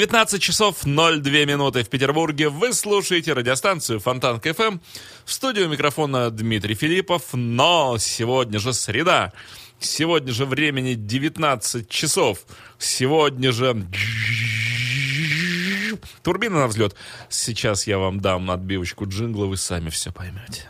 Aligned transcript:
19 0.00 0.40
часов 0.40 0.76
02 0.84 1.20
минуты 1.44 1.82
в 1.82 1.90
Петербурге. 1.90 2.48
Вы 2.48 2.72
слушаете 2.72 3.34
радиостанцию 3.34 4.00
Фонтан 4.00 4.40
КФМ. 4.40 4.78
В 5.26 5.30
студию 5.30 5.68
микрофона 5.68 6.30
Дмитрий 6.30 6.74
Филиппов. 6.74 7.22
Но 7.34 7.98
сегодня 7.98 8.58
же 8.58 8.72
среда. 8.72 9.34
Сегодня 9.78 10.32
же 10.32 10.46
времени 10.46 10.94
19 10.94 11.86
часов. 11.90 12.46
Сегодня 12.78 13.52
же... 13.52 13.86
Турбина 16.22 16.60
на 16.60 16.66
взлет. 16.68 16.96
Сейчас 17.28 17.86
я 17.86 17.98
вам 17.98 18.20
дам 18.20 18.50
отбивочку 18.50 19.06
джингла, 19.06 19.44
вы 19.44 19.58
сами 19.58 19.90
все 19.90 20.10
поймете. 20.12 20.66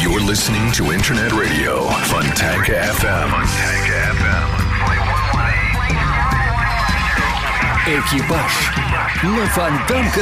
You're 0.00 0.20
listening 0.20 0.70
to 0.74 0.92
Internet 0.92 1.32
Radio 1.32 1.88
Fontanka 2.06 2.86
FM. 3.00 4.00
Экипаж 7.90 8.70
на 9.24 9.46
Фонтанка 9.46 10.20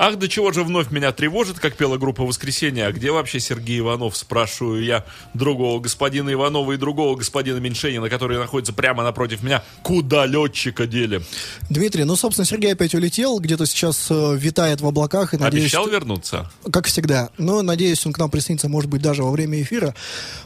Ах, 0.00 0.16
до 0.16 0.28
чего 0.28 0.52
же 0.52 0.62
вновь 0.62 0.92
меня 0.92 1.10
тревожит, 1.10 1.58
как 1.58 1.74
пела 1.76 1.98
группа 1.98 2.22
«Воскресенье». 2.24 2.86
А 2.86 2.92
где 2.92 3.10
вообще 3.10 3.40
Сергей 3.40 3.80
Иванов, 3.80 4.16
спрашиваю 4.16 4.84
я 4.84 5.04
другого 5.34 5.80
господина 5.80 6.32
Иванова 6.32 6.70
и 6.70 6.76
другого 6.76 7.16
господина 7.16 7.58
Меньшенина, 7.58 8.08
которые 8.08 8.38
находятся 8.38 8.72
прямо 8.72 9.02
напротив 9.02 9.42
меня. 9.42 9.64
Куда 9.82 10.24
летчика 10.24 10.86
дели? 10.86 11.20
Дмитрий, 11.68 12.04
ну, 12.04 12.14
собственно, 12.14 12.46
Сергей 12.46 12.74
опять 12.74 12.94
улетел, 12.94 13.40
где-то 13.40 13.66
сейчас 13.66 14.06
э, 14.08 14.36
витает 14.36 14.80
в 14.80 14.86
облаках. 14.86 15.34
И, 15.34 15.36
надеюсь, 15.36 15.64
Обещал 15.64 15.82
что- 15.86 15.92
вернуться? 15.92 16.50
Как 16.72 16.86
всегда. 16.86 17.30
Но, 17.36 17.62
надеюсь, 17.62 18.06
он 18.06 18.12
к 18.12 18.18
нам 18.18 18.30
присоединится, 18.30 18.68
может 18.68 18.88
быть, 18.88 19.02
даже 19.02 19.24
во 19.24 19.32
время 19.32 19.60
эфира. 19.60 19.96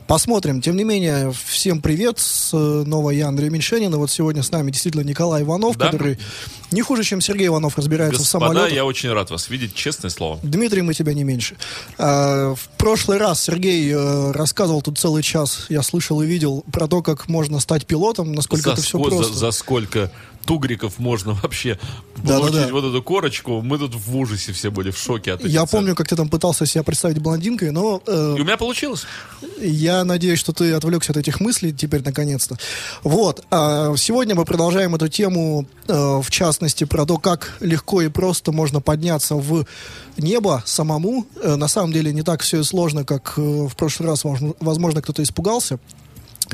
Посмотрим. 0.07 0.63
Тем 0.63 0.77
не 0.77 0.85
менее, 0.85 1.31
всем 1.45 1.83
привет. 1.83 2.19
Снова 2.19 3.11
я, 3.11 3.29
Андрей 3.29 3.51
Меньшенин. 3.51 3.93
И 3.93 3.97
вот 3.99 4.11
сегодня 4.11 4.43
с 4.43 4.51
нами 4.51 4.71
действительно 4.71 5.03
Николай 5.03 5.43
Иванов, 5.43 5.77
Да. 5.77 5.91
который 5.91 6.19
не 6.73 6.83
хуже, 6.83 7.05
чем 7.05 7.21
Сергей 7.21 7.47
Иванов 7.49 7.77
разбирается 7.77 8.19
в 8.21 8.23
Господа, 8.23 8.47
самолетах. 8.47 8.73
я 8.73 8.85
очень 8.85 9.13
рад 9.13 9.31
вас 9.31 9.49
видеть, 9.51 9.75
честное 9.75 10.11
слово. 10.11 10.39
Дмитрий, 10.43 10.83
мы 10.83 10.95
тебя 10.95 11.13
не 11.15 11.25
меньше. 11.25 11.57
А, 11.99 12.55
в 12.55 12.69
прошлый 12.79 13.19
раз 13.19 13.43
Сергей 13.43 13.91
э, 13.93 14.31
рассказывал 14.33 14.83
тут 14.83 14.99
целый 14.99 15.23
час, 15.23 15.67
я 15.69 15.83
слышал 15.83 16.21
и 16.23 16.27
видел, 16.27 16.65
про 16.73 16.89
то, 16.89 17.03
как 17.03 17.29
можно 17.29 17.61
стать 17.61 17.87
пилотом, 17.87 18.33
насколько 18.33 18.65
За, 18.65 18.73
это 18.73 18.83
все 18.83 18.99
ско- 18.99 19.11
за- 19.11 19.17
просто. 19.17 19.35
за 19.35 19.51
сколько 19.51 20.11
тугриков 20.45 20.99
можно 20.99 21.33
вообще 21.43 21.79
Да-да-да. 22.17 22.41
получить 22.51 22.71
вот 22.73 22.85
эту 22.85 23.03
корочку? 23.03 23.61
Мы 23.63 23.79
тут 23.79 23.95
в 23.95 24.17
ужасе 24.17 24.53
все 24.53 24.71
были, 24.71 24.91
в 24.91 24.99
шоке 24.99 25.33
от 25.33 25.41
этих 25.41 25.51
Я 25.53 25.61
цен. 25.67 25.69
помню, 25.79 25.95
как 25.95 26.09
ты 26.09 26.17
там 26.17 26.29
пытался 26.29 26.67
себя 26.67 26.83
представить 26.83 27.19
блондинкой, 27.19 27.71
но 27.71 28.03
э, 28.07 28.35
И 28.37 28.41
у 28.41 28.45
меня 28.45 28.57
получилось. 28.57 29.05
Я 29.61 30.05
надеюсь, 30.05 30.39
что 30.39 30.53
ты 30.53 30.73
отвлекся 30.73 31.13
от 31.13 31.19
этих 31.19 31.41
мыслей 31.41 31.73
теперь 31.73 32.03
наконец-то. 32.05 32.57
Вот. 33.03 33.45
а, 33.51 33.95
Сегодня 33.97 34.35
мы 34.35 34.45
продолжаем 34.45 34.95
эту 34.95 35.09
тему, 35.09 35.67
э, 35.89 35.93
в 36.23 36.31
частности, 36.31 36.85
про 36.85 37.07
то, 37.07 37.19
как 37.19 37.57
легко 37.61 38.03
и 38.03 38.09
просто 38.09 38.53
можно 38.53 38.81
подняться 38.81 39.37
в 39.37 39.65
небо 40.17 40.63
самому. 40.67 41.27
Э, 41.43 41.57
На 41.57 41.69
самом 41.69 41.93
деле 41.93 42.13
не 42.13 42.23
так 42.23 42.41
все 42.43 42.61
и 42.61 42.65
сложно, 42.65 43.05
как 43.05 43.35
э, 43.37 43.41
в 43.41 43.75
прошлый 43.77 44.09
раз, 44.09 44.23
возможно, 44.61 45.01
кто-то 45.03 45.23
испугался. 45.23 45.79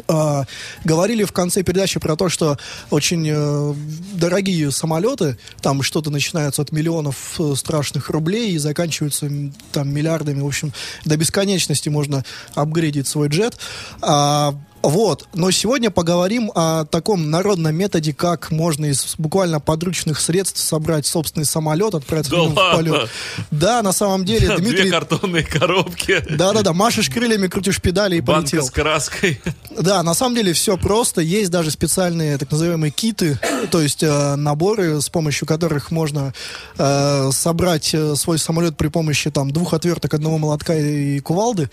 А, 0.07 0.45
говорили 0.85 1.25
в 1.25 1.33
конце 1.33 1.63
передачи 1.63 1.99
про 1.99 2.17
то, 2.17 2.29
что 2.29 2.59
очень 2.91 3.27
э, 3.29 3.75
дорогие 4.15 4.71
самолеты, 4.71 5.39
там 5.61 5.83
что-то 5.83 6.11
начинается 6.11 6.63
от 6.63 6.73
миллионов 6.73 7.41
э, 7.41 7.55
страшных 7.57 8.11
рублей 8.11 8.53
и 8.53 8.59
заканчиваются 8.59 9.31
там 9.73 9.93
миллиардами, 9.93 10.41
в 10.41 10.47
общем, 10.47 10.73
до 11.05 11.17
бесконечности 11.17 11.89
можно 11.89 12.25
апгрейдить 12.55 13.09
свой 13.09 13.29
джет. 13.29 13.59
А, 14.01 14.55
вот, 14.83 15.29
но 15.35 15.51
сегодня 15.51 15.91
поговорим 15.91 16.51
о 16.55 16.85
таком 16.85 17.31
народном 17.31 17.75
методе, 17.75 18.15
как 18.15 18.51
можно 18.51 18.87
из 18.87 19.15
буквально 19.19 19.61
подручных 19.61 20.21
средств 20.21 20.61
собрать 20.61 21.07
собственный 21.07 21.45
самолет, 21.45 21.95
отправиться 21.95 22.31
Да 22.31 22.43
в 22.43 22.55
полет. 22.55 23.11
Да, 23.51 23.83
на 23.83 23.93
самом 23.93 24.25
деле, 24.25 24.47
Две 24.57 24.71
Дмитрий... 24.71 24.91
картонные 24.91 25.45
коробки. 25.45 26.25
Да-да-да, 26.31 26.73
машешь 26.73 27.11
крыльями, 27.11 27.49
крутишь 27.49 27.81
педали 27.81 28.17
и 28.17 28.21
Банка 28.21 28.43
полетел. 28.43 28.67
с 28.67 28.71
краской. 28.71 29.41
Да, 29.79 30.03
на 30.03 30.15
самом 30.15 30.35
деле 30.35 30.53
все 30.55 30.77
просто. 30.77 31.21
Есть 31.21 31.53
даже 31.53 31.71
специальные 31.71 32.37
так 32.37 32.51
называемые 32.51 32.91
киты, 32.91 33.39
то 33.71 33.81
есть 33.81 34.03
э, 34.03 34.35
наборы, 34.35 35.01
с 35.01 35.09
помощью 35.09 35.47
которых 35.47 35.93
можно 35.93 36.33
э, 36.77 37.31
собрать 37.33 37.95
э, 37.95 38.17
свой 38.17 38.41
самолет 38.41 38.77
при 38.77 38.89
помощи 38.89 39.31
там 39.31 39.53
двух 39.53 39.75
отверток, 39.75 40.15
одного 40.15 40.39
молотка 40.39 40.75
и 40.75 41.21
кувалды. 41.21 41.71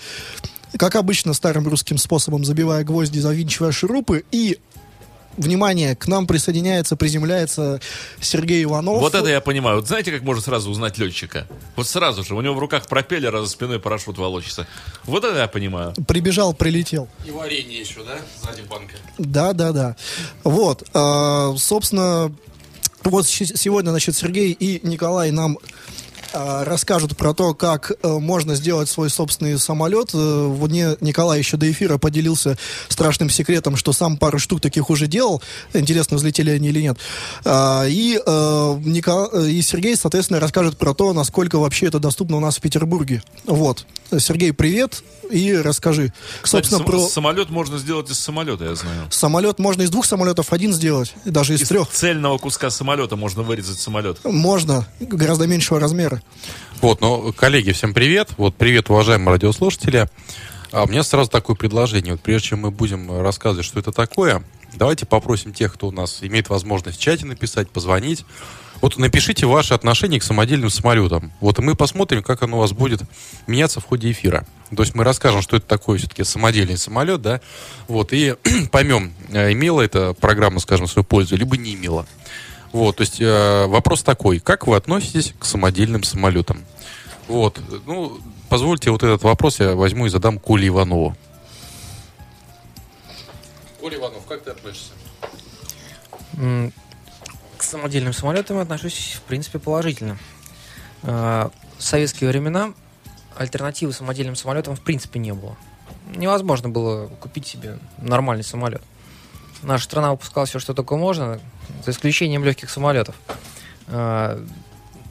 Как 0.77 0.95
обычно, 0.95 1.33
старым 1.33 1.67
русским 1.67 1.97
способом, 1.97 2.43
забивая 2.43 2.83
гвозди, 2.83 3.19
завинчивая 3.19 3.71
шурупы 3.71 4.25
и 4.31 4.59
внимание, 5.37 5.95
к 5.95 6.07
нам 6.07 6.27
присоединяется, 6.27 6.95
приземляется 6.95 7.79
Сергей 8.21 8.63
Иванов. 8.63 8.99
Вот 8.99 9.15
это 9.15 9.27
я 9.29 9.41
понимаю. 9.41 9.77
Вот 9.77 9.87
знаете, 9.87 10.11
как 10.11 10.23
можно 10.23 10.41
сразу 10.41 10.69
узнать 10.69 10.97
летчика? 10.97 11.47
Вот 11.75 11.87
сразу 11.87 12.23
же. 12.23 12.35
У 12.35 12.41
него 12.41 12.55
в 12.55 12.59
руках 12.59 12.87
пропеллер, 12.87 13.35
а 13.35 13.41
за 13.41 13.49
спиной 13.49 13.79
парашют 13.79 14.17
волочится. 14.17 14.67
Вот 15.03 15.23
это 15.23 15.37
я 15.37 15.47
понимаю. 15.47 15.93
Прибежал, 16.07 16.53
прилетел. 16.53 17.07
И 17.25 17.31
варенье 17.31 17.79
еще, 17.79 18.03
да? 18.03 18.17
Сзади 18.41 18.61
банка. 18.61 18.95
Да, 19.17 19.53
да, 19.53 19.71
да. 19.71 19.95
Вот, 20.43 20.87
а, 20.93 21.53
собственно, 21.57 22.33
вот 23.03 23.27
сегодня, 23.27 23.89
значит, 23.89 24.15
Сергей 24.15 24.51
и 24.51 24.85
Николай 24.87 25.31
нам 25.31 25.57
расскажут 26.35 27.15
про 27.17 27.33
то, 27.33 27.53
как 27.53 27.91
э, 27.91 28.07
можно 28.07 28.55
сделать 28.55 28.89
свой 28.89 29.09
собственный 29.09 29.57
самолет. 29.59 30.09
Э, 30.13 30.45
Вот 30.47 30.69
мне 30.69 30.95
Николай 31.01 31.39
еще 31.39 31.57
до 31.57 31.69
эфира 31.71 31.97
поделился 31.97 32.57
страшным 32.89 33.29
секретом, 33.29 33.75
что 33.75 33.93
сам 33.93 34.17
пару 34.17 34.37
штук 34.39 34.61
таких 34.61 34.89
уже 34.89 35.07
делал. 35.07 35.41
Интересно, 35.73 36.17
взлетели 36.17 36.49
они 36.51 36.69
или 36.69 36.81
нет. 36.81 36.97
А, 37.45 37.85
И, 37.87 38.19
э, 38.25 38.79
э, 38.85 39.47
и 39.49 39.61
Сергей, 39.61 39.95
соответственно, 39.95 40.39
расскажет 40.39 40.77
про 40.77 40.93
то, 40.93 41.13
насколько 41.13 41.57
вообще 41.57 41.87
это 41.87 41.99
доступно 41.99 42.37
у 42.37 42.39
нас 42.39 42.57
в 42.57 42.61
Петербурге. 42.61 43.23
Вот. 43.45 43.85
Сергей, 44.19 44.53
привет. 44.53 45.03
И 45.31 45.55
расскажи. 45.55 46.13
Кстати, 46.41 46.65
Собственно, 46.67 46.77
сам- 46.77 46.85
про... 47.01 47.09
самолет 47.09 47.49
можно 47.49 47.79
сделать 47.79 48.11
из 48.11 48.19
самолета, 48.19 48.65
я 48.65 48.75
знаю. 48.75 49.07
Самолет 49.09 49.57
можно 49.57 49.81
из 49.81 49.89
двух 49.89 50.05
самолетов 50.05 50.53
один 50.53 50.71
сделать, 50.71 51.15
даже 51.25 51.55
из, 51.55 51.63
Из 51.63 51.67
трех. 51.69 51.89
цельного 51.89 52.37
куска 52.37 52.69
самолета 52.69 53.15
можно 53.15 53.41
вырезать 53.41 53.79
самолет. 53.79 54.19
Можно, 54.23 54.87
гораздо 54.99 55.47
меньшего 55.47 55.79
размера. 55.79 56.21
Вот, 56.81 57.01
ну, 57.01 57.33
коллеги, 57.33 57.71
всем 57.71 57.93
привет. 57.93 58.29
Вот, 58.37 58.55
привет, 58.55 58.89
уважаемые 58.89 59.33
радиослушатели. 59.33 60.07
А 60.71 60.83
у 60.83 60.87
меня 60.87 61.03
сразу 61.03 61.29
такое 61.29 61.55
предложение. 61.55 62.13
Вот 62.13 62.21
прежде 62.21 62.49
чем 62.49 62.61
мы 62.61 62.71
будем 62.71 63.21
рассказывать, 63.21 63.65
что 63.65 63.79
это 63.79 63.91
такое, 63.91 64.43
давайте 64.75 65.05
попросим 65.05 65.53
тех, 65.53 65.73
кто 65.73 65.87
у 65.87 65.91
нас 65.91 66.19
имеет 66.21 66.49
возможность 66.49 66.97
в 66.97 67.01
чате 67.01 67.25
написать, 67.25 67.69
позвонить. 67.69 68.25
Вот 68.81 68.97
напишите 68.97 69.45
ваши 69.45 69.73
отношения 69.73 70.19
к 70.19 70.23
самодельным 70.23 70.69
самолетам. 70.69 71.31
Вот 71.39 71.59
и 71.59 71.61
мы 71.61 71.75
посмотрим, 71.75 72.21
как 72.21 72.43
оно 72.43 72.57
у 72.57 72.59
вас 72.59 72.73
будет 72.73 73.01
меняться 73.47 73.79
в 73.79 73.85
ходе 73.85 74.11
эфира. 74.11 74.45
То 74.75 74.83
есть 74.83 74.95
мы 74.95 75.03
расскажем, 75.03 75.41
что 75.41 75.57
это 75.57 75.65
такое 75.65 75.97
все-таки 75.97 76.23
самодельный 76.23 76.77
самолет, 76.77 77.21
да, 77.21 77.39
вот, 77.87 78.11
и 78.11 78.35
поймем, 78.71 79.13
э, 79.31 79.53
имела 79.53 79.81
эта 79.81 80.13
программа, 80.13 80.59
скажем, 80.59 80.87
свою 80.87 81.05
пользу, 81.05 81.37
либо 81.37 81.55
не 81.55 81.75
имела. 81.75 82.05
Вот, 82.75 82.97
то 82.97 83.01
есть 83.03 83.21
э, 83.21 83.67
вопрос 83.67 84.03
такой, 84.03 84.41
как 84.41 84.67
вы 84.67 84.75
относитесь 84.75 85.33
к 85.39 85.45
самодельным 85.45 86.03
самолетам? 86.03 86.65
Вот, 87.29 87.57
ну, 87.85 88.19
позвольте 88.49 88.91
вот 88.91 89.01
этот 89.01 89.23
вопрос 89.23 89.61
я 89.61 89.75
возьму 89.75 90.07
и 90.07 90.09
задам 90.09 90.39
Коле 90.39 90.67
Иванову. 90.67 91.15
Коля 93.79 93.95
Иванов, 93.95 94.25
как 94.25 94.43
ты 94.43 94.51
относишься? 94.51 94.91
К 96.33 97.63
самодельным 97.63 98.11
самолетам 98.11 98.57
отношусь, 98.57 99.19
в 99.19 99.21
принципе, 99.21 99.57
положительно. 99.57 100.17
А, 101.03 101.51
В 101.77 101.81
советские 101.81 102.29
времена 102.29 102.73
альтернативы 103.37 103.93
самодельным 103.93 104.35
самолетам 104.35 104.75
в 104.75 104.81
принципе 104.81 105.17
не 105.21 105.33
было. 105.33 105.55
Невозможно 106.13 106.67
было 106.67 107.07
купить 107.07 107.47
себе 107.47 107.79
нормальный 107.99 108.43
самолет. 108.43 108.81
Наша 109.63 109.85
страна 109.85 110.11
выпускала 110.11 110.45
все, 110.45 110.59
что 110.59 110.73
только 110.73 110.95
можно, 110.95 111.39
за 111.83 111.91
исключением 111.91 112.43
легких 112.43 112.69
самолетов. 112.69 113.15
А, 113.87 114.43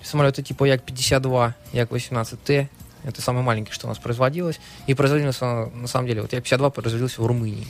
Самолеты 0.02 0.42
типа 0.42 0.64
Як-52, 0.64 1.52
Як-18Т, 1.72 2.68
это 3.04 3.22
самый 3.22 3.42
маленький, 3.42 3.72
что 3.72 3.86
у 3.86 3.88
нас 3.88 3.98
производилось. 3.98 4.60
И 4.86 4.94
производилось 4.94 5.40
на 5.40 5.86
самом 5.86 6.06
деле, 6.06 6.22
вот 6.22 6.32
Як-52 6.32 6.70
производился 6.70 7.22
в 7.22 7.26
Румынии, 7.26 7.66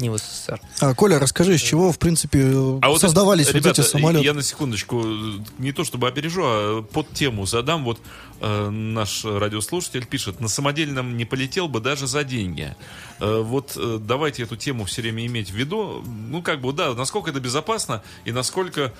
не 0.00 0.10
в 0.10 0.18
СССР. 0.18 0.60
А, 0.80 0.94
Коля, 0.94 1.18
расскажи, 1.18 1.58
с 1.58 1.60
чего, 1.60 1.92
в 1.92 1.98
принципе, 1.98 2.42
А 2.82 2.88
вот 2.88 3.00
создавались 3.00 3.46
это- 3.48 3.58
вот 3.58 3.64
ребята, 3.64 3.82
эти 3.82 3.88
самолеты? 3.90 4.24
Я 4.24 4.34
на 4.34 4.42
секундочку, 4.42 5.02
э, 5.04 5.38
не 5.58 5.72
то 5.72 5.84
чтобы 5.84 6.08
опережу, 6.08 6.42
а 6.44 6.82
под 6.82 7.12
тему 7.12 7.46
задам. 7.46 7.84
Вот 7.84 7.98
э, 8.40 8.70
наш 8.70 9.24
радиослушатель 9.24 10.06
пишет, 10.06 10.40
на 10.40 10.48
самодельном 10.48 11.16
не 11.16 11.24
полетел 11.24 11.66
бы 11.68 11.80
даже 11.80 12.06
за 12.06 12.22
деньги. 12.24 12.76
Э, 13.20 13.42
вот 13.42 13.72
э, 13.76 13.98
давайте 14.00 14.44
эту 14.44 14.56
тему 14.56 14.84
все 14.84 15.02
время 15.02 15.26
иметь 15.26 15.50
в 15.50 15.54
виду. 15.54 16.04
Ну, 16.06 16.42
как 16.42 16.60
бы, 16.60 16.72
да, 16.72 16.94
насколько 16.94 17.30
это 17.30 17.40
безопасно 17.40 18.02
и 18.24 18.32
насколько 18.32 18.92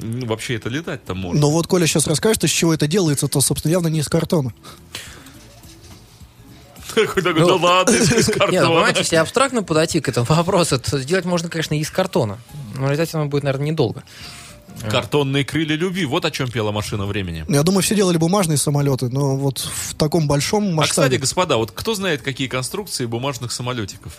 ну, 0.00 0.26
вообще 0.26 0.56
это 0.56 0.68
летать 0.68 1.04
там 1.04 1.18
можно. 1.18 1.40
Но 1.40 1.50
вот 1.50 1.66
Коля 1.66 1.86
сейчас 1.86 2.06
расскажет, 2.06 2.44
из 2.44 2.50
чего 2.50 2.74
это 2.74 2.86
делается, 2.86 3.28
то, 3.28 3.40
собственно, 3.40 3.72
явно 3.72 3.88
не 3.88 4.00
из 4.00 4.08
картона. 4.08 4.52
Такой, 6.94 7.22
такой, 7.22 7.40
Ну, 7.40 7.46
да 7.46 7.54
ладно, 7.56 7.94
из 7.96 8.10
Нет, 8.10 8.26
ну, 8.28 8.38
картона. 8.38 8.66
понимаете, 8.68 8.98
если 9.00 9.16
абстрактно 9.16 9.62
подойти 9.62 10.00
к 10.00 10.08
этому 10.08 10.26
вопросу, 10.28 10.78
то 10.78 10.98
сделать 10.98 11.24
можно, 11.24 11.48
конечно, 11.48 11.78
из 11.78 11.90
картона. 11.90 12.38
Но 12.76 12.90
летать 12.90 13.14
оно 13.14 13.26
будет, 13.26 13.42
наверное, 13.44 13.66
недолго. 13.70 14.02
Картонные 14.88 15.44
крылья 15.44 15.76
любви. 15.76 16.04
Вот 16.06 16.24
о 16.24 16.30
чем 16.30 16.50
пела 16.50 16.72
машина 16.72 17.06
времени. 17.06 17.44
Я 17.48 17.62
думаю, 17.62 17.82
все 17.82 17.94
делали 17.94 18.16
бумажные 18.16 18.56
самолеты, 18.58 19.08
но 19.10 19.36
вот 19.36 19.58
в 19.58 19.94
таком 19.94 20.26
большом 20.26 20.64
А, 20.64 20.82
кстати, 20.82 20.98
масштабе. 20.98 21.18
господа, 21.18 21.56
вот 21.56 21.70
кто 21.72 21.94
знает, 21.94 22.22
какие 22.22 22.48
конструкции 22.48 23.06
бумажных 23.06 23.52
самолетиков? 23.52 24.14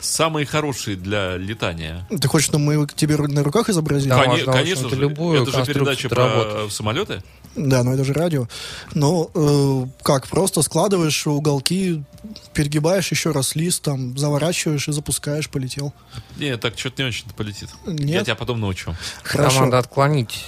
Самые 0.00 0.46
хорошие 0.46 0.96
для 0.96 1.36
летания. 1.36 2.06
Ты 2.08 2.26
хочешь, 2.28 2.46
чтобы 2.48 2.64
мы 2.64 2.86
тебе 2.94 3.16
на 3.16 3.42
руках 3.42 3.68
изобразили? 3.68 4.10
Да, 4.10 4.18
Коне- 4.24 4.28
можно, 4.38 4.52
конечно 4.52 4.88
же. 4.88 4.96
любую 4.96 5.42
это 5.42 5.50
же 5.64 5.64
передача 5.72 6.08
про 6.08 6.16
доработать. 6.28 6.72
самолеты. 6.72 7.22
Да, 7.56 7.82
но 7.82 7.94
это 7.94 8.04
же 8.04 8.12
радио. 8.12 8.46
Но 8.94 9.30
э, 9.34 9.86
как, 10.02 10.28
просто 10.28 10.62
складываешь 10.62 11.26
уголки, 11.26 12.02
перегибаешь 12.54 13.10
еще 13.10 13.32
раз 13.32 13.56
лист, 13.56 13.82
там, 13.82 14.16
заворачиваешь 14.16 14.88
и 14.88 14.92
запускаешь, 14.92 15.50
полетел. 15.50 15.92
Не, 16.36 16.56
так 16.56 16.78
что-то 16.78 17.02
не 17.02 17.08
очень 17.08 17.28
полетит. 17.36 17.68
Я 17.86 17.92
Нет? 17.92 18.24
тебя 18.24 18.36
потом 18.36 18.60
научу. 18.60 18.94
Хорошо. 19.22 19.56
Там 19.56 19.64
надо 19.66 19.78
отклонить. 19.78 20.44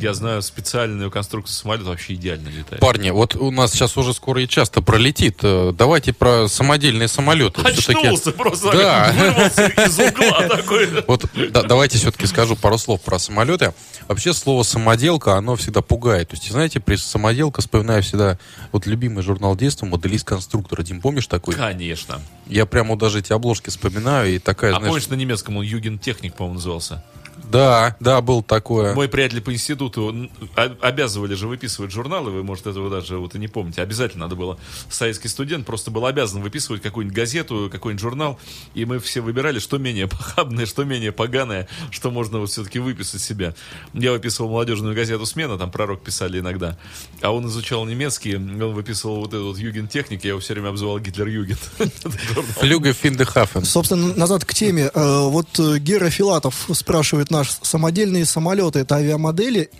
Я 0.00 0.12
знаю 0.12 0.42
специальную 0.42 1.10
конструкцию 1.10 1.54
самолета, 1.56 1.86
вообще 1.90 2.14
идеально 2.14 2.48
летает. 2.48 2.80
Парни, 2.80 3.10
вот 3.10 3.36
у 3.36 3.50
нас 3.50 3.72
сейчас 3.72 3.96
уже 3.96 4.12
скоро 4.12 4.42
и 4.42 4.48
часто 4.48 4.82
пролетит. 4.82 5.38
Э, 5.42 5.72
Давайте 5.76 6.12
про 6.12 6.48
самодельные 6.48 7.08
самолеты. 7.08 7.60
Очнулся 7.62 8.32
просто, 8.32 8.72
Да. 8.72 9.12
вырвался 9.16 9.66
из 9.66 9.98
угла 9.98 10.48
такой. 10.48 10.88
Вот 11.06 11.24
да- 11.52 11.62
давайте 11.62 11.98
все-таки 11.98 12.26
скажу 12.26 12.56
пару 12.56 12.76
слов 12.76 13.00
про 13.02 13.18
самолеты. 13.18 13.72
Вообще 14.08 14.34
слово 14.34 14.64
самоделка, 14.64 15.36
оно 15.36 15.54
всегда 15.56 15.80
пугает. 15.80 16.28
То 16.30 16.36
есть, 16.36 16.50
знаете, 16.50 16.80
при 16.80 16.96
самоделка 16.96 17.60
вспоминаю 17.62 18.02
всегда 18.02 18.38
вот 18.72 18.86
любимый 18.86 19.22
журнал 19.22 19.56
детства 19.56 19.86
«Моделист 19.86 20.26
конструктора». 20.26 20.82
Дим, 20.82 21.00
помнишь 21.00 21.28
такой? 21.28 21.54
Конечно. 21.54 22.20
Я 22.46 22.66
прямо 22.66 22.96
даже 22.98 23.20
эти 23.20 23.32
обложки 23.32 23.70
вспоминаю, 23.70 24.34
и 24.34 24.38
такая, 24.38 24.72
А 24.72 24.76
знаешь... 24.76 24.88
помнишь, 24.88 25.08
на 25.08 25.14
немецком 25.14 25.56
он 25.56 25.64
Югентехник, 25.64 26.34
по-моему, 26.34 26.56
назывался? 26.56 27.02
Да, 27.50 27.96
да, 28.00 28.20
был 28.20 28.42
такое. 28.42 28.94
Мой 28.94 29.08
приятель 29.08 29.40
по 29.40 29.52
институту 29.52 30.28
а- 30.56 30.76
обязывали 30.80 31.34
же 31.34 31.46
выписывать 31.46 31.90
журналы, 31.92 32.30
вы, 32.30 32.42
может, 32.42 32.66
этого 32.66 32.90
даже 32.90 33.18
вот 33.18 33.34
и 33.34 33.38
не 33.38 33.48
помните. 33.48 33.82
Обязательно 33.82 34.24
надо 34.24 34.36
было. 34.36 34.58
Советский 34.90 35.28
студент 35.28 35.66
просто 35.66 35.90
был 35.90 36.06
обязан 36.06 36.42
выписывать 36.42 36.82
какую-нибудь 36.82 37.16
газету, 37.16 37.68
какой-нибудь 37.70 38.00
журнал, 38.02 38.38
и 38.74 38.84
мы 38.84 38.98
все 38.98 39.20
выбирали, 39.20 39.58
что 39.58 39.78
менее 39.78 40.08
похабное, 40.08 40.66
что 40.66 40.84
менее 40.84 41.12
поганое, 41.12 41.68
что 41.90 42.10
можно 42.10 42.38
вот 42.38 42.50
все-таки 42.50 42.78
выписать 42.78 43.20
себя. 43.20 43.54
Я 43.92 44.12
выписывал 44.12 44.50
молодежную 44.50 44.94
газету 44.94 45.26
«Смена», 45.26 45.58
там 45.58 45.70
пророк 45.70 46.02
писали 46.02 46.40
иногда, 46.40 46.78
а 47.20 47.30
он 47.30 47.46
изучал 47.46 47.84
немецкий, 47.84 48.36
он 48.36 48.72
выписывал 48.74 49.16
вот 49.20 49.28
этот 49.34 49.42
вот 49.44 49.58
Югентехник, 49.58 50.24
я 50.24 50.30
его 50.30 50.40
все 50.40 50.54
время 50.54 50.68
обзывал 50.68 50.98
журнал. 51.78 52.44
Флюга 52.58 52.92
Финдехафен. 52.92 53.64
Собственно, 53.64 54.14
назад 54.14 54.44
к 54.44 54.54
теме. 54.54 54.90
Э, 54.94 55.20
Вот 55.28 55.58
э, 55.58 55.78
Гера 55.78 56.10
Филатов 56.10 56.68
спрашивает 56.72 57.30
наш, 57.34 57.58
самодельные 57.62 58.24
самолеты, 58.24 58.80
это 58.80 58.96
авиамодели? 58.96 59.70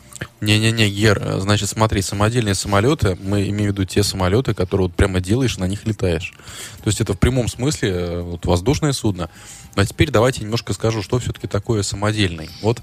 Не-не-не, 0.40 0.88
Гер, 0.90 1.40
значит, 1.40 1.68
смотри, 1.70 2.02
самодельные 2.02 2.54
самолеты, 2.54 3.16
мы 3.20 3.48
имеем 3.48 3.70
в 3.70 3.72
виду 3.72 3.84
те 3.84 4.02
самолеты, 4.02 4.54
которые 4.54 4.88
вот 4.88 4.96
прямо 4.96 5.20
делаешь, 5.20 5.58
на 5.58 5.66
них 5.66 5.86
летаешь. 5.86 6.34
То 6.82 6.88
есть 6.88 7.00
это 7.00 7.14
в 7.14 7.18
прямом 7.18 7.48
смысле 7.48 7.90
э, 7.90 8.20
вот, 8.20 8.46
воздушное 8.46 8.92
судно. 8.92 9.30
А 9.74 9.84
теперь 9.84 10.10
давайте 10.10 10.42
немножко 10.42 10.72
скажу, 10.72 11.02
что 11.02 11.18
все-таки 11.18 11.46
такое 11.46 11.82
самодельный. 11.82 12.50
Вот 12.62 12.82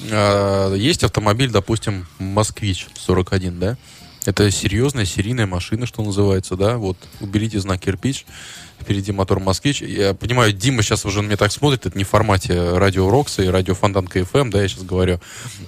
э, 0.00 0.74
есть 0.76 1.04
автомобиль, 1.04 1.50
допустим, 1.50 2.06
Москвич 2.18 2.86
41, 2.94 3.58
да? 3.58 3.76
Это 4.26 4.50
серьезная 4.50 5.06
серийная 5.06 5.46
машина, 5.46 5.86
что 5.86 6.02
называется, 6.02 6.56
да? 6.56 6.76
Вот 6.76 6.98
уберите 7.20 7.60
знак 7.60 7.80
кирпич, 7.80 8.26
впереди 8.80 9.12
мотор 9.12 9.40
Москвич. 9.40 9.82
Я 9.82 10.14
понимаю, 10.14 10.52
Дима 10.52 10.82
сейчас 10.82 11.04
уже 11.04 11.22
на 11.22 11.26
меня 11.26 11.36
так 11.36 11.52
смотрит, 11.52 11.86
это 11.86 11.96
не 11.96 12.04
в 12.04 12.08
формате 12.08 12.72
радио 12.76 13.10
Рокса 13.10 13.42
и 13.42 13.48
радио 13.48 13.74
Фонтанка 13.74 14.24
ФМ, 14.24 14.50
да, 14.50 14.62
я 14.62 14.68
сейчас 14.68 14.84
говорю. 14.84 15.20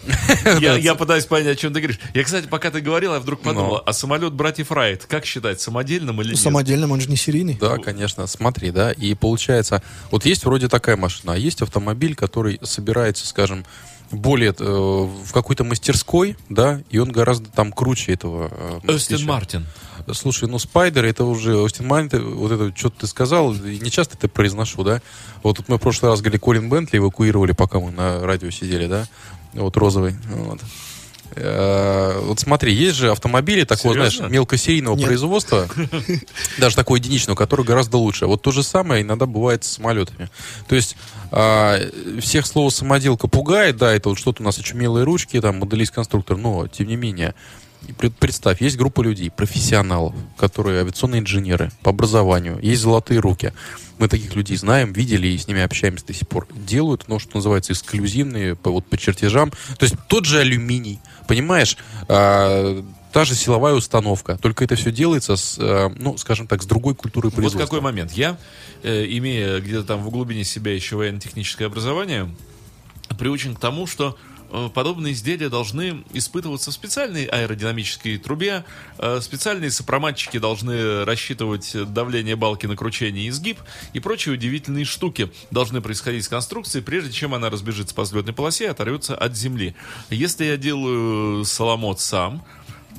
Я, 0.60 0.76
я 0.76 0.94
пытаюсь 0.94 1.26
понять, 1.26 1.56
о 1.56 1.60
чем 1.60 1.72
ты 1.72 1.80
говоришь. 1.80 2.00
Я, 2.14 2.24
кстати, 2.24 2.46
пока 2.46 2.70
ты 2.70 2.80
говорил, 2.80 3.12
я 3.14 3.20
вдруг 3.20 3.40
подумал, 3.42 3.74
Ну. 3.76 3.82
а 3.84 3.92
самолет 3.92 4.32
братьев 4.32 4.70
Райт, 4.72 5.04
как 5.06 5.24
считать, 5.26 5.60
самодельным 5.60 6.20
или 6.22 6.30
нет? 6.30 6.38
Самодельным, 6.38 6.92
он 6.92 7.00
же 7.00 7.08
не 7.08 7.16
серийный. 7.16 7.58
Да, 7.60 7.76
конечно, 7.78 8.26
смотри, 8.26 8.70
да, 8.70 8.92
и 8.92 9.14
получается, 9.14 9.82
вот 10.10 10.24
есть 10.24 10.44
вроде 10.44 10.68
такая 10.68 10.96
машина, 10.96 11.34
а 11.34 11.36
есть 11.36 11.62
автомобиль, 11.62 12.14
который 12.14 12.58
собирается, 12.62 13.26
скажем, 13.26 13.64
более 14.10 14.54
э, 14.58 14.64
в 14.64 15.32
какой-то 15.32 15.64
мастерской, 15.64 16.36
да, 16.48 16.80
и 16.90 16.98
он 16.98 17.12
гораздо 17.12 17.50
там 17.50 17.72
круче 17.72 18.12
этого. 18.12 18.80
э, 18.84 18.94
Остин. 18.94 19.24
Мартин. 19.26 19.66
Слушай, 20.12 20.48
ну 20.48 20.58
Спайдер 20.58 21.04
это 21.04 21.24
уже 21.24 21.56
Остин 21.56 21.86
Майнд, 21.86 22.14
вот 22.14 22.50
это 22.50 22.76
что-то 22.76 23.00
ты 23.00 23.06
сказал, 23.06 23.52
не 23.54 23.90
часто 23.90 24.16
это 24.16 24.28
произношу, 24.28 24.82
да? 24.82 25.02
Вот 25.42 25.58
тут 25.58 25.68
мы 25.68 25.76
в 25.76 25.80
прошлый 25.80 26.10
раз 26.10 26.20
говорили, 26.20 26.40
Колин 26.40 26.68
Бентли 26.68 26.98
эвакуировали, 26.98 27.52
пока 27.52 27.78
мы 27.80 27.90
на 27.92 28.24
радио 28.24 28.50
сидели, 28.50 28.86
да? 28.86 29.06
Вот 29.52 29.76
розовый. 29.76 30.16
Вот. 30.34 30.60
Э, 31.36 32.20
Вот 32.22 32.40
смотри, 32.40 32.72
есть 32.74 32.96
же 32.96 33.10
автомобили 33.10 33.64
такого, 33.64 33.94
Серьезно? 33.94 34.16
знаешь, 34.18 34.32
мелкосерийного 34.32 34.96
Нет. 34.96 35.06
производства, 35.06 35.68
даже 36.58 36.76
такого 36.76 36.96
единичного, 36.96 37.36
который 37.36 37.64
гораздо 37.64 37.96
лучше. 37.98 38.26
Вот 38.26 38.42
то 38.42 38.50
же 38.50 38.62
самое 38.62 39.02
иногда 39.02 39.26
бывает 39.26 39.64
с 39.64 39.72
самолетами. 39.72 40.28
То 40.68 40.74
есть 40.74 40.96
а, 41.30 41.78
всех 42.20 42.46
слово 42.46 42.70
самоделка 42.70 43.28
пугает, 43.28 43.76
да, 43.76 43.92
это 43.92 44.08
вот 44.08 44.18
что-то 44.18 44.42
у 44.42 44.44
нас 44.44 44.58
очумелые 44.58 45.04
ручки, 45.04 45.40
там, 45.40 45.58
моделист-конструктор, 45.60 46.36
но, 46.36 46.66
тем 46.66 46.88
не 46.88 46.96
менее, 46.96 47.34
Представь, 48.18 48.60
есть 48.60 48.76
группа 48.76 49.02
людей, 49.02 49.30
профессионалов, 49.30 50.14
которые 50.36 50.80
авиационные 50.80 51.20
инженеры 51.20 51.70
по 51.82 51.90
образованию, 51.90 52.58
есть 52.62 52.82
золотые 52.82 53.20
руки. 53.20 53.52
Мы 53.98 54.08
таких 54.08 54.34
людей 54.34 54.56
знаем, 54.56 54.92
видели 54.92 55.28
и 55.28 55.36
с 55.36 55.46
ними 55.46 55.60
общаемся 55.60 56.06
до 56.06 56.14
сих 56.14 56.26
пор. 56.26 56.48
Делают, 56.54 57.04
ну, 57.08 57.18
что 57.18 57.36
называется, 57.36 57.72
эксклюзивные, 57.72 58.56
по, 58.56 58.70
вот, 58.70 58.86
по 58.86 58.96
чертежам. 58.96 59.50
То 59.50 59.84
есть 59.84 59.94
тот 60.08 60.24
же 60.24 60.40
алюминий, 60.40 61.00
понимаешь, 61.28 61.76
а, 62.08 62.82
та 63.12 63.24
же 63.24 63.34
силовая 63.34 63.74
установка, 63.74 64.38
только 64.38 64.64
это 64.64 64.76
все 64.76 64.90
делается 64.90 65.36
с, 65.36 65.58
а, 65.58 65.92
ну, 65.96 66.16
скажем 66.16 66.46
так, 66.46 66.62
с 66.62 66.66
другой 66.66 66.94
культурой 66.94 67.26
Вот 67.26 67.34
производства. 67.34 67.60
какой 67.60 67.80
момент. 67.80 68.12
Я, 68.12 68.38
э, 68.82 69.04
имея 69.08 69.60
где-то 69.60 69.84
там 69.84 70.02
в 70.02 70.10
глубине 70.10 70.44
себя 70.44 70.74
еще 70.74 70.96
военно-техническое 70.96 71.66
образование, 71.66 72.30
приучен 73.18 73.54
к 73.54 73.60
тому, 73.60 73.86
что 73.86 74.16
э, 74.16 74.29
подобные 74.74 75.12
изделия 75.12 75.48
должны 75.48 76.04
испытываться 76.12 76.70
в 76.70 76.74
специальной 76.74 77.24
аэродинамической 77.24 78.18
трубе, 78.18 78.64
э, 78.98 79.20
специальные 79.20 79.70
сопроматчики 79.70 80.38
должны 80.38 81.04
рассчитывать 81.04 81.74
давление 81.92 82.36
балки 82.36 82.66
на 82.66 82.76
кручение 82.76 83.26
и 83.26 83.28
изгиб, 83.28 83.58
и 83.92 84.00
прочие 84.00 84.34
удивительные 84.34 84.84
штуки 84.84 85.30
должны 85.50 85.80
происходить 85.80 86.24
с 86.24 86.28
конструкцией, 86.28 86.84
прежде 86.84 87.12
чем 87.12 87.34
она 87.34 87.50
разбежится 87.50 87.94
по 87.94 88.02
взлетной 88.02 88.32
полосе 88.32 88.64
и 88.64 88.68
оторвется 88.68 89.16
от 89.16 89.36
земли. 89.36 89.74
Если 90.10 90.44
я 90.44 90.56
делаю 90.56 91.44
соломот 91.44 92.00
сам, 92.00 92.44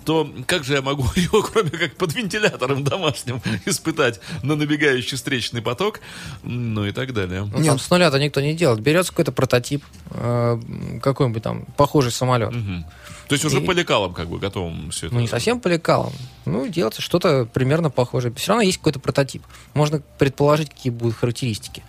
то 0.06 0.30
как 0.48 0.64
же 0.64 0.74
я 0.74 0.82
могу 0.82 1.04
его, 1.16 1.42
кроме 1.42 1.70
как 1.70 1.96
под 1.96 2.14
вентилятором 2.14 2.84
домашним, 2.84 3.42
испытать 3.66 4.20
на 4.44 4.56
набегающий 4.56 5.18
встречный 5.18 5.62
поток, 5.62 6.00
ну 6.44 6.86
и 6.86 6.92
так 6.92 7.14
далее. 7.14 7.50
Ну, 7.52 7.64
там 7.64 7.80
с 7.80 7.90
нуля-то 7.90 8.20
никто 8.20 8.42
не 8.42 8.54
делает. 8.54 8.80
Берется 8.82 9.12
какой-то 9.12 9.32
прототип, 9.32 9.84
э, 10.12 10.60
какой-нибудь 11.02 11.44
там 11.44 11.66
похожий 11.78 12.12
самолет. 12.12 12.52
Мгм. 12.52 12.86
То 13.28 13.36
есть 13.36 13.46
уже 13.46 13.62
И- 13.62 13.66
по 13.66 13.72
лекалам 13.72 14.14
как 14.14 14.28
бы 14.28 14.40
готовым 14.40 14.92
все 14.92 15.06
это. 15.08 15.16
Ну, 15.16 15.22
не 15.22 15.28
совсем 15.28 15.60
по 15.62 15.70
лекалам. 15.70 16.12
Ну, 16.46 16.68
делается 16.68 17.02
что-то 17.02 17.46
примерно 17.46 17.90
похожее. 17.90 18.34
Все 18.34 18.50
равно 18.50 18.64
есть 18.64 18.78
какой-то 18.80 19.00
прототип. 19.00 19.44
Можно 19.74 20.02
предположить, 20.18 20.70
какие 20.70 20.92
будут 20.92 21.16
характеристики. 21.16 21.82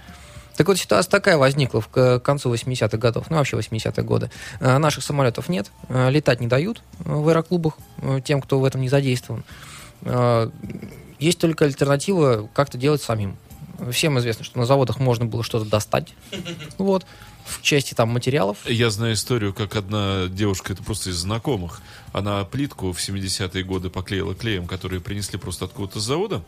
Так 0.57 0.69
вот, 0.69 0.79
ситуация 0.79 1.11
такая 1.11 1.37
возникла 1.37 1.81
к 1.81 2.21
концу 2.21 2.53
80-х 2.53 2.97
годов, 2.99 3.27
ну, 3.31 3.37
вообще 3.37 3.57
80-е 3.57 4.05
годы. 4.05 4.31
Э, 4.61 4.79
Наших 4.79 5.05
самолетов 5.05 5.49
нет, 5.49 5.71
э, 5.89 6.11
летать 6.11 6.41
не 6.41 6.47
дают 6.47 6.83
э, 7.05 7.13
в 7.13 7.29
аэроклубах 7.29 7.75
тем, 8.25 8.41
кто 8.41 8.59
в 8.59 8.65
этом 8.65 8.81
не 8.81 8.89
задействован. 8.89 9.45
Есть 11.21 11.39
только 11.39 11.65
альтернатива 11.65 12.49
как-то 12.53 12.77
делать 12.77 13.01
самим. 13.01 13.37
Всем 13.93 14.19
известно, 14.19 14.45
что 14.45 14.59
на 14.59 14.67
заводах 14.67 14.99
можно 14.99 15.25
было 15.25 15.45
что-то 15.45 15.69
достать. 15.69 16.15
Вот. 16.79 17.07
В 17.45 17.61
части 17.61 17.95
там 17.95 18.09
материалов. 18.11 18.59
Я 18.67 18.89
знаю 18.91 19.15
историю, 19.15 19.53
как 19.53 19.75
одна 19.75 20.27
девушка, 20.29 20.73
это 20.73 20.83
просто 20.83 21.11
из 21.11 21.17
знакомых, 21.17 21.83
она 22.13 22.45
плитку 22.45 22.93
в 22.93 22.99
70-е 22.99 23.65
годы 23.65 23.91
поклеила 23.91 24.35
клеем, 24.35 24.67
который 24.69 25.01
принесли 25.01 25.39
просто 25.39 25.65
откуда-то 25.65 25.99
с 25.99 26.05
завода, 26.05 26.45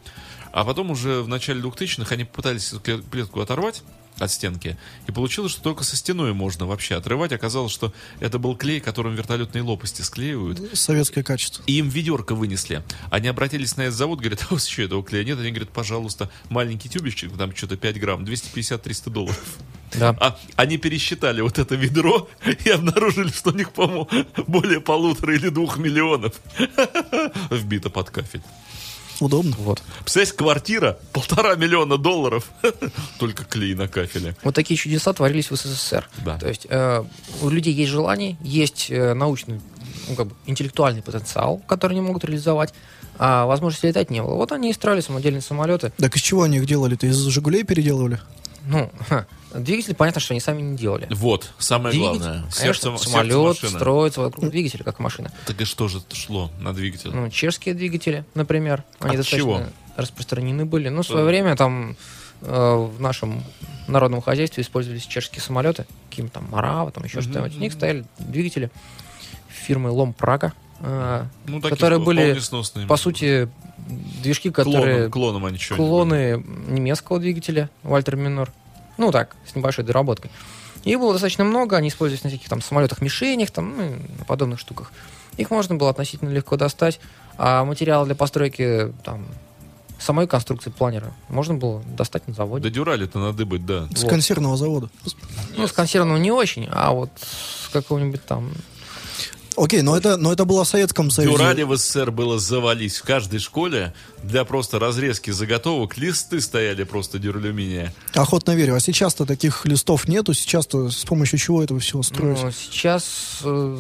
а 0.54 0.64
потом 0.64 0.92
уже 0.92 1.20
в 1.20 1.28
начале 1.28 1.60
2000-х 1.60 2.14
они 2.14 2.22
попытались 2.22 2.72
эту 2.72 2.80
кле- 2.80 3.02
плитку 3.02 3.40
оторвать 3.40 3.82
от 4.20 4.30
стенки, 4.30 4.78
и 5.08 5.10
получилось, 5.10 5.50
что 5.50 5.60
только 5.60 5.82
со 5.82 5.96
стеной 5.96 6.32
можно 6.32 6.64
вообще 6.66 6.94
отрывать. 6.94 7.32
Оказалось, 7.32 7.72
что 7.72 7.92
это 8.20 8.38
был 8.38 8.56
клей, 8.56 8.78
которым 8.78 9.16
вертолетные 9.16 9.62
лопасти 9.62 10.02
склеивают. 10.02 10.78
Советское 10.78 11.24
качество. 11.24 11.64
И 11.66 11.78
им 11.78 11.88
ведерко 11.88 12.36
вынесли. 12.36 12.84
Они 13.10 13.26
обратились 13.26 13.76
на 13.76 13.82
этот 13.82 13.96
завод, 13.96 14.20
говорят, 14.20 14.42
а 14.42 14.46
у 14.52 14.54
вас 14.54 14.68
что, 14.68 14.82
этого 14.82 15.02
клея 15.02 15.24
нет? 15.24 15.40
Они 15.40 15.50
говорят, 15.50 15.70
пожалуйста, 15.70 16.30
маленький 16.50 16.88
тюбичек, 16.88 17.36
там 17.36 17.52
что-то 17.56 17.76
5 17.76 17.98
грамм, 17.98 18.22
250-300 18.22 19.10
долларов. 19.10 19.56
Да. 19.94 20.16
А 20.20 20.38
они 20.54 20.78
пересчитали 20.78 21.40
вот 21.40 21.58
это 21.58 21.74
ведро 21.74 22.28
и 22.64 22.70
обнаружили, 22.70 23.32
что 23.32 23.50
у 23.50 23.54
них, 23.54 23.72
по-моему, 23.72 24.08
более 24.46 24.80
полутора 24.80 25.34
или 25.34 25.48
двух 25.48 25.78
миллионов 25.78 26.40
вбито 27.50 27.90
под 27.90 28.10
кафель. 28.10 28.42
Удобно. 29.20 29.54
Вот. 29.58 29.82
Представляете, 30.00 30.36
квартира 30.36 30.98
полтора 31.12 31.54
миллиона 31.54 31.98
долларов, 31.98 32.50
только 33.18 33.44
клей 33.44 33.74
на 33.74 33.88
кафеле. 33.88 34.36
Вот 34.42 34.54
такие 34.54 34.76
чудеса 34.76 35.12
творились 35.12 35.50
в 35.50 35.56
СССР. 35.56 36.08
Да. 36.24 36.38
То 36.38 36.48
есть 36.48 36.66
э, 36.68 37.04
у 37.42 37.48
людей 37.48 37.72
есть 37.72 37.90
желание, 37.90 38.36
есть 38.42 38.90
э, 38.90 39.14
научный, 39.14 39.60
ну, 40.08 40.14
как 40.16 40.28
бы, 40.28 40.34
интеллектуальный 40.46 41.02
потенциал, 41.02 41.58
который 41.66 41.92
они 41.92 42.00
могут 42.00 42.24
реализовать, 42.24 42.74
а 43.18 43.46
возможности 43.46 43.86
летать 43.86 44.10
не 44.10 44.22
было. 44.22 44.34
Вот 44.34 44.52
они 44.52 44.70
и 44.70 44.72
строили 44.72 45.00
самодельные 45.00 45.42
самолеты. 45.42 45.92
Так 45.98 46.16
из 46.16 46.22
чего 46.22 46.42
они 46.42 46.58
их 46.58 46.66
делали-то? 46.66 47.06
Из 47.06 47.16
«Жигулей» 47.16 47.62
переделывали? 47.62 48.20
Ну, 48.66 48.90
двигатели, 49.54 49.92
понятно, 49.94 50.20
что 50.20 50.32
они 50.34 50.40
сами 50.40 50.62
не 50.62 50.76
делали. 50.76 51.06
Вот, 51.10 51.52
самое 51.58 51.92
Двигатель, 51.92 52.18
главное. 52.18 52.40
конечно, 52.40 52.60
Сердце, 52.62 52.82
сердце 52.90 53.08
самолет 53.10 53.36
машины. 53.62 53.78
строится 53.78 54.20
вокруг 54.22 54.50
двигателя, 54.50 54.84
как 54.84 54.98
машина. 55.00 55.30
Так 55.46 55.60
и 55.60 55.64
что 55.64 55.88
же 55.88 56.00
шло 56.12 56.50
на 56.60 56.72
двигатель? 56.72 57.10
Ну, 57.12 57.28
чешские 57.30 57.74
двигатели, 57.74 58.24
например, 58.34 58.84
они 59.00 59.10
От 59.12 59.16
достаточно 59.18 59.38
чего? 59.38 59.62
распространены 59.96 60.64
были. 60.64 60.88
Ну, 60.88 61.02
в 61.02 61.06
свое 61.06 61.24
Э. 61.24 61.28
время 61.28 61.56
там 61.56 61.96
э, 62.40 62.74
в 62.74 63.00
нашем 63.00 63.44
народном 63.86 64.22
хозяйстве 64.22 64.62
использовались 64.62 65.04
чешские 65.06 65.42
самолеты, 65.42 65.84
какие 66.08 66.26
там 66.28 66.46
Марава, 66.50 66.90
там 66.90 67.04
еще 67.04 67.20
что-нибудь. 67.20 67.52
В 67.54 67.58
них 67.60 67.72
стояли 67.74 68.04
двигатели 68.18 68.70
фирмы 69.48 69.90
Лом 69.90 70.12
Прага, 70.14 70.52
э, 70.80 71.24
Ну, 71.46 71.60
которые 71.60 72.00
были, 72.00 72.38
по 72.88 72.96
сути, 72.96 73.48
движки, 73.76 74.50
которые 74.50 75.08
клоном, 75.08 75.10
клоном 75.10 75.44
они 75.46 75.58
что 75.58 75.76
клоны 75.76 76.42
немецкого 76.68 77.18
двигателя 77.18 77.70
Вальтер 77.82 78.16
Минор. 78.16 78.52
Ну 78.96 79.10
так, 79.10 79.36
с 79.46 79.54
небольшой 79.54 79.84
доработкой. 79.84 80.30
Их 80.84 80.98
было 80.98 81.12
достаточно 81.12 81.44
много, 81.44 81.76
они 81.76 81.88
использовались 81.88 82.24
на 82.24 82.30
всяких 82.30 82.48
там 82.48 82.60
самолетах-мишенях, 82.60 83.50
там, 83.50 83.76
ну, 83.76 83.96
на 84.18 84.24
подобных 84.24 84.60
штуках. 84.60 84.92
Их 85.36 85.50
можно 85.50 85.74
было 85.74 85.90
относительно 85.90 86.28
легко 86.28 86.56
достать, 86.56 87.00
а 87.38 87.64
материалы 87.64 88.06
для 88.06 88.14
постройки 88.14 88.92
там, 89.02 89.26
самой 89.98 90.26
конструкции 90.28 90.70
планера 90.70 91.12
можно 91.28 91.54
было 91.54 91.82
достать 91.96 92.28
на 92.28 92.34
заводе. 92.34 92.64
Да 92.64 92.70
дюрали-то 92.70 93.18
надыбать, 93.18 93.64
да. 93.64 93.88
С 93.94 94.02
Вот. 94.02 94.10
консервного 94.10 94.56
завода. 94.56 94.90
Ну, 95.56 95.66
с 95.66 95.72
консервного 95.72 96.18
не 96.18 96.30
очень, 96.30 96.68
а 96.70 96.92
вот 96.92 97.10
с 97.18 97.68
какого-нибудь 97.70 98.24
там... 98.24 98.52
Окей, 99.56 99.82
но 99.82 99.96
это, 99.96 100.16
но 100.16 100.32
это 100.32 100.44
было 100.44 100.64
в 100.64 100.68
Советском 100.68 101.10
Союзе. 101.10 101.36
Дюрали 101.36 101.62
в 101.62 101.76
СССР 101.76 102.10
было 102.10 102.38
завались. 102.38 102.98
В 102.98 103.04
каждой 103.04 103.38
школе 103.38 103.94
для 104.22 104.44
просто 104.44 104.78
разрезки 104.78 105.30
заготовок 105.30 105.96
листы 105.96 106.40
стояли 106.40 106.82
просто 106.84 107.18
дюралюминия. 107.18 107.94
Охотно 108.14 108.56
верю. 108.56 108.74
А 108.74 108.80
сейчас-то 108.80 109.26
таких 109.26 109.64
листов 109.64 110.08
нету. 110.08 110.34
Сейчас-то 110.34 110.90
с 110.90 111.04
помощью 111.04 111.38
чего 111.38 111.62
этого 111.62 111.78
всего 111.78 112.02
строить? 112.02 112.38
Ну, 112.42 112.50
сейчас... 112.50 113.38
э, 113.44 113.78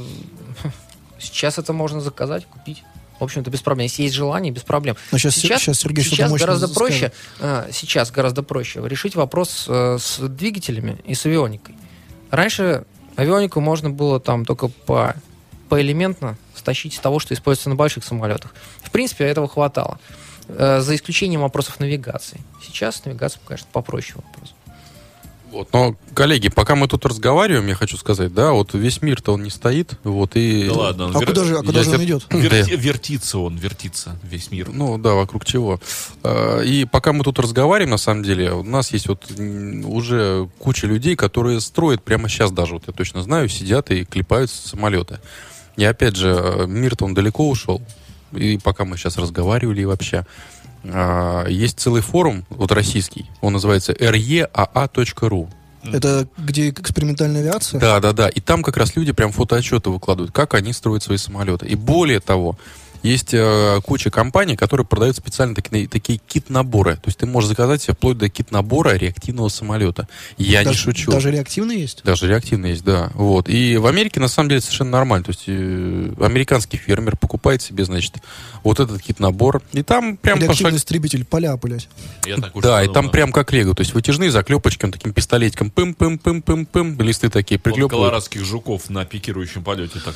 сейчас 1.18 1.58
это 1.58 1.72
можно 1.72 2.00
заказать, 2.00 2.46
купить. 2.46 2.82
В 3.18 3.24
общем-то, 3.24 3.50
без 3.50 3.60
проблем. 3.60 3.84
Если 3.84 4.02
есть 4.02 4.14
желание, 4.14 4.52
без 4.52 4.62
проблем. 4.62 4.96
Но 5.12 5.18
сейчас- 5.18 5.36
сейчас 5.36 5.78
Сергей 5.78 6.02
что-то 6.04 6.16
сейчас 6.16 6.32
гораздо 6.32 6.66
скажет. 6.68 6.78
проще, 6.78 7.12
э, 7.40 7.68
сейчас 7.72 8.10
гораздо 8.12 8.42
проще 8.42 8.80
решить 8.86 9.14
вопрос 9.16 9.66
э, 9.68 9.98
с 10.00 10.18
двигателями 10.20 10.98
и 11.04 11.14
с 11.14 11.24
авионикой. 11.26 11.74
Раньше 12.30 12.84
авионику 13.16 13.60
можно 13.60 13.90
было 13.90 14.18
там 14.20 14.44
только 14.44 14.68
по 14.68 15.14
поэлементно 15.74 16.36
стащить 16.54 16.94
из 16.94 17.00
того, 17.00 17.18
что 17.18 17.34
используется 17.34 17.68
на 17.68 17.74
больших 17.74 18.04
самолетах. 18.04 18.54
В 18.80 18.92
принципе, 18.92 19.24
этого 19.24 19.48
хватало. 19.48 19.98
Э, 20.46 20.80
За 20.80 20.94
исключением 20.94 21.40
вопросов 21.40 21.80
навигации. 21.80 22.40
Сейчас 22.64 22.96
с 22.96 23.04
навигацией, 23.04 23.42
конечно, 23.44 23.66
попроще 23.72 24.14
вопрос. 24.24 24.54
Вот. 25.50 25.72
Но, 25.72 25.96
коллеги, 26.14 26.48
пока 26.48 26.74
мы 26.76 26.86
тут 26.88 27.04
разговариваем, 27.06 27.66
я 27.68 27.74
хочу 27.74 27.96
сказать, 27.96 28.32
да, 28.34 28.50
вот 28.52 28.74
весь 28.74 29.02
мир-то 29.02 29.32
он 29.34 29.42
не 29.44 29.50
стоит, 29.50 29.94
вот, 30.04 30.34
и... 30.36 30.66
Да 30.68 30.74
ладно. 30.74 31.04
он 31.06 31.16
А 31.16 31.20
вер- 31.20 31.26
куда 31.26 31.44
же, 31.44 31.58
а 31.58 31.62
куда 31.62 31.78
я 31.78 31.84
же 31.84 31.90
он 31.90 32.04
идет? 32.04 32.26
верти- 32.30 32.76
вертится 32.76 33.38
он, 33.38 33.56
вертится 33.56 34.16
весь 34.22 34.50
мир. 34.52 34.68
Ну 34.72 34.96
да, 34.98 35.14
вокруг 35.14 35.44
чего. 35.44 35.80
А, 36.24 36.60
И 36.60 36.84
пока 36.84 37.12
мы 37.12 37.22
тут 37.24 37.38
разговариваем, 37.40 37.90
на 37.90 37.98
самом 37.98 38.22
деле, 38.24 38.52
у 38.52 38.62
нас 38.64 38.92
есть 38.92 39.08
вот 39.08 39.24
уже 39.86 40.48
куча 40.58 40.86
людей, 40.86 41.14
которые 41.16 41.60
строят 41.60 42.02
прямо 42.02 42.28
сейчас 42.28 42.50
даже, 42.52 42.74
вот 42.74 42.84
я 42.86 42.92
точно 42.92 43.22
знаю, 43.22 43.48
сидят 43.48 43.90
и 43.92 44.04
клепают 44.04 44.50
самолеты. 44.50 45.18
И 45.76 45.84
опять 45.84 46.16
же, 46.16 46.28
э, 46.28 46.66
мир-то 46.66 47.04
он 47.04 47.14
далеко 47.14 47.48
ушел. 47.48 47.82
И 48.32 48.58
пока 48.58 48.84
мы 48.84 48.96
сейчас 48.96 49.16
разговаривали 49.18 49.82
и 49.82 49.84
вообще, 49.84 50.26
а, 50.84 51.46
есть 51.46 51.78
целый 51.78 52.02
форум, 52.02 52.44
вот 52.50 52.72
российский, 52.72 53.26
он 53.40 53.54
называется 53.54 53.92
reaa.ru. 53.92 55.48
Это 55.92 56.26
где 56.38 56.70
экспериментальная 56.70 57.42
авиация? 57.42 57.78
Да, 57.78 58.00
да, 58.00 58.12
да. 58.12 58.28
И 58.28 58.40
там 58.40 58.62
как 58.62 58.76
раз 58.76 58.96
люди 58.96 59.12
прям 59.12 59.32
фотоотчеты 59.32 59.90
выкладывают, 59.90 60.32
как 60.32 60.54
они 60.54 60.72
строят 60.72 61.02
свои 61.02 61.18
самолеты. 61.18 61.66
И 61.66 61.74
более 61.74 62.20
того, 62.20 62.56
есть 63.04 63.32
э, 63.32 63.80
куча 63.84 64.10
компаний, 64.10 64.56
которые 64.56 64.86
продают 64.86 65.16
специально 65.16 65.54
такие, 65.54 65.86
такие 65.86 66.18
кит-наборы. 66.26 66.96
То 66.96 67.02
есть 67.06 67.18
ты 67.18 67.26
можешь 67.26 67.48
заказать 67.48 67.82
себе 67.82 67.94
вплоть 67.94 68.18
до 68.18 68.28
кит-набора 68.28 68.96
реактивного 68.96 69.48
самолета. 69.50 70.08
Я 70.38 70.60
не 70.60 70.64
даже, 70.66 70.78
шучу. 70.78 71.10
Даже 71.12 71.30
реактивный 71.30 71.78
есть? 71.80 72.02
Даже 72.02 72.26
реактивный 72.26 72.70
есть, 72.70 72.82
да. 72.84 73.10
Вот. 73.14 73.48
И 73.48 73.76
в 73.76 73.86
Америке 73.86 74.20
на 74.20 74.28
самом 74.28 74.48
деле 74.48 74.60
совершенно 74.62 74.90
нормально. 74.90 75.24
То 75.24 75.30
есть 75.30 75.44
э, 75.46 76.12
американский 76.20 76.78
фермер 76.78 77.16
покупает 77.16 77.60
себе, 77.62 77.84
значит, 77.84 78.14
вот 78.62 78.80
этот 78.80 79.02
кит-набор. 79.02 79.60
И 79.72 79.82
там 79.82 80.16
прям 80.16 80.38
Реактивный 80.38 80.70
пошаг- 80.72 80.76
истребитель 80.78 81.24
поля, 81.26 81.56
блядь. 81.58 81.88
Я 82.26 82.36
так 82.38 82.56
уж 82.56 82.62
Да, 82.62 82.82
и 82.82 82.88
там 82.90 83.10
прям 83.10 83.32
как 83.32 83.52
лего. 83.52 83.74
То 83.74 83.82
есть 83.82 83.92
вытяжные 83.92 84.30
заклепочки, 84.30 84.84
он 84.86 84.92
таким 84.92 85.12
пистолетиком 85.12 85.70
пым-пым-пым-пым-пым, 85.70 87.00
листы 87.02 87.28
такие 87.28 87.58
Вот 87.58 87.64
приклепывают. 87.64 87.92
колорадских 87.92 88.44
жуков 88.44 88.88
на 88.88 89.04
пикирующем 89.04 89.62
полете. 89.62 89.98
Так. 90.02 90.14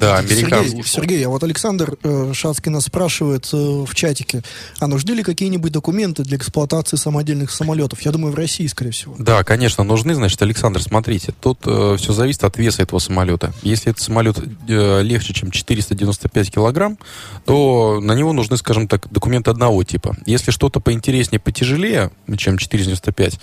Да, 0.00 0.22
Сергей, 0.22 0.44
американский. 0.44 0.82
Сергей, 0.84 1.26
а 1.26 1.28
вот 1.28 1.42
Александр 1.44 1.73
э, 1.82 2.32
Шацкий 2.32 2.70
нас 2.70 2.84
спрашивает 2.84 3.48
э, 3.52 3.56
в 3.56 3.94
чатике, 3.94 4.42
а 4.78 4.86
нужны 4.86 5.12
ли 5.12 5.22
какие-нибудь 5.22 5.72
документы 5.72 6.22
для 6.22 6.36
эксплуатации 6.36 6.96
самодельных 6.96 7.50
самолетов? 7.50 8.00
Я 8.02 8.12
думаю, 8.12 8.32
в 8.32 8.36
России, 8.36 8.66
скорее 8.66 8.92
всего. 8.92 9.14
Да, 9.18 9.44
конечно, 9.44 9.84
нужны. 9.84 10.14
Значит, 10.14 10.40
Александр, 10.42 10.82
смотрите, 10.82 11.32
тут 11.38 11.60
все 11.60 12.12
зависит 12.12 12.44
от 12.44 12.56
веса 12.58 12.82
этого 12.82 12.98
самолета. 12.98 13.52
Если 13.62 13.90
этот 13.90 14.02
самолет 14.02 14.38
э, 14.68 15.02
легче, 15.02 15.32
чем 15.32 15.50
495 15.50 16.50
килограмм, 16.50 16.98
то 17.44 18.00
на 18.00 18.12
него 18.12 18.32
нужны, 18.32 18.56
скажем 18.56 18.88
так, 18.88 19.10
документы 19.10 19.50
одного 19.50 19.82
типа. 19.84 20.16
Если 20.26 20.50
что-то 20.50 20.80
поинтереснее, 20.80 21.40
потяжелее, 21.40 22.10
чем 22.36 22.58
495, 22.58 23.40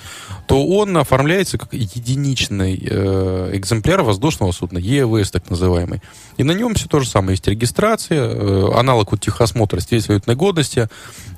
то 0.48 0.68
он 0.68 0.98
оформляется 0.98 1.58
как 1.58 1.74
единичный 1.74 2.80
э, 2.82 3.52
экземпляр 3.54 4.04
воздушного 4.04 4.52
судна, 4.52 4.78
ЕВС 4.78 5.32
так 5.32 5.50
называемый. 5.50 6.02
И 6.38 6.44
на 6.44 6.52
нем 6.52 6.76
все 6.76 6.88
то 6.88 7.00
же 7.00 7.08
самое. 7.08 7.34
Есть 7.34 7.48
регистрация, 7.48 8.18
э, 8.20 8.21
аналог 8.22 9.12
вот 9.12 9.22
техосмотра, 9.22 9.80
свидетельной 9.80 10.36
годности, 10.36 10.90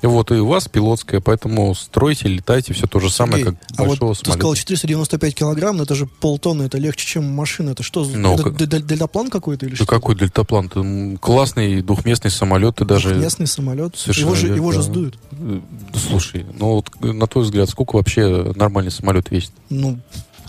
вот, 0.02 0.30
и 0.30 0.34
у 0.34 0.46
вас 0.46 0.68
пилотская, 0.68 1.20
поэтому 1.20 1.74
стройте, 1.74 2.28
летайте, 2.28 2.74
все 2.74 2.86
то 2.86 3.00
же 3.00 3.10
самое, 3.10 3.44
Сергей, 3.44 3.58
как 3.68 3.78
а 3.78 3.82
вот 3.82 3.88
большого 3.90 4.14
ты 4.14 4.20
сказал 4.20 4.38
самолета. 4.40 4.58
495 4.60 5.34
килограмм, 5.34 5.76
но 5.78 5.82
это 5.84 5.94
же 5.94 6.06
полтонны, 6.06 6.64
это 6.64 6.78
легче, 6.78 7.06
чем 7.06 7.24
машина. 7.32 7.70
Это 7.70 7.82
что, 7.82 8.04
за- 8.04 8.16
Ну, 8.18 8.34
это 8.34 8.42
как- 8.44 8.56
дельтаплан 8.86 9.30
какой-то 9.30 9.66
или 9.66 9.72
Да 9.72 9.76
что? 9.76 9.86
какой 9.86 10.14
дельтаплан? 10.16 10.70
М, 10.74 11.16
классный 11.18 11.82
двухместный 11.82 12.30
самолет, 12.30 12.76
ты 12.76 12.84
даже... 12.84 13.14
Местный 13.14 13.46
самолет. 13.46 13.96
Совершенно 13.96 14.26
Его 14.26 14.34
же, 14.34 14.46
верно, 14.46 14.56
его 14.56 14.72
же 14.72 14.82
сдуют. 14.82 15.18
Э, 15.32 15.60
Слушай, 16.08 16.46
ну 16.58 16.74
вот 16.76 16.90
э, 17.00 17.12
на 17.12 17.26
твой 17.26 17.44
взгляд, 17.44 17.68
сколько 17.68 17.96
вообще 17.96 18.52
нормальный 18.56 18.90
самолет 18.90 19.30
весит? 19.30 19.52
Ну, 19.70 19.98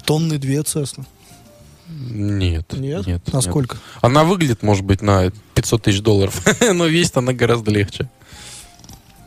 тонны 0.05 0.37
две 0.37 0.61
Цесна. 0.63 1.05
Нет. 1.89 2.73
Нет? 2.73 3.05
Нет. 3.07 3.21
А 3.31 3.35
нет. 3.37 3.43
сколько? 3.43 3.77
Она 4.01 4.23
выглядит, 4.23 4.63
может 4.63 4.83
быть, 4.85 5.01
на 5.01 5.31
500 5.53 5.83
тысяч 5.83 6.01
долларов, 6.01 6.41
но 6.73 6.85
весит 6.85 7.17
она 7.17 7.33
гораздо 7.33 7.71
легче. 7.71 8.09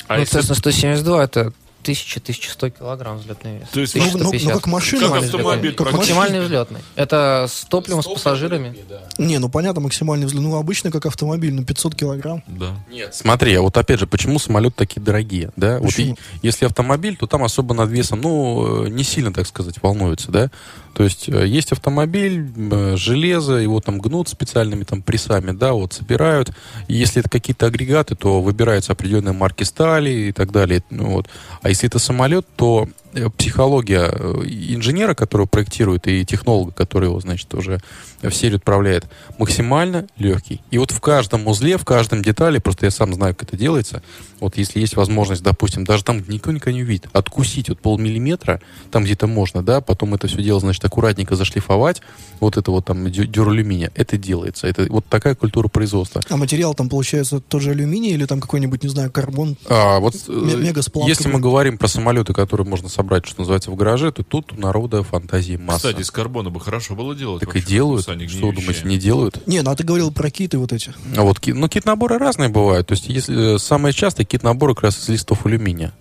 А 0.06 0.14
ну, 0.14 0.20
если- 0.20 0.40
Cessna 0.40 0.54
172 0.54 1.22
это 1.24 1.52
1000-1100 1.84 2.70
килограмм 2.78 3.18
взлетный 3.18 3.58
вес. 3.58 3.68
То 3.72 3.80
есть, 3.80 3.94
Ну, 3.94 4.02
ну, 4.02 4.10
ну, 4.10 4.28
1150. 4.28 4.52
как 4.54 4.66
машина. 4.66 5.08
Как 5.08 5.22
автомобиль, 5.22 5.74
Как 5.74 5.92
Максимальный 5.92 6.40
взлетный. 6.40 6.80
Это 6.96 7.46
с 7.48 7.64
топливом, 7.64 8.02
с 8.02 8.06
пассажирами. 8.06 8.76
Не, 9.16 9.38
ну 9.38 9.48
понятно, 9.48 9.80
максимальный 9.80 10.26
взлет. 10.26 10.42
Ну, 10.42 10.56
обычно 10.56 10.90
как 10.90 11.06
автомобиль, 11.06 11.52
ну, 11.54 11.64
500 11.64 11.94
килограмм. 11.94 12.42
Да. 12.46 12.74
Нет. 12.90 13.14
Смотри, 13.14 13.54
а 13.54 13.62
вот 13.62 13.76
опять 13.76 14.00
же, 14.00 14.06
почему 14.06 14.38
самолеты 14.38 14.74
такие 14.76 15.00
дорогие, 15.00 15.50
да? 15.56 15.78
Вот 15.78 15.86
Почему? 15.94 16.14
и- 16.14 16.46
если 16.46 16.66
автомобиль, 16.66 17.16
то 17.16 17.26
там 17.26 17.42
особо 17.44 17.74
над 17.74 17.90
весом, 17.90 18.20
ну, 18.20 18.84
э, 18.86 18.88
не 18.90 19.04
сильно, 19.04 19.32
так 19.32 19.46
сказать, 19.46 19.76
волнуются, 19.80 20.30
да? 20.30 20.50
То 20.94 21.04
есть 21.04 21.28
э, 21.28 21.46
есть 21.46 21.72
автомобиль, 21.72 22.50
э, 22.56 22.96
железо, 22.96 23.54
его 23.54 23.80
там 23.80 23.98
гнут 23.98 24.28
специальными 24.28 24.84
там 24.84 25.02
прессами, 25.02 25.52
да, 25.52 25.72
вот 25.72 25.92
собирают. 25.92 26.50
Если 26.88 27.20
это 27.20 27.30
какие-то 27.30 27.66
агрегаты, 27.66 28.14
то 28.14 28.40
выбираются 28.40 28.92
определенные 28.92 29.32
марки 29.32 29.64
стали 29.64 30.10
и 30.10 30.32
так 30.32 30.52
далее. 30.52 30.82
Ну, 30.90 31.10
вот. 31.10 31.28
А 31.62 31.68
если 31.68 31.88
это 31.88 31.98
самолет, 31.98 32.46
то 32.56 32.88
психология 33.36 34.10
э, 34.12 34.42
инженера, 34.46 35.14
который 35.14 35.46
проектирует, 35.46 36.06
и 36.08 36.24
технолога, 36.24 36.72
который 36.72 37.06
его, 37.08 37.20
значит, 37.20 37.52
уже 37.54 37.80
в 38.22 38.30
серию 38.32 38.56
отправляет, 38.56 39.06
максимально 39.38 40.06
легкий. 40.18 40.60
И 40.70 40.78
вот 40.78 40.90
в 40.90 41.00
каждом 41.00 41.46
узле, 41.46 41.78
в 41.78 41.84
каждом 41.84 42.22
детали, 42.22 42.58
просто 42.58 42.86
я 42.86 42.90
сам 42.90 43.14
знаю, 43.14 43.34
как 43.34 43.48
это 43.48 43.56
делается, 43.56 44.02
вот 44.40 44.56
если 44.56 44.80
есть 44.80 44.96
возможность, 44.96 45.42
допустим, 45.42 45.84
даже 45.84 46.04
там 46.04 46.20
где 46.20 46.34
никто 46.34 46.52
никого 46.52 46.74
не 46.74 46.82
увидит, 46.82 47.06
откусить 47.12 47.68
вот 47.68 47.80
полмиллиметра, 47.80 48.60
там 48.90 49.04
где-то 49.04 49.26
можно, 49.26 49.62
да, 49.62 49.80
потом 49.80 50.14
это 50.14 50.26
все 50.28 50.42
дело, 50.42 50.60
значит, 50.60 50.84
аккуратненько 50.84 51.36
зашлифовать, 51.36 52.02
вот 52.40 52.56
это 52.56 52.70
вот 52.70 52.84
там 52.84 53.06
дю- 53.06 53.26
дюралюминия, 53.26 53.90
это 53.94 54.16
делается. 54.16 54.66
Это 54.66 54.86
вот 54.88 55.06
такая 55.06 55.34
культура 55.34 55.68
производства. 55.68 56.20
А 56.28 56.36
материал 56.36 56.74
там 56.74 56.88
получается 56.88 57.40
тот 57.40 57.62
же 57.62 57.70
алюминий 57.70 58.12
или 58.12 58.26
там 58.26 58.40
какой-нибудь, 58.40 58.82
не 58.82 58.88
знаю, 58.88 59.10
карбон? 59.10 59.56
А, 59.68 59.98
вот 59.98 60.14
э, 60.28 60.32
Ме- 60.32 60.68
мегасплав 60.68 61.08
если 61.08 61.28
мы 61.28 61.40
говорим 61.40 61.78
про 61.78 61.88
самолеты, 61.88 62.32
которые 62.32 62.66
можно 62.66 62.88
собрать, 62.98 63.26
что 63.26 63.42
называется, 63.42 63.70
в 63.70 63.76
гараже, 63.76 64.10
то 64.10 64.24
тут 64.24 64.52
у 64.52 64.60
народа 64.60 65.04
фантазии 65.04 65.54
масса. 65.56 65.88
Кстати, 65.88 66.02
из 66.02 66.10
карбона 66.10 66.50
бы 66.50 66.58
хорошо 66.58 66.96
было 66.96 67.14
делать. 67.14 67.40
так 67.40 67.54
и 67.54 67.62
делают. 67.62 68.02
Что, 68.02 68.50
думаете, 68.50 68.82
не 68.84 68.98
делают? 68.98 69.46
Не, 69.46 69.62
ну 69.62 69.70
а 69.70 69.76
ты 69.76 69.84
говорил 69.84 70.10
про 70.10 70.30
киты 70.30 70.58
вот 70.58 70.72
эти. 70.72 70.92
А 71.16 71.22
вот, 71.22 71.38
ну, 71.46 71.68
кит-наборы 71.68 72.18
разные 72.18 72.48
бывают. 72.48 72.88
То 72.88 72.94
есть, 72.94 73.08
если 73.08 73.54
э, 73.54 73.58
самое 73.60 73.94
частое 73.94 74.26
кит-наборы 74.26 74.74
как 74.74 74.84
раз 74.84 74.98
из 74.98 75.08
листов 75.08 75.46
алюминия. 75.46 75.92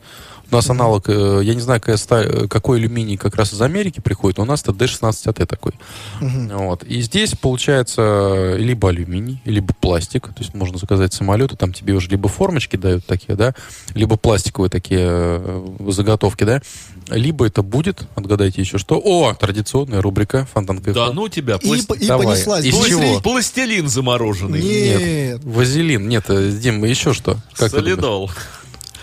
У 0.50 0.56
нас 0.56 0.70
аналог, 0.70 1.10
э, 1.10 1.42
я 1.44 1.54
не 1.54 1.60
знаю, 1.62 1.82
какой 1.82 2.80
алюминий 2.80 3.18
как 3.18 3.36
раз 3.36 3.54
из 3.54 3.62
Америки 3.62 4.00
приходит, 4.00 4.38
но 4.38 4.44
у 4.44 4.48
нас 4.48 4.62
это 4.62 4.72
D16AT 4.72 5.46
такой. 5.46 5.74
Вот. 6.22 6.84
И 6.84 7.02
здесь 7.02 7.36
получается 7.36 8.56
либо 8.58 8.90
алюминий, 8.90 9.42
либо 9.46 9.74
пластик. 9.74 10.28
То 10.28 10.40
есть 10.40 10.54
можно 10.54 10.78
заказать 10.78 11.14
самолеты, 11.14 11.56
там 11.58 11.74
тебе 11.74 11.94
уже 11.94 12.10
либо 12.10 12.30
формочки 12.30 12.78
дают 12.78 13.06
такие, 13.06 13.36
да, 13.36 13.54
либо 13.94 14.16
пластиковые 14.16 14.70
такие 14.70 15.06
э, 15.10 15.68
заготовки, 15.90 16.44
да. 16.46 16.62
Либо 17.10 17.46
это 17.48 17.62
будет, 17.62 18.04
отгадайте 18.16 18.62
еще 18.62 18.78
что. 18.78 19.02
О, 19.04 19.34
традиционная 19.34 20.02
рубрика 20.02 20.48
Фонтан 20.54 20.82
Да 20.82 21.12
ну 21.14 21.28
тебя, 21.30 21.56
И, 21.56 21.66
пласт- 21.68 21.98
и 21.98 22.08
Давай. 22.08 22.28
понеслась. 22.28 22.66
Из 22.66 22.74
Пластилин- 22.74 22.88
чего? 22.90 23.20
пластилин 23.22 23.88
замороженный. 23.88 24.62
Нет. 24.62 25.44
Вазелин. 25.44 26.08
Нет, 26.08 26.26
э, 26.30 26.52
Дим, 26.52 26.84
еще 26.84 27.14
что? 27.14 27.38
Как? 27.54 27.72
Солидол. 27.72 28.32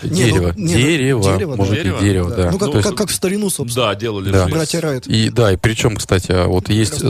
Не, 0.03 0.09
ну, 0.09 0.15
Дерево. 0.15 0.53
не, 0.57 0.63
ну, 0.73 0.79
дерево. 0.79 1.23
дерево, 1.23 1.55
да. 1.55 1.55
Может 1.55 1.73
Дерево? 1.75 1.95
быть, 1.95 2.03
дерево, 2.03 2.29
да. 2.31 2.51
Ну, 2.51 2.59
как, 2.59 2.73
Ну, 2.73 2.81
как, 2.81 2.95
как 2.95 3.09
в 3.09 3.13
старину, 3.13 3.49
собственно. 3.49 3.87
Да, 3.87 3.95
делали 3.95 4.31
Да. 4.31 4.47
Братья 4.47 4.81
Райт. 4.81 5.07
И 5.07 5.29
да, 5.29 5.53
и 5.53 5.57
причем, 5.57 5.95
кстати, 5.97 6.31
а 6.31 6.47
вот 6.47 6.69
есть, 6.69 7.01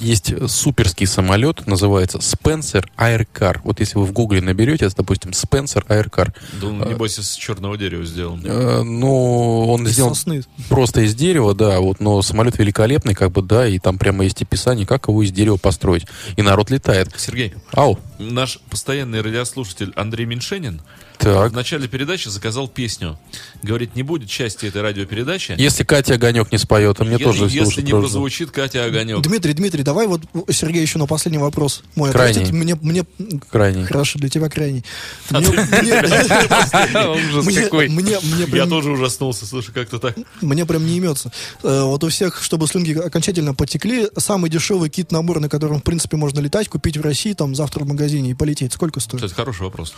есть 0.00 0.32
суперский 0.50 1.06
самолет, 1.06 1.66
называется 1.66 2.18
Spencer 2.18 2.84
Aircar. 2.98 3.58
Вот 3.64 3.80
если 3.80 3.98
вы 3.98 4.04
в 4.04 4.12
гугле 4.12 4.40
наберете, 4.40 4.88
допустим, 4.96 5.30
Spencer 5.30 5.86
Aircar, 5.88 6.32
Да 6.60 6.66
он, 6.66 6.78
небось, 6.88 7.18
из 7.18 7.32
черного 7.34 7.76
дерева 7.76 8.04
сделан. 8.04 8.40
э, 8.44 8.82
ну, 8.82 9.68
он 9.68 9.86
Из 9.86 9.92
сделан 9.92 10.14
сосны. 10.14 10.42
просто 10.68 11.02
из 11.02 11.14
дерева, 11.14 11.54
да, 11.54 11.80
вот, 11.80 12.00
но 12.00 12.20
самолет 12.22 12.58
великолепный, 12.58 13.14
как 13.14 13.30
бы, 13.32 13.42
да, 13.42 13.66
и 13.66 13.78
там 13.78 13.98
прямо 13.98 14.24
есть 14.24 14.42
описание, 14.42 14.86
как 14.86 15.08
его 15.08 15.22
из 15.22 15.30
дерева 15.32 15.56
построить. 15.56 16.06
И 16.36 16.42
народ 16.42 16.70
летает. 16.70 17.08
Сергей, 17.16 17.54
Ау, 17.72 17.98
наш 18.18 18.58
постоянный 18.70 19.20
радиослушатель 19.20 19.92
Андрей 19.96 20.26
Меньшенин 20.26 20.80
так. 21.18 21.52
в 21.52 21.54
начале 21.54 21.88
передачи 21.88 22.28
заказал 22.28 22.68
песню. 22.68 23.18
Говорит, 23.62 23.96
не 23.96 24.02
будет 24.02 24.28
части 24.28 24.66
этой 24.66 24.82
радиопередачи, 24.82 25.54
Если 25.56 25.84
Катя 25.84 26.14
Огонек 26.14 26.52
не 26.52 26.58
споет, 26.58 27.00
а 27.00 27.04
мне 27.04 27.14
е- 27.16 27.18
тоже 27.18 27.44
если 27.44 27.80
не 27.82 27.90
сложно. 27.90 28.00
прозвучит 28.00 28.50
Катя 28.50 28.84
Огонек. 28.84 29.20
Дмитрий, 29.22 29.54
Дмитрий, 29.54 29.82
давай 29.82 30.06
вот, 30.06 30.22
Сергей, 30.50 30.82
еще 30.82 30.98
на 30.98 31.06
последний 31.06 31.38
вопрос. 31.38 31.82
Мой 31.94 32.10
Крайний. 32.12 32.42
ответить. 32.42 32.52
Мне, 32.54 32.76
мне, 32.80 33.04
Крайний. 33.50 33.84
хорошо, 33.84 34.18
для 34.18 34.28
тебя 34.28 34.48
крайний. 34.48 34.84
А 35.30 35.40
Я 38.52 38.66
тоже 38.66 38.90
ужаснулся, 38.90 39.46
слушай, 39.46 39.72
как-то 39.72 39.98
так. 39.98 40.14
Мне 40.40 40.66
прям 40.66 40.86
не 40.86 40.96
имется. 40.98 41.32
Э, 41.62 41.82
Вот 41.82 42.04
у 42.04 42.08
всех, 42.08 42.42
чтобы 42.42 42.66
слюнки 42.66 42.92
окончательно 42.92 43.54
потекли, 43.54 44.08
самый 44.16 44.50
дешевый 44.50 44.90
кит-набор, 44.90 45.40
на 45.40 45.48
котором, 45.48 45.80
в 45.80 45.84
принципе, 45.84 46.16
можно 46.16 46.40
летать, 46.40 46.68
купить 46.68 46.96
в 46.96 47.02
России, 47.02 47.32
там, 47.32 47.54
завтра 47.54 47.84
в 47.84 47.88
магазине 47.88 48.30
и 48.30 48.34
полететь. 48.34 48.72
Сколько 48.72 49.00
стоит? 49.00 49.22
Кстати, 49.22 49.34
хороший 49.34 49.62
вопрос. 49.62 49.94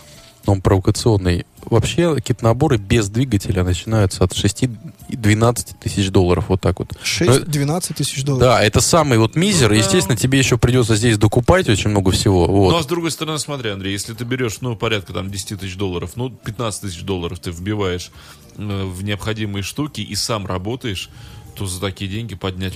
Он 0.47 0.61
провокационный. 0.61 1.45
Вообще, 1.65 2.19
кит-наборы 2.21 2.77
без 2.77 3.09
двигателя 3.09 3.63
начинаются 3.63 4.23
от 4.23 4.31
6-12 4.31 5.75
тысяч 5.79 6.09
долларов. 6.09 6.45
Вот 6.47 6.61
так 6.61 6.79
вот. 6.79 6.93
6-12 7.03 7.93
тысяч 7.93 8.23
долларов. 8.23 8.47
Да, 8.47 8.63
это 8.63 8.79
самый 8.79 9.17
вот 9.17 9.35
мизер. 9.35 9.69
Ну 9.69 9.75
да. 9.75 9.81
Естественно, 9.81 10.17
тебе 10.17 10.39
еще 10.39 10.57
придется 10.57 10.95
здесь 10.95 11.17
докупать 11.17 11.67
очень 11.67 11.89
много 11.89 12.11
всего. 12.11 12.47
Вот. 12.47 12.71
Ну, 12.71 12.77
а 12.77 12.83
с 12.83 12.85
другой 12.85 13.11
стороны, 13.11 13.37
смотри, 13.39 13.71
Андрей, 13.71 13.91
если 13.91 14.13
ты 14.13 14.23
берешь, 14.23 14.61
ну, 14.61 14.75
порядка 14.75 15.13
там 15.13 15.29
10 15.29 15.59
тысяч 15.59 15.75
долларов, 15.75 16.11
ну, 16.15 16.29
15 16.29 16.81
тысяч 16.81 17.01
долларов 17.01 17.39
ты 17.39 17.51
вбиваешь 17.51 18.11
э, 18.57 18.83
в 18.85 19.03
необходимые 19.03 19.63
штуки 19.63 20.01
и 20.01 20.15
сам 20.15 20.45
работаешь, 20.45 21.09
что 21.57 21.65
за 21.65 21.81
такие 21.81 22.09
деньги 22.09 22.35
поднять 22.35 22.73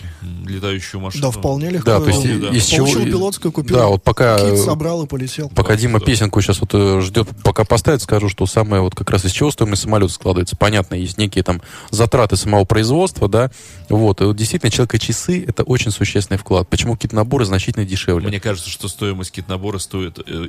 летающую 0.48 1.00
машину? 1.00 1.24
Да, 1.24 1.32
вполне 1.32 1.70
легко. 1.70 1.86
Да, 1.86 2.00
то 2.00 2.08
есть 2.08 2.20
Вполне, 2.20 2.40
да. 2.40 2.50
из 2.50 2.66
чего... 2.66 2.86
Получил 2.88 3.06
пилотскую, 3.06 3.52
купил 3.52 3.76
Да, 3.78 3.88
вот 3.88 4.04
пока... 4.04 4.38
кит, 4.38 4.54
э, 4.54 4.58
собрал 4.58 5.04
и 5.04 5.08
полетел. 5.08 5.50
Пока 5.50 5.76
Дима 5.76 6.00
да. 6.00 6.06
песенку 6.06 6.42
сейчас 6.42 6.60
вот 6.62 6.72
э, 6.74 7.02
ждет, 7.02 7.30
пока 7.44 7.64
поставит, 7.64 8.02
скажу, 8.02 8.28
что 8.28 8.46
самое 8.48 8.82
вот 8.82 8.96
как 8.96 9.10
раз 9.12 9.24
из 9.26 9.32
чего 9.32 9.52
стоимость 9.52 9.84
самолета 9.84 10.12
складывается. 10.12 10.56
Понятно, 10.56 10.96
есть 10.96 11.18
некие 11.20 11.44
там 11.44 11.62
затраты 11.92 12.36
самого 12.36 12.66
производства, 12.66 13.30
да. 13.30 13.52
Вот. 13.90 14.22
И 14.22 14.24
вот 14.24 14.36
действительно, 14.36 14.72
человека 14.72 14.98
часы 14.98 15.46
это 15.48 15.64
очень 15.64 15.92
существенный 15.92 16.40
вклад. 16.40 16.68
Почему 16.68 16.96
какие-то 16.96 17.16
наборы 17.16 17.46
значительно 17.46 17.86
дешевле? 17.86 18.28
Мне 18.28 18.40
кажется, 18.40 18.70
что 18.70 18.88
стоимость 18.88 19.32
кит-набора 19.32 19.78
стоит, 19.78 20.20
э, 20.26 20.48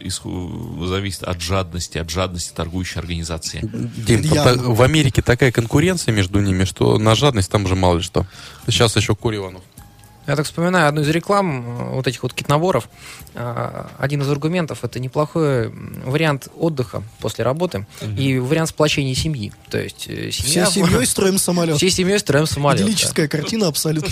зависит 0.86 1.22
от 1.22 1.40
жадности, 1.40 1.98
от 1.98 2.08
жадности 2.08 2.52
торгующей 2.54 2.98
организации. 2.98 3.60
Дим, 3.96 4.22
та- 4.24 4.54
в 4.54 4.80
Америке 4.80 5.20
такая 5.20 5.52
конкуренция 5.52 6.12
между 6.12 6.40
ними, 6.40 6.64
что 6.64 6.98
на 6.98 7.14
жадность 7.14 7.50
там 7.50 7.66
же 7.68 7.76
мало 7.76 7.96
ли 7.96 8.02
что. 8.02 8.21
Сейчас 8.66 8.96
еще 8.96 9.14
Кури 9.14 9.38
Иванов. 9.38 9.62
Я 10.26 10.36
так 10.36 10.46
вспоминаю 10.46 10.88
одну 10.88 11.00
из 11.00 11.08
реклам 11.08 11.64
э, 11.66 11.94
вот 11.96 12.06
этих 12.06 12.22
вот 12.22 12.32
кит-наборов. 12.32 12.88
А, 13.34 13.90
Один 13.98 14.22
из 14.22 14.30
аргументов 14.30 14.84
это 14.84 15.00
неплохой 15.00 15.72
вариант 16.04 16.46
отдыха 16.56 17.02
после 17.18 17.44
работы 17.44 17.86
и 18.16 18.38
вариант 18.38 18.68
сплочения 18.68 19.16
семьи. 19.16 19.52
То 19.68 19.78
есть 19.82 20.06
э, 20.08 20.30
семья... 20.30 20.66
Всей 20.66 20.84
семьей 20.84 21.06
строим 21.06 21.38
самолет. 21.38 21.76
Всей 21.76 21.90
семьей 21.90 22.20
строим 22.20 22.46
самолет. 22.46 22.78
да. 22.78 22.84
Идиллическая 22.84 23.26
картина 23.26 23.66
абсолютно. 23.66 24.10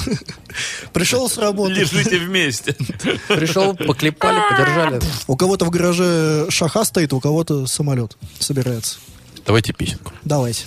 Пришел 0.92 1.28
с 1.28 1.38
работы. 1.38 1.74
Лежите 1.74 2.18
вместе. 2.18 2.74
Пришел, 3.28 3.76
поклепали, 3.76 4.40
подержали. 4.50 5.00
У 5.28 5.36
кого-то 5.36 5.64
в 5.64 5.70
гараже 5.70 6.46
шаха 6.50 6.84
стоит, 6.84 7.12
у 7.12 7.20
кого-то 7.20 7.66
самолет 7.66 8.16
собирается. 8.40 8.98
Давайте 9.46 9.72
песенку. 9.72 10.12
Давайте. 10.24 10.64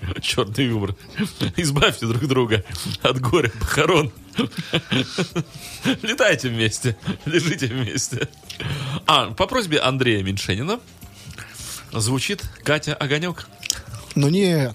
Черный 0.20 0.66
юмор. 0.66 0.94
Избавьте 1.56 2.06
друг 2.06 2.26
друга 2.26 2.64
от 3.02 3.20
горя 3.20 3.50
похорон. 3.60 4.12
Летайте 6.02 6.48
вместе. 6.48 6.96
Лежите 7.26 7.66
вместе. 7.66 8.28
А, 9.06 9.30
по 9.32 9.46
просьбе 9.46 9.78
Андрея 9.80 10.22
Меньшенина 10.22 10.80
звучит 11.92 12.44
Катя 12.64 12.94
Огонек. 12.94 13.46
Ну 14.14 14.28
нет. 14.28 14.74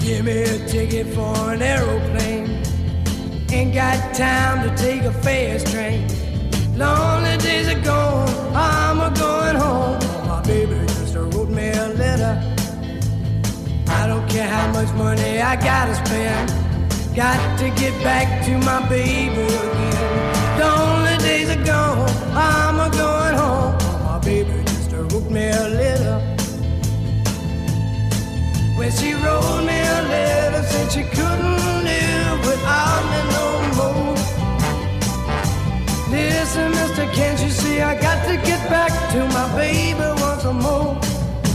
Give 0.00 0.22
me 0.22 0.42
a 0.42 0.58
ticket 0.68 1.06
for 1.14 1.52
an 1.52 1.62
aeroplane. 1.62 2.62
Ain't 3.50 3.72
got 3.72 4.14
time 4.14 4.62
to 4.68 4.76
take 4.76 5.02
a 5.04 5.12
fast 5.22 5.68
train. 5.68 6.06
Lonely 6.76 7.38
days 7.38 7.68
are 7.68 7.80
gone, 7.80 8.28
I'm 8.54 9.00
a 9.00 9.10
going 9.16 9.56
home. 9.56 10.03
Letter. 11.96 12.34
I 13.88 14.06
don't 14.06 14.28
care 14.28 14.48
how 14.48 14.70
much 14.72 14.92
money 14.94 15.40
I 15.40 15.56
gotta 15.56 15.94
spend. 15.94 16.52
Got 17.14 17.58
to 17.60 17.70
get 17.80 17.94
back 18.02 18.44
to 18.46 18.58
my 18.58 18.88
baby 18.88 19.42
again. 19.42 20.58
The 20.58 20.66
lonely 20.66 21.16
days 21.18 21.50
are 21.50 21.64
gone, 21.64 22.10
I'm 22.34 22.80
a 22.80 22.90
going 22.90 23.34
home. 23.34 23.74
My 24.04 24.18
baby 24.18 24.62
just 24.64 24.90
wrote 24.92 25.30
me 25.30 25.48
a 25.48 25.68
letter. 25.68 26.18
When 28.76 28.90
she 28.90 29.14
wrote 29.14 29.62
me 29.64 29.78
a 29.78 30.00
letter, 30.14 30.62
said 30.64 30.90
she 30.90 31.02
couldn't 31.04 31.84
live 31.84 32.38
without 32.48 33.02
me 33.12 33.20
no 33.36 33.46
more. 33.78 34.16
Listen, 36.10 36.70
mister, 36.72 37.06
can't 37.12 37.40
you 37.40 37.50
see 37.50 37.80
I 37.80 37.94
got 38.00 38.26
to 38.26 38.36
get 38.38 38.68
back 38.68 38.90
to 39.12 39.20
my 39.28 39.46
baby 39.56 40.00
once 40.20 40.44
more? 40.44 41.03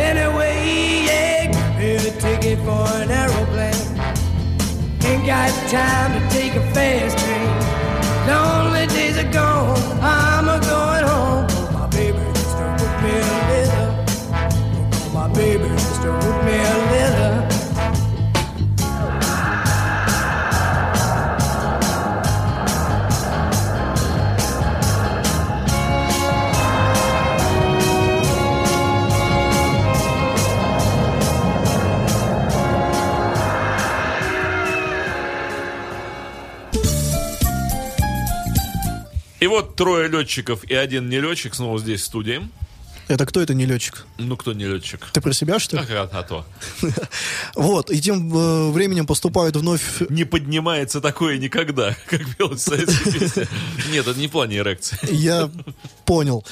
Anyway, 0.00 1.04
yeah, 1.06 1.78
me 1.78 1.96
a 1.96 2.10
ticket 2.20 2.58
for 2.60 2.84
an 3.00 3.10
aeroplane. 3.10 3.86
Ain't 5.04 5.26
got 5.26 5.50
time 5.70 6.10
to 6.16 6.20
take 6.34 6.54
a 6.54 6.62
fast 6.72 7.18
train. 7.18 7.50
Lonely 8.26 8.86
days 8.86 9.18
are 9.18 9.30
gone, 9.32 9.78
I'm 10.00 10.48
a 10.48 10.58
going 10.60 11.04
home. 11.04 11.46
Oh, 11.50 11.70
my 11.72 11.86
baby 11.88 12.18
just 12.34 12.56
wrote 12.56 13.02
me 13.02 13.10
a 13.10 13.36
letter. 13.50 13.88
Oh, 14.32 15.10
my 15.12 15.28
baby 15.34 15.68
just 15.68 16.02
wrote 16.02 16.44
me 16.44 16.54
a 16.54 16.76
letter. 16.78 16.89
И 39.40 39.46
вот 39.46 39.74
трое 39.74 40.06
летчиков 40.08 40.64
и 40.64 40.74
один 40.74 41.08
не 41.08 41.18
летчик 41.18 41.54
снова 41.54 41.78
здесь 41.78 42.02
в 42.02 42.04
студии. 42.04 42.46
Это 43.10 43.26
кто 43.26 43.40
это 43.40 43.54
не 43.54 43.66
летчик? 43.66 44.06
Ну, 44.18 44.36
кто 44.36 44.52
не 44.52 44.66
летчик? 44.66 45.08
Ты 45.12 45.20
про 45.20 45.32
себя, 45.32 45.58
что 45.58 45.76
ли? 45.76 45.82
Ага, 45.82 46.08
а 46.12 46.22
то. 46.22 46.46
Вот, 47.56 47.90
и 47.90 48.00
тем 48.00 48.32
э, 48.32 48.70
временем 48.70 49.04
поступают 49.04 49.56
вновь... 49.56 50.00
Не 50.08 50.22
поднимается 50.22 51.00
такое 51.00 51.36
никогда, 51.38 51.96
как 52.06 52.20
пелось 52.36 52.60
в 52.60 52.68
советской 52.68 53.12
песне. 53.12 53.48
Нет, 53.90 54.06
это 54.06 54.16
не 54.18 54.28
в 54.28 54.30
плане 54.30 54.58
эрекции. 54.58 54.96
Я 55.10 55.50
понял. 56.04 56.44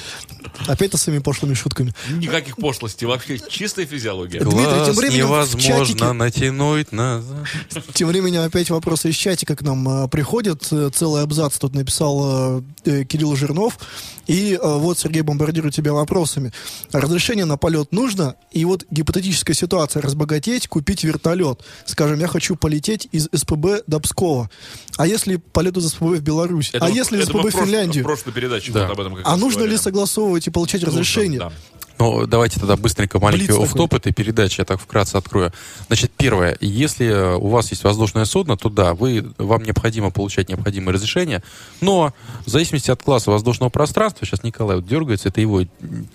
Опять 0.67 0.95
с 0.95 1.03
своими 1.03 1.21
пошлыми 1.21 1.55
шутками. 1.55 1.93
Никаких 2.11 2.57
пошлостей, 2.57 3.07
вообще 3.07 3.39
чистая 3.39 3.87
физиология. 3.87 4.41
Дмитрий, 4.41 4.65
тем 4.65 4.85
Глаз 4.85 4.97
временем 4.97 5.27
невозможно 5.27 5.85
чатике- 5.85 6.13
натянуть 6.13 6.91
назад. 6.91 7.47
Тем 7.95 8.09
временем 8.09 8.41
опять 8.41 8.69
вопросы 8.71 9.11
из 9.11 9.15
чатика 9.15 9.55
к 9.55 9.63
нам 9.63 10.05
э, 10.05 10.09
приходят. 10.09 10.67
Э, 10.73 10.91
Целый 10.93 11.23
абзац 11.23 11.57
тут 11.59 11.75
написал 11.75 12.63
э, 12.85 13.05
Кирилл 13.05 13.37
Жирнов. 13.37 13.79
И 14.27 14.59
вот 14.63 14.99
Сергей 14.99 15.23
бомбардирует 15.23 15.75
тебя 15.75 15.95
вопросами. 15.95 16.48
Разрешение 16.93 17.45
на 17.45 17.57
полет 17.57 17.93
нужно? 17.93 18.37
И 18.53 18.65
вот 18.65 18.85
гипотетическая 18.91 19.55
ситуация. 19.55 20.03
Разбогатеть, 20.03 20.69
купить 20.69 21.05
вертолет. 21.05 21.61
Скажем, 21.85 22.19
я 22.21 22.27
хочу 22.29 22.57
полететь 22.57 23.09
из 23.13 23.29
СПБ 23.35 23.83
до 23.87 24.01
Пскова. 24.01 24.51
А 24.97 25.07
если 25.07 25.37
полет 25.37 25.77
из 25.77 25.89
СПБ 25.89 26.03
в 26.17 26.21
Беларусь? 26.21 26.71
Это 26.73 26.87
а 26.87 26.89
мы- 26.89 26.95
если 26.97 27.19
из 27.21 27.27
СПБ 27.27 27.49
в 27.49 27.51
Финляндию? 27.51 28.05
В 28.05 28.07
прошлой 28.07 28.33
передаче 28.33 28.73
Да. 28.73 28.83
вот 28.87 28.93
об 28.93 29.01
этом 29.01 29.15
как 29.17 29.27
А 29.27 29.37
нужно 29.37 29.61
ли 29.61 29.67
говорили. 29.67 29.83
согласовывать 29.83 30.47
и 30.47 30.51
получать 30.51 30.83
Нужно, 30.83 31.01
разрешение? 31.01 31.41
да. 31.41 31.53
Ну, 31.99 32.27
давайте 32.27 32.61
тогда 32.61 32.77
быстренько 32.77 33.19
маленький 33.19 33.53
офф-топ 33.53 33.95
этой 33.95 34.13
передачи, 34.13 34.61
я 34.61 34.65
так 34.65 34.81
вкратце 34.81 35.17
открою. 35.17 35.53
Значит, 35.89 36.13
первое, 36.17 36.57
если 36.61 37.07
э, 37.07 37.35
у 37.35 37.49
вас 37.49 37.71
есть 37.71 37.83
воздушное 37.83 38.25
судно, 38.25 38.57
то 38.57 38.69
да, 38.69 38.95
вы, 38.95 39.33
вам 39.39 39.65
необходимо 39.65 40.11
получать 40.11 40.49
необходимые 40.49 40.95
разрешения, 40.95 41.43
но 41.81 42.13
в 42.47 42.51
зависимости 42.51 42.91
от 42.91 43.03
класса 43.03 43.31
воздушного 43.31 43.71
пространства, 43.71 44.27
сейчас 44.27 44.45
Николай 44.45 44.77
вот 44.77 44.87
дергается, 44.87 45.29
это 45.29 45.41
его 45.41 45.63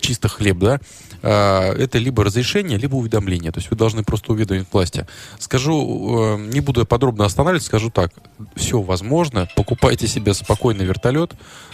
чисто 0.00 0.28
хлеб, 0.28 0.58
да, 0.58 0.80
а, 1.22 1.74
это 1.74 1.98
либо 1.98 2.24
разрешение, 2.24 2.78
либо 2.78 2.94
уведомление, 2.96 3.52
то 3.52 3.58
есть 3.58 3.70
вы 3.70 3.76
должны 3.76 4.04
просто 4.04 4.32
уведомить 4.32 4.66
власти. 4.72 5.06
Скажу, 5.38 6.38
э, 6.38 6.46
не 6.50 6.60
буду 6.60 6.80
я 6.80 6.86
подробно 6.86 7.26
останавливаться, 7.26 7.68
скажу 7.68 7.90
так, 7.90 8.10
все 8.56 8.80
возможно, 8.80 9.48
покупайте 9.54 10.06
себе 10.06 10.32
спокойный 10.32 10.86
вертолет, 10.86 11.32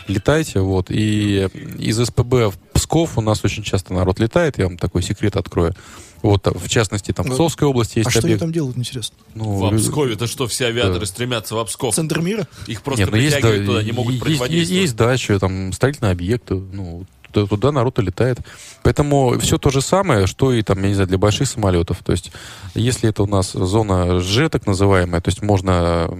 летайте, 0.08 0.60
вот, 0.60 0.90
и 0.90 1.48
из 1.78 2.04
СПБ 2.04 2.50
в 2.50 2.58
Псков 2.72 3.18
у 3.18 3.20
нас 3.20 3.44
очень 3.44 3.62
часто 3.62 3.92
народ 4.00 4.18
летает, 4.18 4.58
я 4.58 4.64
вам 4.66 4.76
такой 4.78 5.02
секрет 5.02 5.36
открою. 5.36 5.74
Вот, 6.22 6.46
в 6.46 6.68
частности, 6.68 7.12
там 7.12 7.24
в 7.24 7.28
Ну, 7.28 7.34
Псковской 7.34 7.66
области 7.66 7.98
есть 7.98 8.08
А 8.08 8.10
что 8.10 8.18
они 8.20 8.26
объект. 8.28 8.40
там 8.40 8.52
делают, 8.52 8.76
интересно? 8.76 9.16
Ну, 9.34 9.56
В 9.68 9.72
лю- 9.72 9.78
Пскове-то 9.78 10.26
что, 10.26 10.46
все 10.46 10.66
авиаторы 10.66 11.00
Да. 11.00 11.06
стремятся 11.06 11.54
в 11.54 11.64
Псков? 11.64 11.94
Центр 11.94 12.20
мира? 12.20 12.46
Их 12.66 12.82
просто 12.82 13.02
Нет, 13.04 13.10
ну 13.10 13.16
есть, 13.16 13.40
да, 13.40 13.52
туда, 13.64 13.82
не 13.82 13.92
могут 13.92 14.14
есть, 14.28 14.48
есть, 14.50 14.70
есть 14.70 14.96
дача, 14.96 15.38
там 15.38 15.72
строительные 15.72 16.12
объекты, 16.12 16.54
ну, 16.56 17.06
туда, 17.32 17.46
туда 17.46 17.72
народ 17.72 17.98
и 17.98 18.02
летает. 18.02 18.38
Поэтому 18.82 19.38
все 19.38 19.56
то 19.56 19.70
же 19.70 19.80
самое, 19.80 20.26
что 20.26 20.52
и 20.52 20.62
там, 20.62 20.82
я 20.82 20.88
не 20.88 20.94
знаю, 20.94 21.08
для 21.08 21.16
больших 21.18 21.48
самолетов. 21.48 21.98
То 22.04 22.12
есть, 22.12 22.32
если 22.74 23.08
это 23.08 23.22
у 23.22 23.26
нас 23.26 23.52
зона 23.52 24.20
Ж, 24.20 24.50
так 24.50 24.66
называемая, 24.66 25.22
то 25.22 25.28
есть 25.30 25.40
можно 25.42 26.10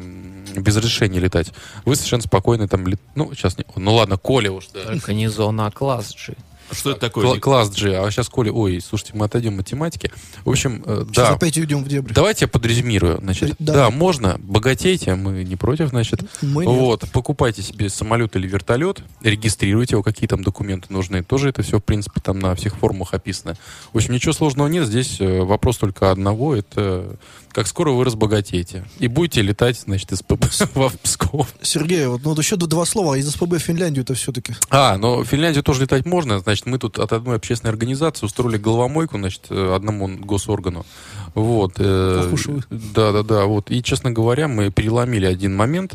без 0.56 0.76
разрешения 0.78 1.18
летать, 1.20 1.52
вы 1.84 1.94
совершенно 1.94 2.22
спокойно 2.22 2.68
там 2.68 2.86
лет... 2.86 2.98
Ну, 3.14 3.34
сейчас 3.34 3.58
не... 3.58 3.64
Ну 3.76 3.94
ладно, 3.94 4.16
Коля 4.16 4.50
уж, 4.50 4.68
да. 4.72 4.84
Только 4.84 5.12
не 5.12 5.28
зона, 5.28 5.66
а 5.66 5.70
класс 5.70 6.14
G. 6.26 6.34
Что 6.72 6.90
это 6.92 7.00
такое? 7.00 7.26
Кла- 7.26 7.38
класс 7.38 7.70
G. 7.70 7.96
А 7.96 8.10
сейчас, 8.10 8.28
Коля, 8.28 8.52
ой, 8.52 8.80
слушайте, 8.80 9.12
мы 9.14 9.24
отойдем 9.26 9.52
от 9.54 9.70
математики. 9.70 10.10
В 10.44 10.50
общем, 10.50 10.82
э, 10.84 11.04
Сейчас 11.08 11.28
да. 11.28 11.34
опять 11.34 11.56
уйдем 11.58 11.84
в 11.84 11.88
дебри. 11.88 12.12
Давайте 12.12 12.44
я 12.44 12.48
подрезюмирую. 12.48 13.18
Значит, 13.20 13.54
Да. 13.58 13.72
да. 13.72 13.90
можно, 13.90 14.36
богатейте, 14.42 15.14
мы 15.14 15.44
не 15.44 15.56
против, 15.56 15.88
значит. 15.90 16.20
Мы 16.42 16.66
нет. 16.66 16.74
вот, 16.80 17.10
покупайте 17.12 17.62
себе 17.62 17.88
самолет 17.88 18.36
или 18.36 18.46
вертолет, 18.46 19.02
регистрируйте 19.22 19.94
его, 19.94 20.02
какие 20.02 20.28
там 20.28 20.42
документы 20.42 20.92
нужны. 20.92 21.22
Тоже 21.22 21.48
это 21.50 21.62
все, 21.62 21.78
в 21.78 21.84
принципе, 21.84 22.20
там 22.20 22.38
на 22.38 22.54
всех 22.54 22.76
форумах 22.76 23.14
описано. 23.14 23.56
В 23.92 23.96
общем, 23.96 24.14
ничего 24.14 24.32
сложного 24.32 24.68
нет. 24.68 24.86
Здесь 24.86 25.20
э, 25.20 25.40
вопрос 25.42 25.78
только 25.78 26.10
одного. 26.10 26.54
Это 26.56 27.16
как 27.52 27.66
скоро 27.66 27.90
вы 27.90 28.04
разбогатеете. 28.04 28.84
И 28.98 29.08
будете 29.08 29.42
летать, 29.42 29.78
значит, 29.80 30.12
из 30.12 30.22
ПБ 30.22 30.46
в 30.74 30.98
Псков. 31.02 31.48
Сергей, 31.62 32.06
вот, 32.06 32.22
ну, 32.22 32.30
вот 32.30 32.38
еще 32.38 32.56
два 32.56 32.84
слова. 32.84 33.14
Из 33.14 33.28
СПБ 33.30 33.56
в 33.56 33.58
Финляндию-то 33.58 34.14
все-таки. 34.14 34.54
А, 34.70 34.96
но 34.96 35.18
в 35.18 35.24
Финляндию 35.24 35.62
тоже 35.62 35.82
летать 35.82 36.06
можно. 36.06 36.38
Значит, 36.38 36.66
мы 36.66 36.78
тут 36.78 36.98
от 36.98 37.12
одной 37.12 37.36
общественной 37.36 37.72
организации 37.72 38.26
устроили 38.26 38.58
головомойку, 38.58 39.18
значит, 39.18 39.46
э, 39.50 39.74
одному 39.74 40.08
госоргану. 40.08 40.86
Вот. 41.34 41.74
э, 41.78 42.24
Ох 42.26 42.32
уж 42.32 42.46
вы. 42.46 42.62
Да, 42.70 43.12
да, 43.12 43.22
да. 43.22 43.44
Вот. 43.44 43.70
И, 43.70 43.82
честно 43.82 44.10
говоря, 44.10 44.48
мы 44.48 44.70
переломили 44.70 45.26
один 45.26 45.56
момент. 45.56 45.94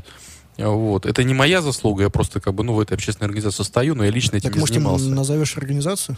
Вот. 0.58 1.06
Это 1.06 1.24
не 1.24 1.34
моя 1.34 1.62
заслуга, 1.62 2.04
я 2.04 2.10
просто 2.10 2.40
как 2.40 2.54
бы, 2.54 2.64
ну, 2.64 2.74
в 2.74 2.80
этой 2.80 2.94
общественной 2.94 3.28
организации 3.28 3.58
состою, 3.58 3.94
но 3.96 4.06
я 4.06 4.12
лично 4.12 4.38
этим 4.38 4.50
Так, 4.50 4.56
не 4.56 4.60
может, 4.62 4.74
занимался. 4.76 5.10
назовешь 5.10 5.58
организацию? 5.58 6.16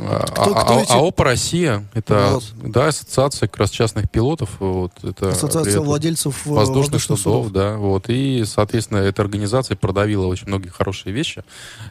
А, 0.00 0.26
кто- 0.26 0.54
кто 0.54 0.78
а- 0.78 0.82
эти- 0.82 0.90
АОП 0.92 1.20
Россия, 1.20 1.84
это, 1.94 2.30
Вот. 2.34 2.44
да, 2.72 2.88
ассоциация 2.88 3.48
как 3.48 3.58
раз 3.58 3.70
частных 3.70 4.10
пилотов, 4.10 4.50
вот, 4.58 4.92
это 5.04 5.28
Ассоциация 5.30 5.70
это 5.74 5.80
владельцев 5.82 6.46
э, 6.46 6.50
воздушных, 6.50 6.92
воздушных 6.92 7.18
судов, 7.20 7.46
судов. 7.46 7.52
да, 7.52 7.76
вот, 7.76 8.06
и, 8.08 8.44
соответственно, 8.46 8.98
эта 8.98 9.22
организация 9.22 9.76
продавила 9.76 10.26
очень 10.26 10.48
многие 10.48 10.68
хорошие 10.68 11.12
вещи. 11.12 11.44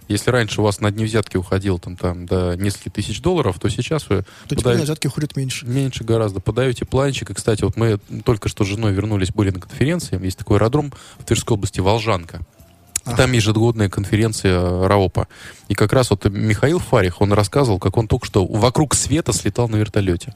Если 0.09 0.29
раньше 0.29 0.61
у 0.61 0.63
вас 0.65 0.81
на 0.81 0.91
дни 0.91 1.05
взятки 1.05 1.37
уходило 1.37 1.79
там, 1.79 1.95
там 1.95 2.25
до 2.25 2.55
нескольких 2.57 2.91
тысяч 2.93 3.21
долларов, 3.21 3.57
то 3.59 3.69
сейчас 3.69 4.09
вы 4.09 4.17
То 4.17 4.25
теперь 4.47 4.57
подаете- 4.57 4.79
на 4.79 4.83
взятки 4.85 5.07
уходит 5.07 5.35
меньше. 5.37 5.65
Меньше 5.65 6.03
гораздо. 6.03 6.39
Подаете 6.41 6.85
планчик. 6.85 7.29
И, 7.29 7.33
кстати, 7.33 7.63
вот 7.63 7.77
мы 7.77 7.97
только 8.25 8.49
что 8.49 8.63
с 8.65 8.67
женой 8.67 8.91
вернулись, 8.91 9.29
были 9.31 9.51
на 9.51 9.59
конференции. 9.59 10.21
Есть 10.23 10.37
такой 10.37 10.57
аэродром 10.57 10.91
в 11.19 11.23
Тверской 11.25 11.55
области, 11.61 11.79
Волжанка. 11.79 12.41
Ага. 13.05 13.17
Там 13.17 13.31
ежегодная 13.31 13.89
конференция 13.89 14.87
РАОПа. 14.87 15.27
И 15.69 15.73
как 15.75 15.93
раз 15.93 16.09
вот 16.11 16.25
Михаил 16.25 16.79
Фарих, 16.79 17.21
он 17.21 17.33
рассказывал, 17.33 17.79
как 17.79 17.97
он 17.97 18.07
только 18.07 18.25
что 18.25 18.45
вокруг 18.45 18.93
света 18.95 19.33
слетал 19.33 19.67
на 19.69 19.77
вертолете. 19.77 20.35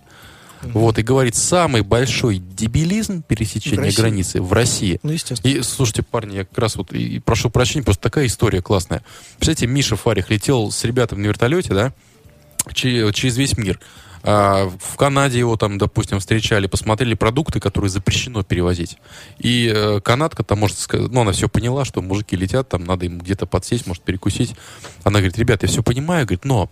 Вот, 0.61 0.97
и 0.97 1.03
говорит, 1.03 1.35
самый 1.35 1.81
большой 1.83 2.39
дебилизм 2.39 3.21
В 3.21 3.25
пересечения 3.25 3.83
России. 3.85 4.01
границы 4.01 4.41
в 4.41 4.51
России. 4.51 4.99
Ну, 5.03 5.11
естественно. 5.11 5.51
И, 5.51 5.61
слушайте, 5.61 6.01
парни, 6.01 6.37
я 6.37 6.45
как 6.45 6.57
раз 6.57 6.75
вот, 6.75 6.91
и, 6.91 7.17
и 7.17 7.19
прошу 7.19 7.51
прощения, 7.51 7.83
просто 7.83 8.01
такая 8.01 8.25
история 8.25 8.63
классная. 8.63 9.03
Представляете, 9.37 9.67
Миша 9.67 9.95
Фарих 9.95 10.31
летел 10.31 10.71
с 10.71 10.83
ребятами 10.83 11.21
на 11.21 11.27
вертолете, 11.27 11.71
да, 11.73 11.93
че- 12.73 13.11
через 13.13 13.37
весь 13.37 13.57
мир. 13.57 13.79
А, 14.27 14.71
в 14.79 14.97
Канаде 14.97 15.37
его 15.37 15.55
там, 15.55 15.77
допустим, 15.77 16.19
встречали, 16.19 16.65
посмотрели 16.65 17.13
продукты, 17.13 17.59
которые 17.59 17.91
запрещено 17.91 18.41
перевозить. 18.43 18.97
И 19.37 19.71
э, 19.73 19.99
канадка 20.01 20.43
там, 20.43 20.59
может 20.59 20.77
ну, 20.91 21.21
она 21.21 21.31
все 21.31 21.47
поняла, 21.47 21.85
что 21.85 22.01
мужики 22.01 22.35
летят, 22.35 22.67
там 22.67 22.85
надо 22.85 23.05
им 23.05 23.19
где-то 23.19 23.45
подсесть, 23.45 23.85
может, 23.85 24.01
перекусить. 24.01 24.55
Она 25.03 25.19
говорит, 25.19 25.37
ребят, 25.37 25.61
я 25.61 25.69
все 25.69 25.83
понимаю, 25.83 26.25
говорит, 26.25 26.43
но 26.43 26.71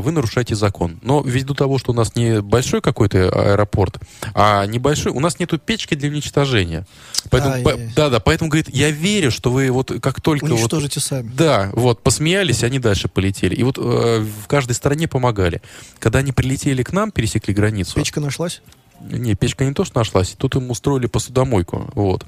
вы 0.00 0.12
нарушаете 0.12 0.54
закон. 0.54 0.98
Но 1.02 1.22
ввиду 1.22 1.54
того, 1.54 1.78
что 1.78 1.92
у 1.92 1.94
нас 1.94 2.16
не 2.16 2.40
большой 2.42 2.80
какой-то 2.80 3.28
аэропорт, 3.28 3.98
а 4.34 4.66
небольшой, 4.66 5.12
у 5.12 5.20
нас 5.20 5.38
нету 5.38 5.58
печки 5.58 5.94
для 5.94 6.08
уничтожения. 6.08 6.86
Поэтому, 7.30 7.54
Ай. 7.54 7.62
по- 7.62 7.76
да, 7.94 8.10
да, 8.10 8.20
поэтому, 8.20 8.50
говорит, 8.50 8.68
я 8.68 8.90
верю, 8.90 9.30
что 9.30 9.50
вы 9.50 9.70
вот 9.70 9.92
как 10.00 10.20
только 10.20 10.44
вот 10.46 10.52
Уничтожите 10.52 11.00
сами. 11.00 11.30
да, 11.34 11.70
вот, 11.72 12.02
посмеялись, 12.02 12.62
они 12.62 12.78
дальше 12.78 13.08
полетели. 13.08 13.54
И 13.54 13.62
вот 13.62 13.78
э, 13.78 13.80
в 14.42 14.46
каждой 14.46 14.72
стране 14.72 15.08
помогали. 15.08 15.60
Когда 15.98 16.20
они 16.20 16.32
прилетели 16.32 16.82
к 16.82 16.92
нам, 16.92 17.10
пересекли 17.10 17.54
границу. 17.54 17.94
Печка 17.94 18.20
нашлась? 18.20 18.62
Не, 19.00 19.34
печка 19.34 19.64
не 19.64 19.72
то, 19.74 19.84
что 19.84 19.98
нашлась, 19.98 20.34
тут 20.38 20.54
им 20.56 20.70
устроили 20.70 21.06
посудомойку. 21.06 21.90
Вот. 21.94 22.24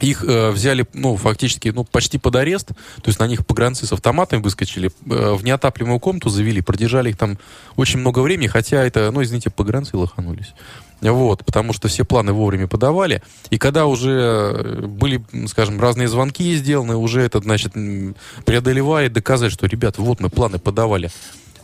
Их 0.00 0.24
э, 0.24 0.50
взяли, 0.50 0.86
ну, 0.92 1.16
фактически, 1.16 1.68
ну, 1.68 1.84
почти 1.84 2.18
под 2.18 2.36
арест. 2.36 2.68
То 2.68 3.06
есть 3.06 3.18
на 3.18 3.26
них 3.26 3.46
погранцы 3.46 3.86
с 3.86 3.92
автоматами 3.92 4.40
выскочили, 4.42 4.90
э, 5.10 5.34
в 5.34 5.44
неотапливаемую 5.44 6.00
комнату 6.00 6.28
завели, 6.28 6.60
продержали 6.60 7.10
их 7.10 7.16
там 7.16 7.38
очень 7.76 8.00
много 8.00 8.20
времени, 8.20 8.48
хотя 8.48 8.82
это, 8.82 9.10
ну, 9.10 9.22
извините, 9.22 9.50
погранцы 9.50 9.96
лоханулись. 9.96 10.54
Вот, 11.00 11.44
потому 11.44 11.72
что 11.72 11.88
все 11.88 12.04
планы 12.04 12.32
вовремя 12.32 12.66
подавали. 12.66 13.22
И 13.50 13.58
когда 13.58 13.86
уже 13.86 14.10
э, 14.10 14.86
были, 14.86 15.24
скажем, 15.48 15.80
разные 15.80 16.08
звонки 16.08 16.54
сделаны, 16.56 16.96
уже 16.96 17.20
это, 17.20 17.40
значит, 17.40 17.76
м, 17.76 18.16
преодолевая, 18.44 19.10
доказать, 19.10 19.52
что, 19.52 19.66
ребят, 19.66 19.98
вот 19.98 20.20
мы 20.20 20.30
планы 20.30 20.58
подавали. 20.58 21.10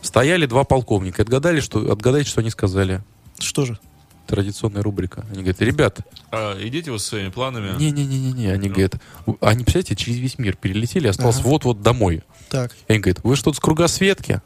Стояли 0.01 0.45
два 0.45 0.63
полковника, 0.63 1.21
отгадали, 1.21 1.59
что, 1.59 1.91
отгадайте, 1.91 2.29
что 2.29 2.41
они 2.41 2.49
сказали. 2.49 3.01
Что 3.39 3.65
же? 3.65 3.79
Традиционная 4.27 4.81
рубрика. 4.81 5.25
Они 5.31 5.39
говорят, 5.41 5.61
ребят, 5.61 5.99
А, 6.31 6.57
идите 6.65 6.91
вы 6.91 6.99
со 6.99 7.07
своими 7.09 7.29
планами. 7.29 7.77
не-не-не-не, 7.77 8.51
они 8.53 8.69
говорят, 8.69 8.95
«У- 9.25 9.35
они, 9.41 9.63
представляете, 9.63 9.95
через 9.95 10.17
весь 10.19 10.37
мир 10.39 10.55
перелетели, 10.55 11.07
осталось 11.07 11.39
Ага. 11.39 11.47
вот-вот 11.49 11.81
домой. 11.81 12.23
Так. 12.49 12.71
И 12.87 12.93
они 12.93 12.99
говорят, 13.01 13.23
вы 13.23 13.35
что-то 13.35 13.57
с 13.57 13.59
кругосветки? 13.59 14.41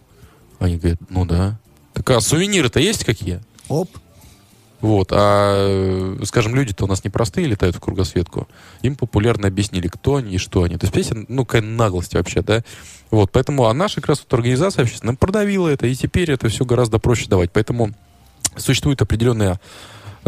Они 0.59 0.77
говорят, 0.77 0.99
ну 1.09 1.25
да. 1.25 1.59
Так 1.93 2.09
а 2.11 2.19
сувениры-то 2.21 2.79
есть 2.79 3.03
какие? 3.05 3.41
Оп. 3.67 3.89
Вот, 4.81 5.09
а, 5.11 6.17
э, 6.19 6.25
скажем, 6.25 6.53
люди-то 6.55 6.85
у 6.85 6.87
нас 6.87 7.03
непростые 7.03 7.47
летают 7.47 7.75
в 7.75 7.79
кругосветку. 7.79 8.47
Им 8.81 8.95
популярно 8.95 9.47
объяснили, 9.47 9.87
кто 9.87 10.17
они 10.17 10.35
и 10.35 10.37
что 10.37 10.63
они. 10.63 10.77
То 10.77 10.85
есть, 10.85 10.93
понимаете, 10.93 11.25
ну, 11.31 11.45
какая 11.45 11.61
наглость 11.61 12.13
вообще, 12.13 12.41
да? 12.41 12.63
Вот, 13.09 13.31
поэтому, 13.31 13.65
а 13.65 13.73
наша 13.73 13.95
как 13.95 14.09
раз 14.09 14.19
вот 14.19 14.33
организация 14.33 14.83
общественная 14.83 15.15
продавила 15.15 15.69
это, 15.69 15.87
и 15.87 15.95
теперь 15.95 16.31
это 16.31 16.49
все 16.49 16.65
гораздо 16.65 16.99
проще 16.99 17.27
давать. 17.27 17.51
Поэтому 17.51 17.93
существует 18.57 19.01
определенная 19.01 19.59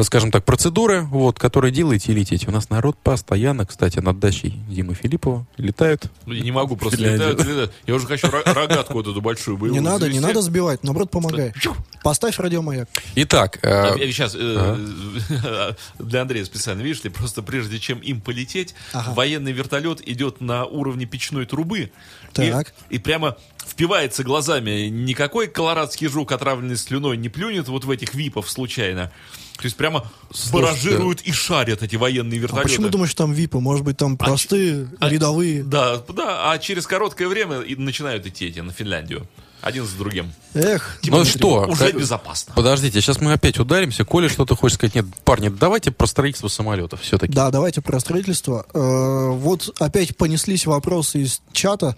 скажем 0.04 0.32
так, 0.32 0.46
процедуры, 0.46 1.02
вот, 1.02 1.40
которые 1.40 1.72
делаете 1.72 2.12
и 2.12 2.16
летите. 2.16 2.48
У 2.48 2.52
нас 2.52 2.70
народ 2.70 2.98
постоянно, 2.98 3.66
кстати, 3.66 4.00
над 4.00 4.20
дачей 4.20 4.52
Димы 4.70 4.94
Филиппова 4.94 5.46
летают. 5.58 6.06
Ну, 6.26 6.34
Я 6.34 6.42
не 6.44 6.52
могу 6.52 6.76
просто 6.76 7.00
летать, 7.02 7.40
летать. 7.46 7.72
Я 7.86 7.96
уже 7.96 8.06
хочу 8.08 8.28
ро- 8.28 8.54
рогатку 8.54 8.94
вот 8.94 9.08
эту 9.08 9.22
большую 9.22 9.58
боевую 9.58 9.82
Не 9.82 9.86
надо, 9.86 10.06
не 10.08 10.14
завести. 10.14 10.28
надо 10.28 10.42
сбивать, 10.42 10.84
наоборот, 10.84 11.10
помогай. 11.12 11.54
Поставь 12.04 12.38
радиомаяк. 12.40 12.88
Итак, 13.16 13.60
э, 13.64 13.96
Сейчас 14.12 14.34
для 16.00 16.22
Андрея 16.22 16.46
специально, 16.46 16.82
видишь 16.82 17.04
ли, 17.04 17.10
просто 17.10 17.42
прежде 17.42 17.80
чем 17.80 18.00
им 18.00 18.22
полететь, 18.22 18.76
Ага. 18.94 19.14
военный 19.14 19.52
вертолет 19.52 20.08
идет 20.08 20.42
на 20.42 20.66
уровне 20.66 21.06
печной 21.06 21.46
трубы 21.46 21.80
и- 21.80 21.92
Так. 22.34 22.74
И, 22.90 23.00
прямо 23.00 23.36
впивается 23.66 24.24
глазами. 24.24 24.88
Никакой 24.88 25.48
колорадский 25.48 26.08
жук, 26.08 26.32
отравленный 26.32 26.78
слюной, 26.78 27.18
не 27.18 27.30
плюнет 27.30 27.68
вот 27.68 27.84
в 27.86 27.92
этих 27.92 28.14
випов 28.14 28.50
случайно. 28.50 29.12
То 29.58 29.66
есть 29.66 29.76
прямо 29.76 30.10
баражируют 30.52 31.22
и 31.22 31.32
шарят 31.32 31.82
эти 31.82 31.96
военные 31.96 32.40
А 32.40 32.42
вертолеты. 32.42 32.70
почему 32.70 32.90
думаешь, 32.90 33.14
там 33.16 33.34
випы? 33.34 33.60
Может 33.60 33.84
быть, 33.84 33.98
там 33.98 34.18
простые, 34.18 34.88
а- 35.00 35.10
рядовые? 35.10 35.64
Да, 35.64 36.04
да, 36.10 36.52
а 36.52 36.58
через 36.60 36.86
короткое 36.86 37.28
время 37.28 37.62
и 37.62 37.76
начинают 37.76 38.26
идти 38.26 38.48
эти 38.48 38.60
на 38.60 38.72
Финляндию. 38.72 39.28
Один 39.68 39.86
за 39.86 39.98
другим. 39.98 40.32
Эх, 40.54 40.98
ну 41.04 41.26
что? 41.26 41.66
Уже 41.68 41.92
как- 41.92 42.00
безопасно. 42.00 42.54
Подождите, 42.56 43.02
сейчас 43.02 43.20
мы 43.20 43.34
опять 43.34 43.60
ударимся. 43.60 44.06
Коля 44.06 44.30
что-то 44.30 44.56
хочет 44.56 44.76
сказать. 44.76 44.96
Нет, 44.96 45.06
парни, 45.26 45.50
давайте 45.50 45.92
про 45.92 46.08
строительство 46.08 46.48
самолетов 46.48 47.02
все-таки. 47.02 47.34
Да, 47.34 47.52
давайте 47.52 47.82
про 47.82 48.00
строительство. 48.00 48.66
Э, 48.74 49.28
Вот 49.32 49.76
опять 49.80 50.16
понеслись 50.16 50.66
вопросы 50.66 51.20
из 51.24 51.42
чата. 51.52 51.98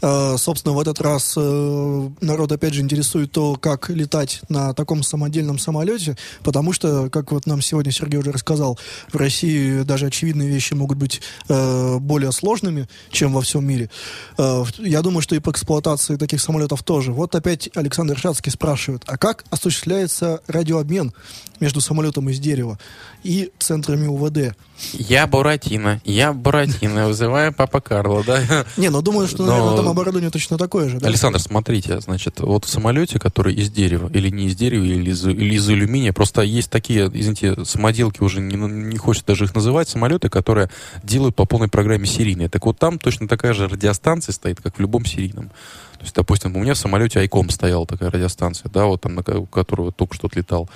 Э, 0.00 0.36
Собственно, 0.38 0.74
в 0.76 0.80
этот 0.80 1.00
раз 1.00 1.34
э, 1.36 2.08
народ 2.20 2.52
опять 2.52 2.74
же 2.74 2.82
интересует 2.82 3.32
то, 3.32 3.56
как 3.56 3.90
летать 3.90 4.42
на 4.48 4.72
таком 4.74 5.02
самодельном 5.02 5.58
самолете, 5.58 6.16
потому 6.44 6.72
что, 6.72 7.10
как 7.10 7.32
вот 7.32 7.46
нам 7.46 7.60
сегодня 7.60 7.90
Сергей 7.90 8.20
уже 8.20 8.30
рассказал, 8.30 8.78
в 9.12 9.16
России 9.16 9.82
даже 9.82 10.06
очевидные 10.06 10.48
вещи 10.48 10.74
могут 10.74 10.98
быть 10.98 11.20
более 11.48 12.30
сложными, 12.30 12.88
чем 13.10 13.32
во 13.32 13.40
всем 13.42 13.66
мире. 13.66 13.90
Я 14.38 15.02
думаю, 15.02 15.20
что 15.22 15.34
и 15.34 15.40
по 15.40 15.50
эксплуатации 15.50 16.14
таких 16.14 16.40
самолетов 16.40 16.84
тоже. 16.84 17.07
Вот 17.12 17.34
опять 17.34 17.70
Александр 17.74 18.18
Шацкий 18.18 18.50
спрашивает, 18.50 19.02
а 19.06 19.16
как 19.18 19.44
осуществляется 19.50 20.40
радиообмен 20.46 21.12
между 21.60 21.80
самолетом 21.80 22.28
из 22.30 22.38
дерева 22.38 22.78
и 23.24 23.50
центрами 23.58 24.06
УВД? 24.06 24.56
Я 24.92 25.26
Буратино, 25.26 26.00
я 26.04 26.32
Буратино, 26.32 27.08
вызываю 27.08 27.52
папа 27.52 27.80
Карло, 27.80 28.22
да? 28.24 28.64
Не, 28.76 28.90
ну 28.90 29.02
думаю, 29.02 29.26
что, 29.26 29.44
Но- 29.44 29.50
наверное, 29.50 29.76
там 29.76 29.88
оборудование 29.88 30.30
точно 30.30 30.56
такое 30.56 30.88
же, 30.88 30.98
да? 31.00 31.08
Александр, 31.08 31.40
смотрите, 31.40 32.00
значит, 32.00 32.40
вот 32.40 32.64
в 32.64 32.68
самолете, 32.68 33.18
который 33.18 33.54
из 33.54 33.70
дерева, 33.70 34.08
или 34.12 34.28
не 34.28 34.46
из 34.46 34.56
дерева, 34.56 34.84
или 34.84 35.10
из, 35.10 35.26
или 35.26 35.54
из 35.54 35.68
алюминия, 35.68 36.12
просто 36.12 36.42
есть 36.42 36.70
такие, 36.70 37.10
извините, 37.12 37.64
самоделки 37.64 38.22
уже 38.22 38.40
не, 38.40 38.56
не 38.56 38.96
хочется 38.96 39.26
даже 39.26 39.44
их 39.44 39.54
называть, 39.54 39.88
самолеты, 39.88 40.28
которые 40.28 40.70
делают 41.02 41.34
по 41.34 41.44
полной 41.44 41.68
программе 41.68 42.06
серийные. 42.06 42.48
Так 42.48 42.66
вот 42.66 42.78
там 42.78 42.98
точно 42.98 43.26
такая 43.26 43.52
же 43.52 43.66
радиостанция 43.66 44.32
стоит, 44.32 44.60
как 44.60 44.76
в 44.76 44.80
любом 44.80 45.04
серийном. 45.04 45.50
То 45.98 46.04
есть, 46.04 46.14
допустим, 46.14 46.56
у 46.56 46.60
меня 46.60 46.74
в 46.74 46.78
самолете 46.78 47.18
Айком 47.18 47.50
стояла 47.50 47.86
такая 47.86 48.10
радиостанция, 48.10 48.70
да, 48.70 48.86
вот 48.86 49.00
там, 49.00 49.16
на 49.16 49.22
ко- 49.22 49.38
у 49.38 49.46
которого 49.46 49.90
только 49.92 50.14
что 50.14 50.28
отлетал. 50.28 50.68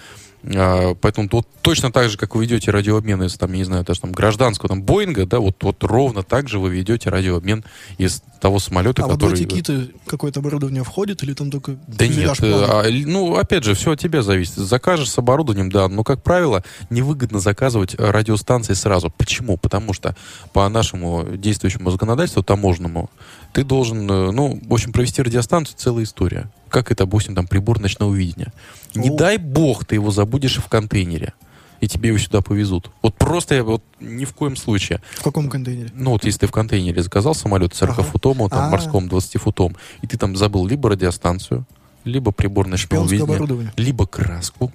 А, 0.44 0.94
Поэтому 0.94 1.28
вот 1.30 1.46
точно 1.62 1.92
так 1.92 2.10
же, 2.10 2.18
как 2.18 2.34
вы 2.34 2.42
ведете 2.42 2.70
радиообмен 2.70 3.22
из, 3.22 3.34
там, 3.36 3.52
я 3.52 3.58
не 3.58 3.64
знаю, 3.64 3.84
даже 3.84 4.00
там 4.00 4.12
гражданского 4.12 4.68
там 4.68 4.82
Боинга, 4.82 5.26
да, 5.26 5.38
вот, 5.38 5.62
вот 5.62 5.82
ровно 5.84 6.22
так 6.22 6.48
же 6.48 6.58
вы 6.58 6.70
ведете 6.70 7.10
радиообмен 7.10 7.64
из 7.98 8.22
того 8.40 8.58
самолета, 8.58 9.04
А 9.04 9.06
вот 9.06 9.14
в 9.14 9.20
который... 9.20 9.40
эти 9.40 9.48
киты 9.48 9.90
какое-то 10.06 10.40
оборудование 10.40 10.82
входит 10.82 11.22
или 11.22 11.32
там 11.32 11.50
только 11.50 11.76
Да 11.86 12.08
нет, 12.08 12.36
э, 12.40 12.64
а, 12.68 12.84
ну, 12.90 13.36
опять 13.36 13.62
же, 13.62 13.74
все 13.74 13.92
от 13.92 14.00
тебя 14.00 14.22
зависит. 14.22 14.54
Закажешь 14.54 15.10
с 15.10 15.18
оборудованием, 15.18 15.70
да, 15.70 15.88
но, 15.88 16.02
как 16.02 16.22
правило, 16.22 16.64
невыгодно 16.90 17.38
заказывать 17.38 17.94
э, 17.94 18.10
радиостанции 18.10 18.74
сразу. 18.74 19.12
Почему? 19.16 19.56
Потому 19.56 19.92
что 19.92 20.16
по 20.52 20.68
нашему 20.68 21.24
действующему 21.36 21.90
законодательству 21.90 22.42
таможенному 22.42 23.10
ты 23.52 23.62
должен, 23.62 24.10
э, 24.10 24.30
ну, 24.32 24.60
в 24.66 24.74
общем, 24.74 24.92
провести 24.92 25.22
радиостанцию 25.22 25.76
целая 25.78 26.04
история. 26.04 26.50
Как 26.72 26.90
это, 26.90 27.04
допустим, 27.04 27.34
там 27.34 27.46
прибор 27.46 27.80
ночного 27.80 28.14
видения. 28.14 28.50
Не 28.94 29.10
О. 29.10 29.14
дай 29.14 29.36
бог 29.36 29.84
ты 29.84 29.96
его 29.96 30.10
забудешь 30.10 30.56
в 30.56 30.68
контейнере, 30.68 31.34
и 31.80 31.86
тебе 31.86 32.08
его 32.08 32.18
сюда 32.18 32.40
повезут. 32.40 32.90
Вот 33.02 33.14
просто 33.14 33.54
я 33.54 33.62
вот 33.62 33.82
ни 34.00 34.24
в 34.24 34.32
коем 34.32 34.56
случае. 34.56 35.02
В 35.18 35.22
каком 35.22 35.50
контейнере? 35.50 35.90
Ну, 35.94 36.12
вот 36.12 36.24
если 36.24 36.40
ты 36.40 36.46
в 36.46 36.50
контейнере 36.50 37.02
заказал 37.02 37.34
самолет 37.34 37.72
40-футом, 37.72 38.48
там, 38.48 38.64
А. 38.64 38.70
морском 38.70 39.06
20-футом, 39.06 39.76
и 40.00 40.06
ты 40.06 40.16
там 40.16 40.34
забыл 40.34 40.66
либо 40.66 40.88
радиостанцию, 40.88 41.66
либо 42.04 42.32
прибор 42.32 42.66
ночного 42.66 43.06
видения, 43.06 43.70
либо 43.76 44.06
краску, 44.06 44.72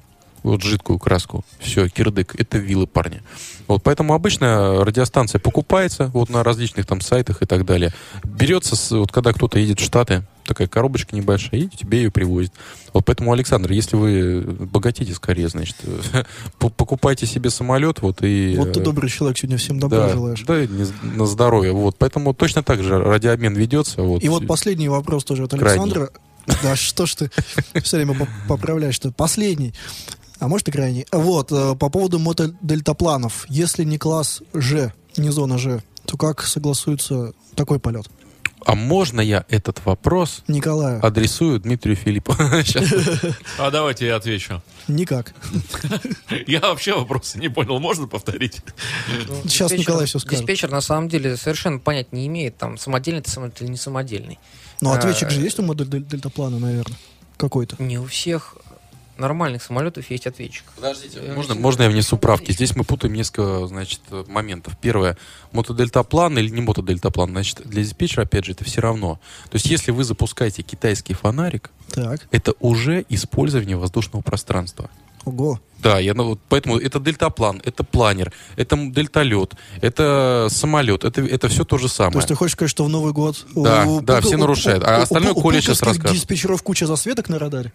вот 0.47 0.61
жидкую 0.63 0.99
краску. 0.99 1.43
Все, 1.59 1.87
кирдык, 1.89 2.35
это 2.39 2.57
вилы, 2.57 2.87
парни. 2.87 3.21
Вот 3.67 3.83
поэтому 3.83 4.13
обычно 4.13 4.83
радиостанция 4.85 5.39
покупается 5.39 6.07
вот 6.13 6.29
на 6.29 6.43
различных 6.43 6.85
там 6.85 7.01
сайтах 7.01 7.41
и 7.41 7.45
так 7.45 7.65
далее. 7.65 7.93
Берется, 8.23 8.75
с- 8.75 8.91
вот 8.91 9.11
когда 9.11 9.33
кто-то 9.33 9.59
едет 9.59 9.79
в 9.79 9.83
Штаты, 9.83 10.23
такая 10.45 10.67
коробочка 10.69 11.13
небольшая, 11.13 11.59
и 11.61 11.67
тебе 11.67 12.03
ее 12.03 12.09
привозят. 12.11 12.53
Вот 12.93 13.03
поэтому, 13.03 13.33
Александр, 13.33 13.71
если 13.73 13.97
вы 13.97 14.41
богатите 14.41 15.13
скорее, 15.13 15.49
значит, 15.49 15.75
по- 16.59 16.69
покупайте 16.69 17.25
себе 17.25 17.49
самолет, 17.49 18.01
вот 18.01 18.23
и... 18.23 18.55
Вот 18.57 18.71
ты 18.71 18.79
э, 18.79 18.83
добрый 18.83 19.09
человек, 19.09 19.37
сегодня 19.37 19.57
всем 19.57 19.79
добра 19.79 20.07
да, 20.07 20.09
желаешь. 20.13 20.41
да, 20.47 20.65
не- 20.65 20.87
на 21.17 21.25
здоровье. 21.25 21.73
Вот. 21.73 21.97
Поэтому 21.97 22.33
точно 22.33 22.63
так 22.63 22.81
же 22.81 22.97
радиообмен 22.97 23.53
ведется. 23.53 24.01
Вот. 24.01 24.23
И 24.23 24.29
вот 24.29 24.47
последний 24.47 24.87
вопрос 24.87 25.25
тоже 25.25 25.43
от 25.43 25.51
Крайний. 25.51 25.71
Александра. 25.83 26.09
Да 26.63 26.77
что 26.77 27.05
ж 27.05 27.15
ты 27.15 27.31
все 27.81 27.97
время 27.97 28.13
поп- 28.17 28.29
поправляешь, 28.47 28.95
что 28.95 29.11
последний. 29.11 29.73
А 30.39 30.47
может 30.47 30.67
и 30.67 30.71
крайний. 30.71 31.05
Вот, 31.11 31.51
э, 31.51 31.75
по 31.75 31.89
поводу 31.89 32.19
мотодельтапланов. 32.19 33.45
Если 33.49 33.83
не 33.83 33.97
класс 33.97 34.41
Ж, 34.53 34.93
не 35.17 35.29
зона 35.31 35.57
Ж, 35.57 35.81
то 36.05 36.17
как 36.17 36.43
согласуется 36.43 37.33
такой 37.55 37.79
полет? 37.79 38.07
А 38.65 38.75
можно 38.75 39.21
я 39.21 39.45
этот 39.49 39.83
вопрос 39.85 40.43
Николаю. 40.47 41.05
адресую 41.05 41.59
Дмитрию 41.59 41.95
Филиппову? 41.95 42.37
Щас. 42.65 42.83
А 43.57 43.71
давайте 43.71 44.07
я 44.07 44.17
отвечу. 44.17 44.61
Никак. 44.87 45.33
Я 46.47 46.59
вообще 46.61 46.93
вопросы 46.93 47.39
не 47.39 47.49
понял. 47.49 47.79
Можно 47.79 48.07
повторить? 48.07 48.61
Сейчас 49.43 49.71
Диспетчер- 49.71 49.77
Николай 49.79 50.05
всё 50.05 50.19
скажет. 50.19 50.39
Диспетчер 50.39 50.71
на 50.71 50.81
самом 50.81 51.07
деле 51.09 51.37
совершенно 51.37 51.79
понять 51.79 52.11
не 52.13 52.27
имеет, 52.27 52.57
там 52.57 52.77
самодельный 52.77 53.23
или 53.59 53.67
не 53.67 53.77
самодельный. 53.77 54.37
Но 54.81 54.91
ответчик 54.91 55.27
А, 55.27 55.31
же 55.31 55.41
есть 55.41 55.59
у 55.59 55.63
модельтаплана, 55.63 56.59
наверное. 56.59 56.97
Какой-то. 57.37 57.81
Не 57.81 57.99
у 57.99 58.05
всех 58.05 58.57
нормальных 59.17 59.63
самолетов 59.63 60.09
есть 60.09 60.27
ответчик. 60.27 60.63
Подождите, 60.75 61.21
можно, 61.35 61.55
можно 61.55 61.83
я 61.83 61.89
внесу 61.89 62.17
правки? 62.17 62.51
Здесь 62.51 62.75
мы 62.75 62.83
путаем 62.83 63.13
несколько, 63.13 63.67
значит, 63.67 64.01
моментов. 64.27 64.77
Первое, 64.79 65.17
мотодельтаплан 65.51 66.37
или 66.37 66.49
не 66.49 66.61
мотодельтаплан, 66.61 67.29
значит, 67.31 67.61
для 67.67 67.83
диспетчера, 67.83 68.23
опять 68.23 68.45
же, 68.45 68.51
это 68.53 68.63
все 68.63 68.81
равно. 68.81 69.19
То 69.49 69.55
есть, 69.55 69.65
если 69.67 69.91
вы 69.91 70.03
запускаете 70.03 70.61
китайский 70.61 71.13
фонарик, 71.13 71.71
Так. 71.91 72.27
это 72.31 72.53
уже 72.59 73.05
использование 73.09 73.77
воздушного 73.77 74.21
пространства. 74.21 74.89
Ого. 75.25 75.59
Да, 75.79 75.99
я, 75.99 76.13
ну, 76.13 76.29
вот 76.29 76.39
поэтому 76.49 76.77
это 76.77 76.99
дельтаплан, 76.99 77.61
это 77.63 77.83
планер, 77.83 78.31
это 78.55 78.75
дельталет, 78.77 79.53
это 79.81 80.47
самолет, 80.49 81.03
это, 81.03 81.21
это 81.21 81.47
все 81.47 81.63
то 81.63 81.77
же 81.77 81.87
самое. 81.87 82.13
То 82.13 82.17
есть 82.19 82.27
ты 82.27 82.35
хочешь 82.35 82.53
сказать, 82.53 82.71
что 82.71 82.83
в 82.83 82.89
Новый 82.89 83.13
год... 83.13 83.45
Да, 83.55 83.85
да, 84.01 84.21
все 84.21 84.37
нарушают. 84.37 84.83
А 84.83 85.03
остальное 85.03 85.33
у 85.33 85.41
Коля 85.41 85.61
сейчас 85.61 85.81
расскажет. 85.81 86.15
диспетчеров 86.15 86.63
куча 86.63 86.87
засветок 86.87 87.29
на 87.29 87.39
радаре. 87.39 87.71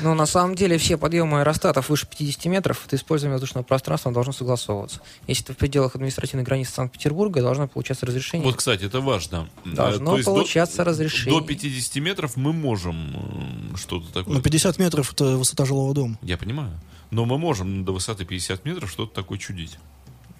Но 0.00 0.14
на 0.14 0.26
самом 0.26 0.54
деле 0.54 0.78
все 0.78 0.96
подъемы 0.96 1.40
аэростатов 1.40 1.88
выше 1.88 2.06
50 2.06 2.44
метров, 2.46 2.82
это 2.86 2.96
использование 2.96 3.34
воздушного 3.34 3.64
пространства 3.64 4.12
должно 4.12 4.32
согласовываться. 4.32 5.00
Если 5.26 5.44
это 5.44 5.54
в 5.54 5.56
пределах 5.56 5.94
административной 5.94 6.44
границы 6.44 6.72
Санкт-Петербурга, 6.72 7.40
должно 7.42 7.68
получаться 7.68 8.06
разрешение. 8.06 8.44
Вот, 8.46 8.56
кстати, 8.56 8.84
это 8.84 9.00
важно. 9.00 9.48
Должно 9.64 10.10
то 10.12 10.16
есть 10.16 10.26
до- 10.26 10.34
получаться 10.34 10.84
разрешение. 10.84 11.40
До 11.40 11.46
50 11.46 11.96
метров 11.96 12.36
мы 12.36 12.52
можем 12.52 13.72
что-то 13.76 14.12
такое. 14.12 14.34
Ну, 14.34 14.42
50 14.42 14.78
метров 14.78 15.12
это 15.12 15.36
высота 15.36 15.64
жилого 15.64 15.94
дома. 15.94 16.18
Я 16.22 16.36
понимаю. 16.36 16.78
Но 17.10 17.24
мы 17.24 17.38
можем 17.38 17.84
до 17.84 17.92
высоты 17.92 18.24
50 18.24 18.64
метров 18.64 18.90
что-то 18.90 19.14
такое 19.14 19.38
чудить. 19.38 19.78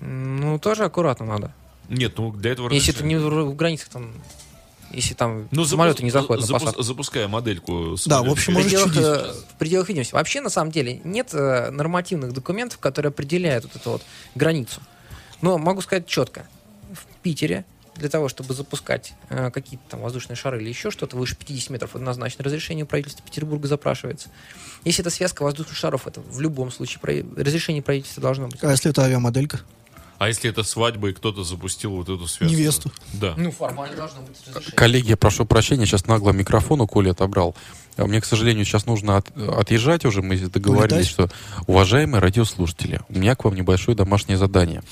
Ну, 0.00 0.58
тоже 0.58 0.84
аккуратно 0.84 1.26
надо. 1.26 1.54
Нет, 1.88 2.18
ну 2.18 2.30
для 2.32 2.52
этого 2.52 2.70
Если 2.70 2.94
это 2.94 3.04
не 3.04 3.16
в 3.16 3.22
в 3.28 3.56
границах 3.56 3.88
там... 3.88 4.12
Если 4.90 5.12
там 5.14 5.48
Ну, 5.50 5.64
самолеты 5.66 6.00
запу- 6.02 6.04
не 6.04 6.10
заходят 6.10 6.44
запу- 6.44 6.52
на 6.52 6.58
посадку. 6.60 6.82
Запуская 6.82 7.28
модельку. 7.28 7.96
Да, 8.06 8.22
в 8.22 8.30
общем, 8.30 8.54
В 8.54 8.62
пределах, 8.62 8.96
э, 8.96 9.32
в 9.54 9.58
пределах 9.58 9.88
видимости. 9.88 10.14
Вообще, 10.14 10.40
на 10.40 10.48
самом 10.48 10.70
деле, 10.70 11.00
нет 11.04 11.28
э, 11.34 11.70
нормативных 11.70 12.32
документов, 12.32 12.78
которые 12.78 13.10
определяют 13.10 13.64
вот 13.64 13.76
эту 13.76 13.90
вот 13.90 14.02
границу. 14.34 14.80
Но 15.42 15.58
могу 15.58 15.82
сказать 15.82 16.06
четко. 16.06 16.46
В 16.92 17.04
Питере 17.22 17.66
для 17.98 18.08
того, 18.08 18.28
чтобы 18.28 18.54
запускать 18.54 19.12
э, 19.28 19.50
какие-то 19.50 19.82
там 19.90 20.00
воздушные 20.00 20.36
шары 20.36 20.60
или 20.60 20.68
еще 20.68 20.90
что-то 20.90 21.16
выше 21.16 21.36
50 21.36 21.70
метров, 21.70 21.94
однозначно 21.96 22.44
разрешение 22.44 22.84
у 22.84 22.86
правительства 22.86 23.24
Петербурга 23.24 23.68
запрашивается. 23.68 24.28
Если 24.84 25.02
это 25.02 25.10
связка 25.10 25.42
воздушных 25.42 25.76
шаров, 25.76 26.06
это 26.06 26.20
в 26.20 26.40
любом 26.40 26.70
случае 26.70 27.00
про- 27.00 27.42
разрешение 27.42 27.82
правительства 27.82 28.22
должно 28.22 28.48
быть. 28.48 28.62
А 28.62 28.70
если 28.70 28.90
это 28.90 29.02
авиамоделька? 29.02 29.60
А 30.18 30.26
если 30.28 30.50
это 30.50 30.64
свадьба, 30.64 31.10
и 31.10 31.12
кто-то 31.12 31.44
запустил 31.44 31.92
вот 31.92 32.08
эту 32.08 32.26
связку? 32.26 32.52
Невесту. 32.56 32.92
Да. 33.14 33.34
Ну, 33.36 33.52
формально 33.52 33.96
должно 33.96 34.20
быть 34.22 34.36
разрешение. 34.46 34.74
Коллеги, 34.76 35.10
я 35.10 35.16
прошу 35.16 35.44
прощения, 35.46 35.86
сейчас 35.86 36.06
нагло 36.06 36.32
микрофон 36.32 36.80
у 36.80 36.88
Коли 36.88 37.10
отобрал. 37.10 37.54
А 37.98 38.06
Мне, 38.06 38.20
к 38.20 38.24
сожалению, 38.24 38.64
сейчас 38.64 38.86
нужно 38.86 39.16
от- 39.18 39.36
отъезжать 39.36 40.04
уже. 40.04 40.22
Мы 40.22 40.36
договорились, 40.38 40.92
Улетать? 41.18 41.30
что, 41.30 41.30
уважаемые 41.66 42.20
радиослушатели, 42.20 43.00
у 43.08 43.18
меня 43.18 43.34
к 43.34 43.44
вам 43.44 43.54
небольшое 43.54 43.96
домашнее 43.96 44.38
задание. 44.38 44.82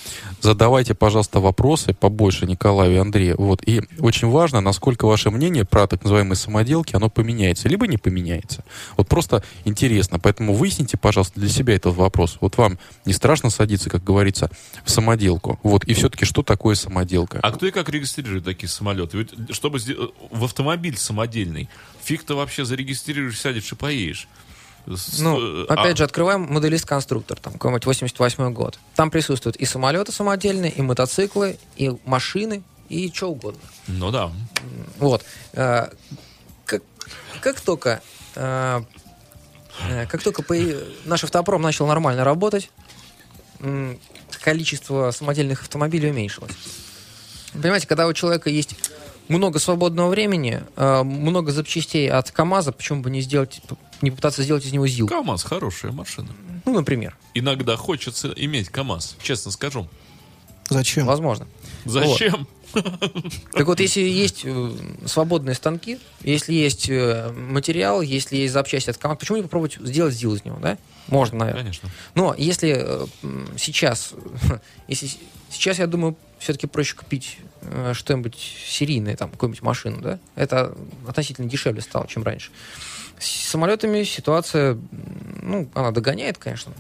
Задавайте, 0.41 0.95
пожалуйста, 0.95 1.41
вопросы 1.41 1.95
побольше 1.95 2.47
Николаю 2.47 2.93
и 2.95 2.97
Андрею. 2.97 3.37
Вот. 3.39 3.63
И 3.67 3.81
очень 4.01 4.29
важно, 4.29 4.61
насколько 4.61 5.07
ваше 5.07 5.31
мнение 5.31 5.65
про 5.65 5.87
так 5.87 6.03
называемые 6.03 6.37
самоделки, 6.37 6.97
оно 6.97 7.09
поменяется, 7.09 7.69
либо 7.69 7.87
не 7.87 7.97
поменяется. 7.97 8.65
Вот 8.97 9.09
просто 9.09 9.43
интересно. 9.65 10.19
Поэтому 10.19 10.55
выясните, 10.55 10.97
пожалуйста, 10.97 11.39
для 11.41 11.49
себя 11.49 11.75
этот 11.75 11.95
вопрос. 11.95 12.39
Вот 12.41 12.57
вам 12.59 12.79
не 13.05 13.13
страшно 13.13 13.51
садиться, 13.51 13.89
как 13.89 14.03
говорится, 14.03 14.51
в 14.85 14.91
самоделку. 14.91 15.59
Вот. 15.63 15.85
И 15.85 15.95
все-таки, 15.95 16.25
что 16.25 16.43
такое 16.43 16.75
самоделка? 16.75 17.39
А 17.43 17.53
кто 17.53 17.67
и 17.67 17.71
как 17.71 17.89
регистрирует 17.89 18.45
такие 18.45 18.69
самолеты? 18.69 19.19
Ведь, 19.19 19.55
чтобы 19.55 19.79
сде- 19.79 19.97
в 20.31 20.45
автомобиль 20.45 20.97
самодельный, 20.97 21.69
фиг 22.03 22.23
ты 22.25 22.35
вообще 22.35 22.65
зарегистрируешь, 22.97 23.41
сядешь 23.41 23.73
и 23.73 23.75
поедешь. 23.75 24.29
Ну, 25.19 25.65
э, 25.65 25.67
опять 25.67 25.95
а- 25.95 25.97
же, 25.97 26.05
открываем 26.05 26.43
моделист-конструктор, 26.43 27.39
там, 27.39 27.55
какой-нибудь 27.55 27.87
88 27.87 28.53
год. 28.53 28.79
Там 28.95 29.11
присутствуют 29.11 29.57
и 29.57 29.65
самолеты 29.65 30.13
самодельные, 30.13 30.71
и 30.71 30.83
мотоциклы, 30.83 31.59
и 31.77 31.93
машины, 32.05 32.63
и 32.89 33.11
что 33.13 33.31
угодно. 33.31 33.61
Ну 33.89 34.11
да. 34.11 34.31
Вот. 34.99 35.25
Э, 35.53 35.89
Как, 36.65 36.83
как 37.41 37.61
только 37.61 38.01
э, 38.37 38.83
как 40.09 40.23
только 40.23 40.43
наш 41.05 41.25
автопром 41.25 41.61
начал 41.63 41.87
нормально 41.87 42.25
работать, 42.25 42.71
количество 44.41 45.11
самодельных 45.11 45.63
автомобилей 45.63 46.11
уменьшилось. 46.11 46.53
Понимаете, 47.53 47.87
когда 47.87 48.07
у 48.07 48.13
человека 48.13 48.49
есть 48.51 48.75
много 49.29 49.59
свободного 49.59 50.09
времени, 50.09 50.63
э, 50.77 51.03
много 51.03 51.53
запчастей 51.53 52.11
от 52.11 52.31
КАМАЗа, 52.31 52.73
почему 52.73 53.03
бы 53.03 53.11
не 53.11 53.21
сделать, 53.21 53.61
не 54.03 54.11
попытаться 54.11 54.43
сделать 54.43 54.65
из 54.65 54.73
него 54.73 54.87
ЗИЛ? 54.87 55.09
КАМАЗ 55.09 55.43
хорошая 55.45 55.93
машина. 55.93 56.29
Ну, 56.65 56.73
например. 56.75 57.17
Иногда 57.35 57.77
хочется 57.77 58.33
иметь 58.37 58.69
КАМАЗ, 58.69 59.17
честно 59.23 59.51
скажу. 59.51 59.89
Зачем? 60.69 61.07
Возможно. 61.07 61.47
Зачем? 61.85 62.47
Так 63.53 63.67
вот, 63.67 63.81
если 63.81 64.01
есть 64.01 64.43
э, 64.45 64.71
свободные 65.07 65.55
станки, 65.55 65.99
если 66.23 66.53
есть 66.53 66.91
э, 66.91 67.33
материал, 67.33 68.03
если 68.03 68.37
есть 68.37 68.53
запчасти 68.53 68.91
от 68.91 68.99
команд, 68.99 69.21
почему 69.21 69.37
не 69.39 69.43
попробовать 69.43 69.79
сделать 69.81 70.15
ЗИЛ 70.15 70.35
из 70.35 70.45
него, 70.45 70.59
да? 70.61 70.77
Можно, 71.09 71.39
наверное. 71.39 71.63
Конечно. 71.63 71.89
Но 72.15 72.35
если 72.37 72.75
э, 72.77 73.07
сейчас, 73.57 74.13
если 74.89 75.09
сейчас, 75.51 75.79
я 75.79 75.87
думаю, 75.87 76.17
все-таки 76.39 76.67
проще 76.67 76.97
купить 76.97 77.39
что-нибудь 77.95 78.37
серийное, 78.37 79.17
там, 79.17 79.31
какую-нибудь 79.31 79.63
машину, 79.63 80.01
да? 80.01 80.19
Это 80.35 80.77
относительно 81.07 81.49
дешевле 81.49 81.81
стало, 81.81 82.07
чем 82.07 82.23
раньше. 82.23 82.51
С 83.19 83.51
самолетами 83.51 84.03
ситуация, 84.05 84.79
ну, 85.43 85.69
она 85.75 85.91
догоняет, 85.91 86.39
конечно, 86.39 86.73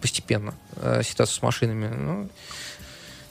постепенно 0.00 0.54
э, 0.76 1.02
ситуацию 1.04 1.36
с 1.36 1.42
машинами. 1.42 1.88
Ну, 1.88 2.28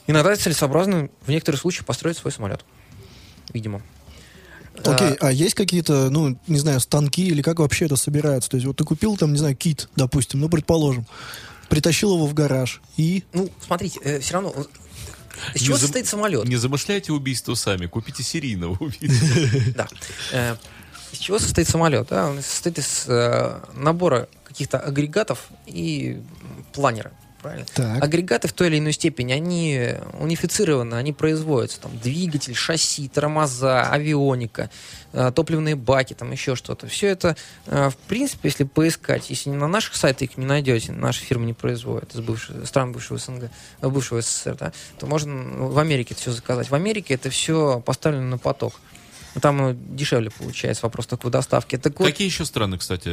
иногда 0.06 0.36
целесообразно 0.36 1.08
в 1.22 1.30
некоторых 1.30 1.60
случаях 1.60 1.86
построить 1.86 2.16
свой 2.16 2.32
самолет. 2.32 2.64
Видимо. 3.52 3.82
Окей, 4.84 5.16
А, 5.20 5.28
а 5.28 5.32
есть 5.32 5.54
какие-то, 5.54 6.10
ну, 6.10 6.38
не 6.46 6.58
знаю, 6.58 6.80
станки 6.80 7.26
или 7.26 7.42
как 7.42 7.58
вообще 7.58 7.86
это 7.86 7.96
собирается? 7.96 8.50
То 8.50 8.56
есть 8.56 8.66
вот 8.66 8.76
ты 8.76 8.84
купил 8.84 9.16
там, 9.16 9.32
не 9.32 9.38
знаю, 9.38 9.56
кит, 9.56 9.88
допустим, 9.96 10.40
ну, 10.40 10.48
предположим, 10.48 11.06
притащил 11.68 12.14
его 12.14 12.26
в 12.26 12.34
гараж 12.34 12.80
и... 12.96 13.24
ну, 13.32 13.50
смотрите, 13.64 14.20
все 14.20 14.34
равно... 14.34 14.54
Из 15.54 15.60
Не 15.60 15.66
чего 15.66 15.76
зам- 15.76 15.82
состоит 15.82 16.06
самолет? 16.06 16.44
Не 16.48 16.56
замышляйте 16.56 17.12
убийство 17.12 17.54
сами, 17.54 17.86
купите 17.86 18.22
серийного 18.22 18.76
убийства. 18.80 19.38
Да. 19.74 19.88
Э, 20.32 20.56
Из 21.12 21.18
чего 21.18 21.38
состоит 21.38 21.68
самолет? 21.68 22.10
Он 22.12 22.42
состоит 22.42 22.78
из 22.78 23.04
э, 23.06 23.60
набора 23.74 24.28
каких-то 24.44 24.78
агрегатов 24.78 25.48
и 25.66 26.20
планера. 26.72 27.12
Правильно? 27.46 27.66
Так. 27.74 28.02
Агрегаты 28.02 28.48
в 28.48 28.52
той 28.52 28.66
или 28.66 28.78
иной 28.80 28.92
степени, 28.92 29.32
они 29.32 29.94
унифицированы, 30.18 30.96
они 30.96 31.12
производятся. 31.12 31.80
Там 31.80 31.96
двигатель, 31.96 32.56
шасси, 32.56 33.06
тормоза, 33.06 33.82
авионика, 33.88 34.68
э, 35.12 35.30
топливные 35.32 35.76
баки, 35.76 36.14
там 36.14 36.32
еще 36.32 36.56
что-то. 36.56 36.88
Все 36.88 37.06
это, 37.06 37.36
э, 37.66 37.90
в 37.90 37.96
принципе, 38.08 38.48
если 38.48 38.64
поискать, 38.64 39.30
если 39.30 39.50
на 39.50 39.68
наших 39.68 39.94
сайтах 39.94 40.30
их 40.30 40.38
не 40.38 40.44
найдете, 40.44 40.90
наши 40.90 41.22
фирмы 41.22 41.46
не 41.46 41.52
производят 41.52 42.16
из 42.16 42.20
бывших, 42.20 42.66
стран 42.66 42.90
бывшего 42.90 43.16
СНГ, 43.16 43.44
э, 43.80 43.88
бывшего 43.88 44.20
СССР, 44.20 44.56
да, 44.58 44.72
то 44.98 45.06
можно 45.06 45.68
в 45.68 45.78
Америке 45.78 46.14
это 46.14 46.22
все 46.22 46.32
заказать. 46.32 46.68
В 46.68 46.74
Америке 46.74 47.14
это 47.14 47.30
все 47.30 47.78
поставлено 47.78 48.28
на 48.28 48.38
поток. 48.38 48.74
Там 49.40 49.76
дешевле 49.94 50.30
получается, 50.30 50.82
вопрос 50.82 51.06
только 51.06 51.28
в 51.28 51.30
доставке. 51.30 51.78
Так 51.78 52.00
вот, 52.00 52.06
Какие 52.06 52.26
еще 52.26 52.44
страны, 52.44 52.76
кстати, 52.76 53.12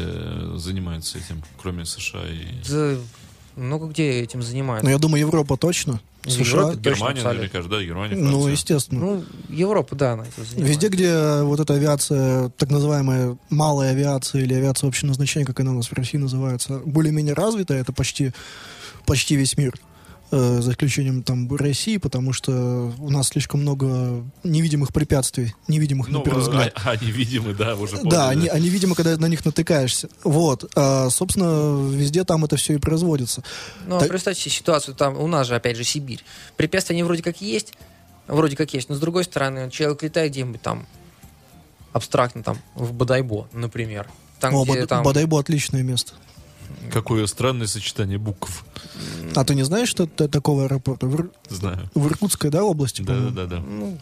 занимаются 0.57 1.19
этим, 1.19 1.43
кроме 1.61 1.86
США 1.86 2.25
и... 2.25 2.47
да, 2.67 2.97
много 3.56 3.88
где 3.88 4.22
этим 4.22 4.39
Ну, 4.39 4.45
занимаются. 4.45 4.89
я 4.89 4.97
думаю, 4.97 5.22
Европа 5.22 5.58
точно, 5.58 5.99
В 6.24 6.30
США. 6.30 6.43
Европе 6.43 6.78
точно, 6.78 6.89
Германия, 6.89 7.20
абсолютно. 7.20 7.30
наверняка 7.34 7.62
же, 7.62 7.70
да, 7.70 7.82
Германия, 7.84 8.16
Ну, 8.16 8.47
естественно. 8.47 8.99
Ну, 8.99 9.24
Европа, 9.49 9.95
да, 9.95 10.14
она 10.14 10.24
этим 10.24 10.43
занимается. 10.45 10.64
Везде, 10.66 10.88
где 10.89 11.41
вот 11.43 11.60
эта 11.60 11.74
авиация, 11.74 12.49
так 12.49 12.70
называемая 12.72 13.38
малая 13.49 13.91
авиация 13.91 14.41
или 14.41 14.54
авиация 14.54 14.88
общего 14.88 15.08
назначения, 15.10 15.45
как 15.45 15.60
она 15.60 15.72
у 15.72 15.76
нас 15.76 15.88
в 15.88 15.93
России 15.93 16.18
называется, 16.18 16.80
более-менее 16.86 17.34
развитая, 17.34 17.82
это 17.82 17.91
почти, 17.93 18.32
почти 19.06 19.36
весь 19.36 19.58
мир, 19.58 19.74
э, 20.36 20.61
за 20.61 20.71
исключением 20.71 21.21
там 21.23 21.53
России, 21.55 21.97
потому 21.97 22.34
что 22.34 22.91
у 22.97 23.09
нас 23.09 23.27
слишком 23.29 23.61
много 23.61 24.23
невидимых 24.43 24.91
препятствий, 24.91 25.53
невидимых 25.67 26.09
Ну, 26.09 26.19
на 26.19 26.23
первый 26.25 26.41
взгляд. 26.41 26.73
а- 26.75 26.91
они 26.91 27.11
видимы, 27.11 27.53
да, 27.53 27.75
уже 27.75 27.97
поняли, 27.97 28.09
Да, 28.09 28.29
они, 28.29 28.47
они, 28.47 28.69
видимо, 28.69 28.95
когда 28.95 29.15
на 29.17 29.27
них 29.27 29.45
натыкаешься. 29.45 30.09
Вот. 30.23 30.71
А, 30.75 31.09
собственно, 31.09 31.88
везде 31.89 32.23
там 32.23 32.43
это 32.45 32.55
все 32.55 32.73
и 32.73 32.77
производится. 32.77 33.43
Ну, 33.88 33.97
а 33.97 33.99
Так- 33.99 34.09
представьте 34.09 34.41
себе 34.41 34.51
ситуацию, 34.51 34.95
там 34.95 35.17
у 35.19 35.27
нас 35.27 35.47
же, 35.47 35.55
опять 35.55 35.77
же, 35.77 35.84
Сибирь. 35.84 36.23
Препятствия, 36.57 36.95
они 36.95 37.03
вроде 37.03 37.21
как 37.23 37.39
есть, 37.41 37.73
вроде 38.27 38.55
как 38.55 38.73
есть, 38.73 38.89
но 38.89 38.95
с 38.95 38.99
другой 38.99 39.23
стороны, 39.25 39.69
человек 39.69 40.01
летает 40.03 40.31
где-нибудь 40.31 40.61
там, 40.61 40.86
абстрактно 41.91 42.41
там, 42.43 42.57
в 42.75 42.91
Бодайбо, 42.93 43.47
например. 43.53 44.07
Там, 44.39 44.55
О, 44.55 44.63
где 44.65 44.79
Бад- 44.81 44.89
там... 44.89 45.03
Бодайбо 45.03 45.39
отличное 45.39 45.84
место. 45.84 46.13
Какое 46.91 47.26
странное 47.28 47.67
сочетание 47.67 48.17
букв. 48.17 48.63
А 49.36 49.43
ты 49.43 49.55
не 49.55 49.63
знаешь, 49.63 49.89
что 49.89 50.03
это 50.03 50.28
такого 50.28 50.65
аэропорта? 50.65 51.07
В, 51.07 51.30
Знаю. 51.49 51.89
в 51.95 52.07
Иркутской, 52.07 52.49
да, 52.49 52.63
области, 52.63 53.01
по-моему? 53.01 53.32
Да-да-да. 53.32 53.61
Ну, 53.61 53.97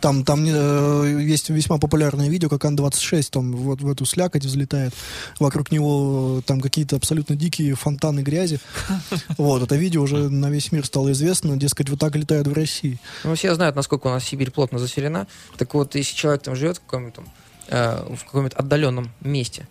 Там, 0.00 0.24
там 0.24 0.44
э, 0.46 1.22
есть 1.22 1.48
весьма 1.50 1.78
популярное 1.78 2.28
видео, 2.28 2.48
как 2.48 2.64
Ан-26 2.64 3.28
там 3.30 3.52
вот 3.56 3.80
в 3.80 3.90
эту 3.90 4.04
слякоть 4.04 4.44
взлетает. 4.44 4.92
Вокруг 5.40 5.70
него 5.72 6.38
э, 6.38 6.42
там 6.42 6.60
какие-то 6.60 6.96
абсолютно 6.96 7.36
дикие 7.36 7.74
фонтаны 7.74 8.20
грязи. 8.20 8.58
Вот, 9.38 9.62
это 9.62 9.76
видео 9.76 10.02
уже 10.02 10.28
на 10.28 10.50
весь 10.50 10.72
мир 10.72 10.84
стало 10.86 11.12
известно. 11.12 11.56
Дескать, 11.56 11.88
вот 11.90 11.98
так 11.98 12.16
летают 12.16 12.46
в 12.46 12.52
России. 12.52 12.98
ну, 13.24 13.34
все 13.34 13.54
знают, 13.54 13.76
насколько 13.76 14.06
у 14.08 14.10
нас 14.10 14.24
Сибирь 14.24 14.50
плотно 14.50 14.78
заселена. 14.78 15.26
Так 15.56 15.74
вот, 15.74 15.94
если 15.94 16.14
человек 16.14 16.42
там 16.42 16.54
живет 16.56 16.76
в 16.78 16.80
каком-то 16.80 17.22
э, 17.68 18.14
в 18.14 18.24
каком-то 18.24 18.56
отдаленном 18.56 19.10
месте, 19.20 19.66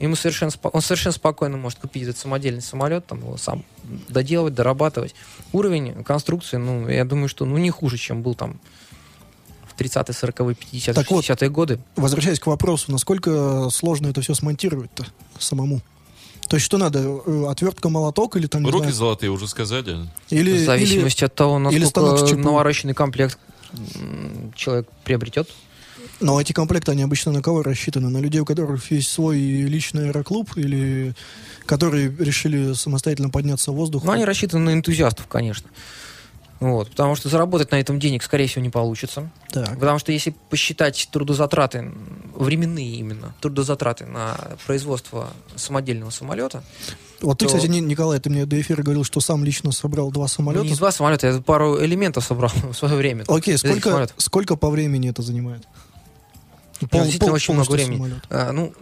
ему 0.00 0.16
совершенно, 0.16 0.50
спо- 0.50 0.70
он 0.72 0.80
совершенно 0.80 1.12
спокойно 1.12 1.56
может 1.56 1.78
купить 1.78 2.04
этот 2.04 2.16
самодельный 2.18 2.62
самолет, 2.62 3.06
там 3.06 3.18
его 3.20 3.36
сам 3.36 3.64
доделывать, 4.08 4.54
дорабатывать. 4.54 5.14
Уровень 5.52 6.04
конструкции, 6.04 6.56
ну, 6.56 6.88
я 6.88 7.04
думаю, 7.04 7.28
что 7.28 7.44
ну, 7.44 7.56
не 7.58 7.70
хуже, 7.70 7.96
чем 7.98 8.22
был 8.22 8.34
там 8.34 8.60
в 9.68 9.80
30-е, 9.80 10.02
40-е, 10.14 10.54
50-е, 10.54 10.94
Так 10.94 11.10
вот. 11.10 11.24
60-е 11.24 11.48
годы. 11.50 11.78
Возвращаясь 11.96 12.38
к 12.40 12.46
вопросу, 12.46 12.92
насколько 12.92 13.68
сложно 13.70 14.08
это 14.08 14.20
все 14.20 14.34
смонтировать-то 14.34 15.06
самому? 15.38 15.80
То 16.48 16.56
есть 16.56 16.66
что 16.66 16.78
надо? 16.78 16.98
э, 16.98 17.44
Отвертка, 17.48 17.88
молоток 17.88 18.36
или 18.36 18.46
там, 18.46 18.64
Руки 18.66 18.78
знаю, 18.78 18.92
золотые 18.94 19.30
уже 19.30 19.46
сказали. 19.46 20.08
или, 20.30 20.62
в 20.62 20.64
зависимости 20.66 21.24
от 21.24 21.34
того, 21.34 21.58
или 21.70 21.84
станок 21.84 22.10
с 22.10 22.12
насколько 22.12 22.28
чипом. 22.30 22.44
навороченный 22.44 22.94
комплект 22.94 23.38
человек 24.56 24.88
приобретет. 25.04 25.48
Но 26.20 26.40
эти 26.40 26.52
комплекты, 26.52 26.92
они 26.92 27.02
обычно 27.02 27.32
на 27.32 27.42
кого 27.42 27.62
рассчитаны? 27.62 28.10
На 28.10 28.18
людей, 28.18 28.40
у 28.40 28.44
которых 28.44 28.90
есть 28.90 29.10
свой 29.10 29.38
личный 29.38 30.08
аэроклуб 30.08 30.56
или 30.56 31.14
которые 31.66 32.14
решили 32.18 32.74
самостоятельно 32.74 33.30
подняться 33.30 33.72
в 33.72 33.76
воздух? 33.76 34.04
Но 34.04 34.12
они 34.12 34.24
рассчитаны 34.24 34.64
на 34.64 34.72
энтузиастов, 34.74 35.26
конечно. 35.26 35.68
Вот, 36.60 36.90
потому 36.90 37.14
что 37.14 37.30
заработать 37.30 37.70
на 37.70 37.76
этом 37.80 37.98
денег, 37.98 38.22
скорее 38.22 38.46
всего, 38.46 38.60
не 38.62 38.68
получится. 38.68 39.30
Так. 39.48 39.78
Потому 39.80 39.98
что 39.98 40.12
если 40.12 40.34
посчитать 40.50 41.08
трудозатраты, 41.10 41.90
временные 42.34 42.96
именно, 42.96 43.34
трудозатраты 43.40 44.04
на 44.04 44.36
производство 44.66 45.30
самодельного 45.56 46.10
самолета, 46.10 46.62
Вот 47.22 47.38
ты, 47.38 47.46
то- 47.46 47.54
кстати, 47.54 47.66
Ни- 47.70 47.80
Николай, 47.80 48.20
ты 48.20 48.28
мне 48.28 48.44
до 48.44 48.60
эфира 48.60 48.82
говорил, 48.82 49.04
что 49.04 49.20
сам 49.20 49.42
лично 49.42 49.72
собрал 49.72 50.10
два 50.10 50.24
ну, 50.24 50.28
самолета. 50.28 50.66
не 50.66 50.74
два 50.74 50.92
самолета, 50.92 51.28
я 51.28 51.40
пару 51.40 51.82
элементов 51.82 52.24
собрал 52.26 52.50
в 52.72 52.74
свое 52.74 52.94
время. 52.94 53.24
Окей, 53.26 53.56
сколько, 53.56 54.06
сколько 54.18 54.56
по 54.56 54.68
времени 54.68 55.08
это 55.08 55.22
занимает? 55.22 55.66
Нет, 56.80 56.90
Пол- 56.90 57.06
пол- 57.18 57.32
очень 57.32 57.54
много 57.54 57.70
времени. 57.72 57.96
самолет. 57.96 58.24
А, 58.30 58.52
ну, 58.52 58.72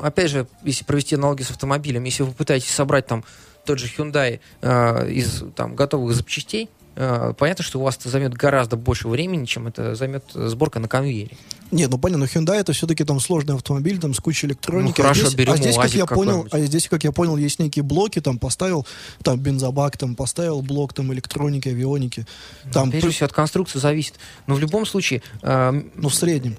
опять 0.00 0.30
же, 0.30 0.46
если 0.64 0.84
провести 0.84 1.14
аналогию 1.14 1.46
с 1.46 1.50
автомобилем, 1.50 2.04
если 2.04 2.22
вы 2.22 2.32
пытаетесь 2.32 2.70
собрать 2.70 3.06
там 3.06 3.24
тот 3.64 3.78
же 3.78 3.86
Hyundai 3.86 4.40
а, 4.62 5.04
из 5.06 5.42
там, 5.54 5.74
готовых 5.74 6.14
запчастей, 6.14 6.68
а, 6.98 7.34
понятно, 7.34 7.62
что 7.62 7.78
у 7.78 7.82
вас 7.82 7.96
это 7.96 8.08
займет 8.08 8.32
гораздо 8.34 8.76
больше 8.76 9.08
времени, 9.08 9.44
чем 9.44 9.66
это 9.66 9.94
займет 9.94 10.24
э, 10.34 10.48
сборка 10.48 10.78
на 10.80 10.88
конвейере. 10.88 11.36
Нет, 11.70 11.90
ну 11.90 11.98
понятно, 11.98 12.24
но 12.24 12.40
Hyundai 12.40 12.54
это 12.56 12.72
все-таки 12.72 13.04
там 13.04 13.20
сложный 13.20 13.54
автомобиль, 13.54 13.98
там 13.98 14.14
с 14.14 14.20
кучей 14.20 14.46
электроники. 14.46 14.94
Ну, 15.00 15.04
хорошо, 15.04 15.22
а 15.22 15.26
здесь, 15.26 15.34
берем 15.34 15.52
а 15.52 15.56
здесь, 15.58 15.76
как 15.76 15.92
я 15.92 16.06
понял, 16.06 16.48
а 16.50 16.58
здесь, 16.60 16.88
как 16.88 17.04
я 17.04 17.12
понял, 17.12 17.36
есть 17.36 17.58
некие 17.58 17.82
блоки, 17.82 18.20
там 18.20 18.38
поставил, 18.38 18.86
там 19.22 19.38
бензобак, 19.38 19.98
там 19.98 20.14
поставил 20.14 20.62
блок, 20.62 20.94
там 20.94 21.12
электроники, 21.12 21.68
авионики. 21.68 22.24
Там, 22.72 22.88
Опять 22.88 23.02
же, 23.04 23.10
все 23.10 23.24
от 23.26 23.32
конструкции 23.32 23.78
зависит. 23.78 24.14
Но 24.46 24.54
в 24.54 24.60
любом 24.60 24.86
случае, 24.86 25.22
м, 25.42 25.90
ну, 25.96 26.08
в 26.08 26.14
среднем. 26.14 26.56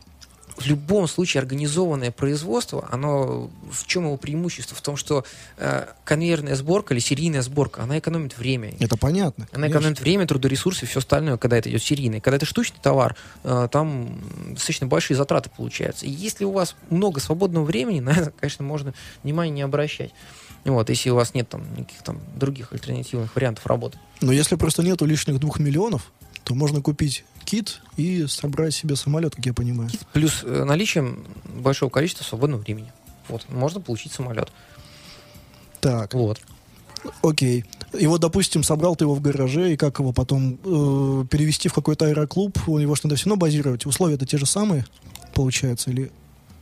В 0.58 0.66
любом 0.66 1.08
случае 1.08 1.42
организованное 1.42 2.12
производство, 2.12 2.88
оно 2.92 3.50
в 3.72 3.86
чем 3.86 4.06
его 4.06 4.18
преимущество? 4.18 4.76
В 4.76 4.82
том, 4.82 4.98
что 4.98 5.24
э, 5.58 5.86
конвейерная 6.04 6.56
сборка 6.56 6.94
или 6.94 7.00
серийная 7.00 7.44
сборка, 7.44 7.84
она 7.84 8.00
экономит 8.00 8.38
время. 8.38 8.74
Это 8.80 8.98
понятно. 8.98 9.48
Она 9.52 9.64
конечно. 9.64 9.80
экономит 9.80 10.00
время, 10.02 10.28
трудоресурсы 10.28 10.86
и 10.86 10.88
все 10.88 11.00
остальное, 11.00 11.38
когда 11.38 11.58
это 11.58 11.70
идет 11.70 11.84
серийный. 11.84 12.22
Когда 12.22 12.38
это 12.38 12.46
штучный 12.46 12.80
товар, 12.82 13.16
э, 13.44 13.68
там 13.72 14.20
достаточно 14.50 14.88
большие 14.88 15.16
затраты 15.16 15.52
получаются. 15.56 16.06
И 16.06 16.10
если 16.10 16.44
у 16.44 16.52
вас 16.52 16.76
много 16.90 17.20
свободного 17.20 17.64
времени, 17.64 18.00
на 18.02 18.10
это, 18.10 18.32
конечно, 18.32 18.66
можно 18.66 18.94
внимание 19.24 19.54
не 19.54 19.62
обращать. 19.62 20.12
Вот, 20.66 20.90
если 20.90 21.12
у 21.12 21.16
вас 21.16 21.34
нет 21.34 21.48
там 21.48 21.64
никаких 21.78 22.02
там 22.02 22.20
других 22.36 22.74
альтернативных 22.74 23.34
вариантов 23.36 23.66
работы. 23.68 24.00
Но 24.22 24.32
если 24.32 24.56
просто 24.56 24.82
нету 24.82 25.06
лишних 25.06 25.40
двух 25.40 25.60
миллионов, 25.60 26.12
то 26.44 26.56
можно 26.56 26.82
купить 26.82 27.24
кит 27.48 27.80
и 27.96 28.28
собрать 28.28 28.74
себе 28.76 28.96
самолет, 28.98 29.36
как 29.36 29.46
я 29.46 29.54
понимаю. 29.54 29.90
Плюс 30.14 30.44
э, 30.44 30.64
наличием 30.66 31.26
большого 31.46 31.90
количества 31.90 32.26
свободного 32.26 32.62
времени. 32.62 32.92
Вот, 33.30 33.46
можно 33.50 33.80
получить 33.80 34.12
самолет. 34.12 34.52
Так, 35.80 36.14
Вот. 36.14 36.42
окей. 37.22 37.64
И 37.98 38.06
вот, 38.06 38.20
допустим, 38.20 38.64
собрал 38.64 38.96
ты 38.98 39.06
его 39.06 39.16
в 39.16 39.22
гараже, 39.22 39.72
и 39.74 39.78
как 39.78 40.00
его 40.00 40.12
потом 40.12 40.56
э, 40.56 41.26
перевести 41.30 41.70
в 41.70 41.74
какой-то 41.74 42.06
аэроклуб, 42.06 42.58
у 42.68 42.80
него 42.80 42.96
же 42.96 43.02
надо 43.06 43.16
все 43.16 43.26
равно 43.30 43.38
базировать. 43.40 43.86
Условия-то 43.86 44.26
те 44.26 44.38
же 44.38 44.46
самые, 44.46 44.86
получается, 45.34 45.90
или... 45.90 46.12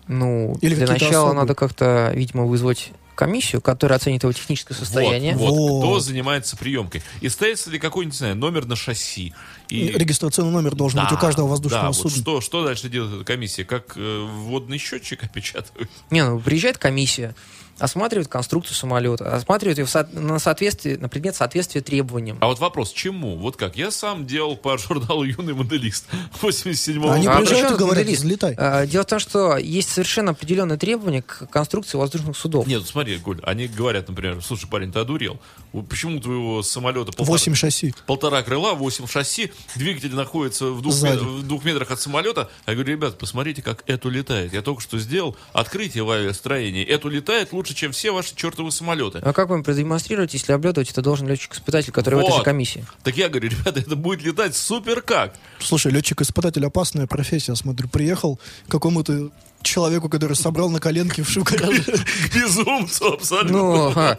Ну, 0.08 0.56
Или 0.62 0.76
для 0.76 0.86
начала 0.86 1.30
особые? 1.30 1.34
надо 1.34 1.56
как-то, 1.56 2.12
видимо, 2.14 2.44
вызвать 2.46 2.92
комиссию, 3.16 3.62
которая 3.62 3.98
оценит 3.98 4.24
его 4.24 4.34
техническое 4.34 4.74
состояние. 4.74 5.36
Вот, 5.36 5.50
вот, 5.52 5.80
кто 5.82 5.88
Вот. 5.92 6.00
занимается 6.04 6.58
приемкой. 6.58 7.02
И 7.22 7.30
ставится 7.30 7.70
ли 7.70 7.80
какой-нибудь, 7.80 8.14
не 8.14 8.18
знаю, 8.18 8.36
номер 8.36 8.66
на 8.66 8.76
шасси. 8.76 9.34
И... 9.70 9.88
Регистрационный 9.88 10.52
номер 10.52 10.76
должен 10.76 11.02
быть 11.02 11.12
у 11.12 11.16
Да, 11.16 11.22
каждого 11.22 11.48
воздушного 11.48 11.84
да, 11.84 11.88
вот 11.88 11.98
судна. 11.98 12.22
что, 12.22 12.42
что 12.42 12.64
дальше 12.66 12.90
делает 12.90 13.16
эта 13.16 13.24
комиссия? 13.24 13.66
Как 13.66 13.94
э, 13.96 14.28
водный 14.46 14.78
счетчик 14.78 15.24
опечатывают? 15.24 15.90
Не, 16.12 16.24
ну, 16.24 16.40
приезжает 16.40 16.78
комиссия, 16.78 17.36
осматривают 17.80 18.28
конструкцию 18.28 18.76
самолета, 18.76 19.34
осматривают 19.36 19.78
ее 19.80 19.86
в 19.86 19.90
со- 19.90 20.08
на, 20.14 20.40
соответствие, 20.40 20.98
на 20.98 21.10
предмет 21.10 21.36
соответствия 21.36 21.82
требованиям. 21.82 22.38
А 22.42 22.48
вот 22.48 22.60
вопрос, 22.60 22.92
чему? 22.92 23.36
Вот 23.38 23.58
как? 23.58 23.76
Я 23.76 23.92
сам 23.92 24.26
делал 24.26 24.56
по 24.56 24.78
журналу 24.78 25.24
«Юный 25.24 25.54
моделист» 25.54 26.06
87 26.42 27.06
Они 27.10 27.28
года. 27.28 27.38
Приезжают 27.40 27.72
и 27.72 27.76
говорят, 27.78 28.08
взлетай. 28.08 28.56
А, 28.58 28.86
Дело 28.86 29.04
в 29.04 29.08
том, 29.08 29.20
что 29.20 29.58
есть 29.58 29.90
совершенно 29.90 30.32
определенные 30.32 30.78
требования 30.78 31.22
к 31.22 31.48
конструкции 31.50 31.98
воздушных 31.98 32.38
судов. 32.38 32.66
Нет, 32.68 32.82
ну 32.82 32.86
смотри, 32.86 33.18
Голь, 33.18 33.40
они 33.44 33.68
говорят, 33.68 34.08
например, 34.08 34.42
слушай, 34.42 34.68
парень, 34.70 34.92
ты 34.92 35.00
одурел. 35.00 35.40
Вот 35.76 35.90
Почему 35.90 36.18
у 36.18 36.20
твоего 36.20 36.64
самолета 36.64 37.12
полтора, 37.12 37.26
8 37.28 37.54
шасси. 37.56 37.94
полтора 38.08 38.42
крыла, 38.44 38.74
8 38.74 39.08
шасси, 39.08 39.52
двигатель 39.76 40.14
находится 40.16 40.68
в 40.68 40.82
двух, 40.82 41.02
мет- 41.04 41.20
в 41.22 41.48
двух 41.48 41.64
метрах 41.66 41.92
от 41.92 42.00
самолета? 42.00 42.50
Я 42.66 42.74
говорю, 42.74 42.92
ребят, 42.94 43.18
посмотрите, 43.18 43.62
как 43.62 43.84
эту 43.88 44.10
летает. 44.10 44.54
Я 44.54 44.62
только 44.62 44.82
что 44.82 44.98
сделал 45.00 45.36
открытие 45.54 46.04
в 46.04 46.10
авиастроении. 46.12 46.84
Эту 46.86 47.10
летает 47.10 47.52
лучше, 47.54 47.74
чем 47.74 47.92
все 47.92 48.12
ваши 48.12 48.36
чертовы 48.36 48.72
самолеты. 48.72 49.20
А 49.20 49.34
как 49.34 49.50
вам 49.50 49.64
продемонстрировать, 49.64 50.34
если 50.34 50.52
облетывать 50.54 50.90
это 50.92 51.02
должен 51.02 51.28
летчик-испытатель, 51.28 51.92
который 51.92 52.16
в 52.16 52.20
этой 52.20 52.30
Вот. 52.32 52.38
же 52.38 52.44
комиссии? 52.44 52.86
Так 53.04 53.18
я 53.18 53.30
говорю, 53.30 53.50
ребята, 53.50 53.80
это 53.82 53.96
будет 53.96 54.24
летать 54.24 54.56
супер 54.56 55.02
как. 55.02 55.36
Слушай, 55.60 55.92
летчик-испытатель 55.92 56.66
опасная 56.66 57.08
профессия, 57.08 57.56
смотрю. 57.56 57.90
Приехал 57.90 58.40
к 58.68 58.72
какому-то 58.72 59.30
человеку, 59.66 60.10
который 60.10 60.36
собрал 60.36 60.70
на 60.70 60.80
коленке 60.80 61.24
в 61.24 61.38
гараже, 61.44 61.84
К 61.84 62.36
безумцу 62.36 63.14
абсолютно. 63.14 63.52
Ну, 63.58 63.94
а, 63.96 64.18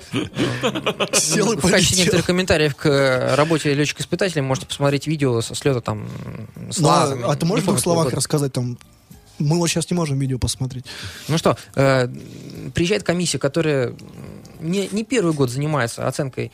сел 1.14 1.52
и 1.52 1.56
в 1.56 1.70
качестве 1.70 1.98
некоторых 1.98 2.26
комментариев 2.26 2.74
к 2.76 2.86
э, 2.86 3.34
работе 3.34 3.72
летчика-испытателя 3.74 4.42
можете 4.42 4.66
посмотреть 4.66 5.06
видео 5.06 5.40
со 5.40 5.54
слета 5.54 5.80
там 5.80 6.06
с 6.70 6.78
Ну, 6.78 6.88
а- 6.88 6.92
лазами. 6.92 7.24
а 7.26 7.34
ты 7.36 7.46
можешь 7.46 7.64
в 7.64 7.68
двух 7.68 7.80
словах 7.80 8.12
рассказать 8.12 8.52
там? 8.52 8.78
Мы 9.38 9.58
вот 9.58 9.68
сейчас 9.68 9.90
не 9.90 9.94
можем 9.96 10.18
видео 10.18 10.38
посмотреть. 10.38 10.86
Ну 11.28 11.36
что, 11.38 11.56
э, 11.74 12.08
приезжает 12.74 13.02
комиссия, 13.02 13.38
которая 13.38 13.94
не, 14.60 14.88
не 14.92 15.04
первый 15.04 15.34
год 15.34 15.50
занимается 15.50 16.08
оценкой, 16.08 16.52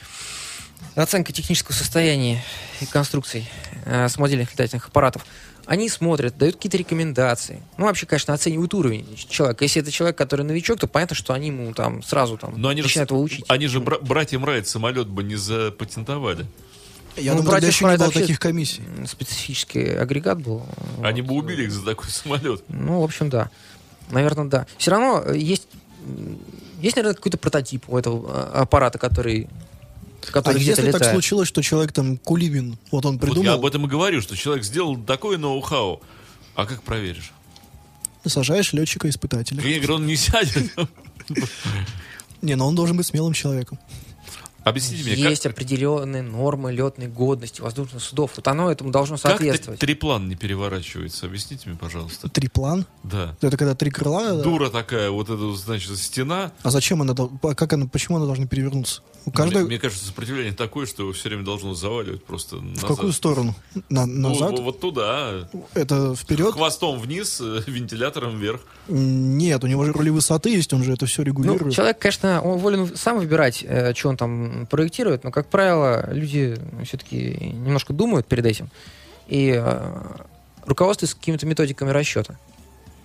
оценкой 0.97 1.32
технического 1.34 1.74
состояния 1.74 2.43
и 2.80 2.86
конструкций 2.86 3.49
э, 3.84 4.09
с 4.09 4.18
модельных 4.18 4.51
летательных 4.53 4.88
аппаратов. 4.88 5.24
Они 5.67 5.89
смотрят, 5.89 6.37
дают 6.37 6.57
какие-то 6.57 6.77
рекомендации. 6.77 7.63
Ну, 7.79 7.87
вообще, 7.87 8.07
конечно, 8.07 8.35
оценивают 8.35 8.75
уровень 8.75 9.07
человека. 9.29 9.65
Если 9.65 9.81
это 9.81 9.91
человек, 9.91 10.19
который 10.19 10.43
новичок, 10.45 10.81
то 10.81 10.87
понятно, 10.89 11.15
что 11.15 11.33
они 11.35 11.49
ему 11.49 11.73
там 11.73 12.03
сразу 12.03 12.37
там 12.37 12.55
Но 12.61 12.69
они 12.69 12.83
же, 12.83 12.89
начинают 12.89 13.11
его 13.11 13.21
учить. 13.21 13.45
они 13.49 13.67
же 13.69 13.81
бра- 13.81 13.99
братьям 14.01 14.45
Райт 14.45 14.67
самолет 14.67 15.07
бы 15.09 15.23
не 15.23 15.37
запатентовали. 15.37 16.47
Я 17.17 17.33
Ну, 17.33 17.39
думаю, 17.39 17.53
тогда 17.53 17.67
еще 17.69 17.85
не 17.85 17.97
было 17.97 18.11
таких 18.11 18.41
комиссий. 18.41 18.83
Специфический 19.07 19.95
агрегат 19.95 20.41
был. 20.43 20.63
Они 21.03 21.21
Вот. 21.23 21.29
бы 21.29 21.35
убили 21.37 21.65
их 21.65 21.71
за 21.73 21.85
такой 21.85 22.09
самолет. 22.11 22.65
Ну, 22.69 23.01
в 23.01 23.05
общем, 23.05 23.29
да. 23.31 23.51
Наверное, 24.11 24.47
да. 24.47 24.67
Все 24.79 24.91
равно 24.91 25.23
э, 25.27 25.37
есть, 25.39 25.69
есть, 26.81 26.97
наверное, 26.97 27.15
какой-то 27.15 27.39
прототип 27.39 27.85
у 27.89 27.97
этого 27.99 28.31
э, 28.31 28.59
аппарата, 28.61 28.99
который, 28.99 29.49
который 30.27 30.61
где-то 30.61 30.83
если 30.83 30.93
так 30.93 31.01
летает. 31.01 31.14
случилось, 31.14 31.49
что 31.49 31.62
человек 31.62 31.93
там 31.93 32.16
Кулибин, 32.18 32.79
вот 32.91 33.07
он 33.07 33.18
Вот 33.18 33.23
я 33.23 33.35
придумал, 33.35 33.55
об 33.55 33.66
этом 33.66 33.87
и 33.87 33.89
говорю, 33.89 34.20
что 34.20 34.37
человек 34.37 34.64
сделал 34.64 34.97
такое 34.97 35.39
ноу-хау. 35.39 36.01
А 36.55 36.66
как 36.66 36.83
проверишь? 36.83 37.33
сажаешь 38.25 38.73
летчика-испытателя. 38.73 39.62
Я 39.62 39.79
говорю, 39.79 39.95
он 39.97 40.07
не 40.07 40.16
сядет. 40.16 40.73
Не, 42.41 42.57
но 42.57 42.66
он 42.68 42.75
должен 42.75 42.97
быть 42.97 43.07
смелым 43.07 43.33
человеком. 43.33 43.79
Объясните 44.64 45.03
мне, 45.03 45.14
Есть 45.14 45.43
как, 45.43 45.53
определенные 45.53 46.23
нормы 46.23 46.73
летной 46.73 47.09
годности 47.09 47.61
воздушных 47.61 48.01
судов. 48.01 48.33
Вот 48.37 48.47
оно 48.47 48.70
этому 48.70 48.93
должно 48.93 49.16
как 49.16 49.33
соответствовать. 49.33 49.81
триплан 49.81 50.29
не 50.29 50.37
переворачивается? 50.37 51.27
Объясните 51.27 51.68
мне, 51.68 51.77
пожалуйста. 51.77 52.29
Триплан. 52.29 52.87
Да. 53.03 53.37
Это 53.41 53.57
когда 53.57 53.75
три 53.75 53.91
крыла. 53.91 54.41
Дура 54.41 54.70
такая, 54.70 55.11
вот 55.11 55.29
эта, 55.31 55.53
значит, 55.55 55.97
стена. 55.99 56.53
А 56.62 56.70
зачем 56.70 57.03
она, 57.03 57.12
а 57.14 57.55
как 57.55 57.73
она, 57.73 57.87
почему 57.87 58.18
она 58.18 58.27
должна 58.27 58.47
перевернуться? 58.47 59.03
У 59.25 59.31
Мне, 59.31 59.37
каждой 59.37 59.64
мне 59.64 59.79
кажется, 59.79 60.05
сопротивление 60.07 60.53
такое, 60.53 60.85
что 60.87 61.03
его 61.05 61.12
все 61.12 61.29
время 61.29 61.45
должно 61.45 61.75
заваливать 61.75 62.25
просто 62.25 62.57
в 62.57 62.64
назад. 62.64 62.85
какую 62.89 63.12
сторону? 63.12 63.55
На- 63.89 64.05
Ну, 64.07 64.31
назад? 64.31 64.59
вот 64.59 64.81
туда. 64.81 65.49
Это 65.75 66.14
вперед? 66.16 66.53
Хвостом 66.55 66.99
вниз, 66.99 67.41
э, 67.41 67.61
вентилятором 67.66 68.39
вверх. 68.39 68.61
Нет, 68.89 69.62
у 69.62 69.66
него 69.68 69.85
же 69.85 69.93
роли 69.93 70.11
высоты 70.11 70.51
есть, 70.51 70.73
он 70.73 70.83
же 70.83 70.93
это 70.93 71.07
все 71.07 71.23
Ну, 71.23 71.27
регулирует. 71.27 71.73
человек, 71.75 71.99
конечно, 71.99 72.41
он 72.43 72.59
волен 72.59 72.97
сам 72.97 73.18
выбирать, 73.18 73.64
э, 73.66 73.95
что 73.95 74.09
он 74.09 74.16
там 74.16 74.66
проектирует, 74.70 75.25
но, 75.25 75.31
как 75.31 75.47
правило, 75.49 76.09
люди 76.12 76.57
все-таки 76.85 77.53
немножко 77.55 77.93
думают 77.93 78.27
перед 78.27 78.45
этим 78.47 78.70
и 79.29 79.55
э, 79.57 80.03
руководствуются 80.66 81.16
какими-то 81.16 81.47
методиками 81.47 81.91
расчета. 81.91 82.37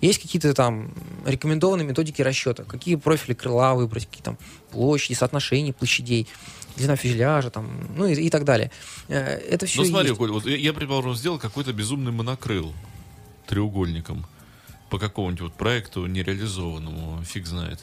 Есть 0.00 0.22
какие-то 0.22 0.54
там 0.54 0.92
рекомендованные 1.26 1.86
методики 1.86 2.22
расчета, 2.22 2.64
какие 2.64 2.94
профили 2.94 3.34
крыла 3.34 3.74
выбрать, 3.74 4.06
какие 4.06 4.22
там 4.22 4.38
площади, 4.70 5.14
соотношения 5.14 5.72
площадей, 5.72 6.28
длина 6.76 6.96
фюзеляжа, 6.96 7.50
там, 7.50 7.68
ну 7.96 8.06
и, 8.06 8.14
и 8.14 8.30
так 8.30 8.44
далее. 8.44 8.70
Э, 9.08 9.38
Это 9.50 9.66
все 9.66 9.82
Ну 9.82 9.88
смотри, 9.88 10.14
Коль, 10.14 10.30
вот 10.30 10.46
я, 10.46 10.56
я, 10.56 10.72
предположим, 10.72 11.14
сделал 11.14 11.38
какой-то 11.38 11.72
безумный 11.72 12.12
монокрыл 12.12 12.72
треугольником 13.46 14.26
по 14.88 14.98
какому-нибудь 14.98 15.40
вот 15.40 15.52
проекту 15.54 16.06
нереализованному, 16.06 17.22
фиг 17.24 17.46
знает. 17.46 17.80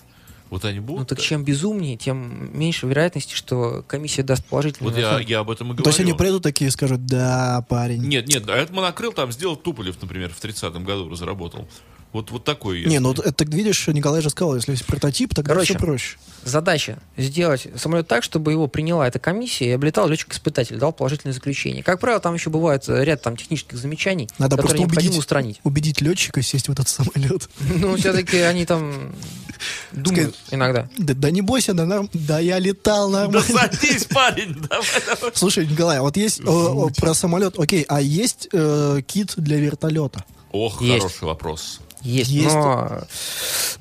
Вот 0.49 0.63
они 0.63 0.79
будут... 0.79 0.99
Ну 0.99 1.05
так 1.05 1.19
чем 1.19 1.43
безумнее, 1.43 1.97
тем 1.97 2.57
меньше 2.57 2.85
вероятности, 2.85 3.33
что 3.33 3.83
комиссия 3.87 4.23
даст 4.23 4.45
положительную 4.45 4.93
Вот 4.93 4.99
я, 4.99 5.19
я 5.19 5.39
об 5.39 5.49
этом 5.49 5.67
и 5.67 5.69
говорю. 5.71 5.83
То 5.83 5.89
есть 5.89 5.99
они 5.99 6.13
придут 6.13 6.43
такие 6.43 6.67
и 6.67 6.71
скажут, 6.71 7.05
да, 7.05 7.65
парень. 7.67 8.01
Нет, 8.03 8.27
нет, 8.27 8.47
а 8.47 8.55
этот 8.55 8.73
монокрыл 8.73 9.11
там 9.11 9.31
сделал 9.31 9.55
Туполев, 9.55 9.99
например, 10.01 10.31
в 10.31 10.41
30-м 10.41 10.83
году 10.83 11.09
разработал. 11.09 11.67
Вот, 12.15 12.31
вот 12.31 12.45
такой. 12.45 12.85
Не, 12.85 12.99
ну 12.99 13.11
это 13.11 13.43
видишь, 13.43 13.87
Николай 13.87 14.21
же 14.21 14.29
сказал, 14.29 14.55
если 14.55 14.71
есть 14.71 14.85
прототип, 14.85 15.35
тогда 15.35 15.49
Короче, 15.53 15.73
все 15.73 15.79
проще. 15.79 16.17
Задача 16.45 16.99
сделать 17.17 17.67
самолет 17.75 18.07
так, 18.07 18.23
чтобы 18.23 18.53
его 18.53 18.67
приняла 18.67 19.05
эта 19.05 19.19
комиссия 19.19 19.65
и 19.65 19.71
облетал 19.71 20.07
летчик-испытатель, 20.07 20.77
дал 20.77 20.93
положительное 20.93 21.33
заключение. 21.33 21.83
Как 21.83 21.99
правило, 21.99 22.21
там 22.21 22.33
еще 22.33 22.49
бывает 22.49 22.87
э, 22.87 23.03
ряд 23.03 23.21
там 23.21 23.35
технических 23.35 23.77
замечаний, 23.77 24.29
Надо 24.37 24.55
которые 24.55 24.61
просто 24.61 24.77
необходимо 24.77 25.09
убедить, 25.09 25.19
устранить. 25.19 25.59
убедить 25.65 25.99
летчика 25.99 26.41
сесть 26.41 26.69
в 26.69 26.71
этот 26.71 26.87
самолет. 26.87 27.49
Ну, 27.75 27.97
все-таки 27.97 28.37
они 28.37 28.65
там 28.65 29.13
думают 29.91 30.37
иногда. 30.51 30.87
Да, 30.97 31.13
да 31.15 31.31
не 31.31 31.41
бойся, 31.41 31.73
да, 31.73 31.85
норм- 31.85 32.09
да 32.13 32.39
я 32.39 32.59
летал 32.59 33.11
Да 33.11 33.23
нормально. 33.27 33.41
садись, 33.45 34.05
парень. 34.05 34.55
Слушай, 35.33 35.67
Николай, 35.67 35.97
а 35.97 36.01
вот 36.01 36.15
есть 36.15 36.39
о, 36.47 36.89
про 36.95 37.13
самолет, 37.13 37.59
окей, 37.59 37.83
а 37.89 37.99
есть 37.99 38.47
э, 38.53 39.01
кит 39.05 39.33
для 39.35 39.57
вертолета? 39.57 40.23
Ох, 40.53 40.81
Есть. 40.81 40.99
хороший 41.03 41.25
вопрос. 41.25 41.81
Есть, 42.05 42.29
Есть. 42.31 42.55
но 42.55 43.01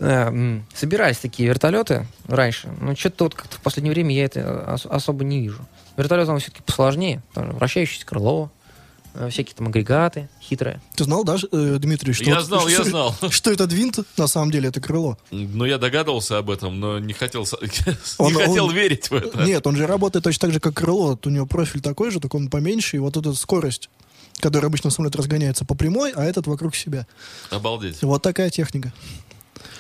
э, 0.00 0.60
собирались 0.74 1.18
такие 1.18 1.48
вертолеты 1.48 2.06
раньше, 2.26 2.68
но 2.80 2.94
что-то 2.96 3.24
вот 3.24 3.34
как-то 3.34 3.56
в 3.56 3.60
последнее 3.60 3.92
время 3.92 4.14
я 4.14 4.24
это 4.24 4.64
ос- 4.74 4.86
особо 4.86 5.24
не 5.24 5.40
вижу. 5.40 5.64
Вертолет 5.96 6.26
там 6.26 6.38
все-таки 6.38 6.62
посложнее, 6.62 7.22
там 7.34 7.52
вращающееся 7.52 8.04
крыло, 8.06 8.50
э, 9.14 9.28
всякие 9.30 9.54
там 9.54 9.68
агрегаты 9.68 10.28
хитрые. 10.42 10.80
Ты 10.96 11.04
знал, 11.04 11.22
да, 11.24 11.36
э, 11.52 11.76
Дмитрий, 11.78 12.12
что... 12.14 12.24
Я 12.24 12.36
вот- 12.36 12.44
знал, 12.46 12.66
я 12.68 12.76
что- 12.80 12.84
знал. 12.90 13.14
Что 13.30 13.52
этот 13.52 13.72
винт, 13.72 13.98
на 14.16 14.26
самом 14.26 14.50
деле, 14.50 14.70
это 14.70 14.80
крыло. 14.80 15.16
Ну, 15.30 15.64
я 15.66 15.78
догадывался 15.78 16.38
об 16.38 16.50
этом, 16.50 16.80
но 16.80 16.98
не 16.98 17.12
хотел, 17.12 17.46
Он- 18.18 18.32
не 18.32 18.34
хотел 18.38 18.66
он- 18.66 18.74
верить 18.74 19.10
в 19.10 19.14
это. 19.14 19.42
Нет, 19.44 19.66
он 19.66 19.76
же 19.76 19.86
работает 19.86 20.24
точно 20.24 20.40
так 20.48 20.52
же, 20.54 20.60
как 20.60 20.74
крыло. 20.74 21.08
Вот 21.08 21.26
у 21.26 21.30
него 21.30 21.46
профиль 21.46 21.80
такой 21.82 22.10
же, 22.10 22.20
только 22.20 22.36
он 22.36 22.48
поменьше, 22.48 22.96
и 22.96 23.00
вот 23.00 23.16
эта 23.16 23.32
скорость, 23.34 23.90
которая 24.40 24.68
обычно 24.68 24.90
самолет 24.90 25.16
разгоняется 25.16 25.64
по 25.64 25.74
прямой, 25.74 26.12
а 26.12 26.24
этот 26.24 26.46
вокруг 26.46 26.74
себя. 26.76 27.06
Обалдеть. 27.50 28.02
Вот 28.02 28.22
такая 28.22 28.50
техника. 28.50 28.92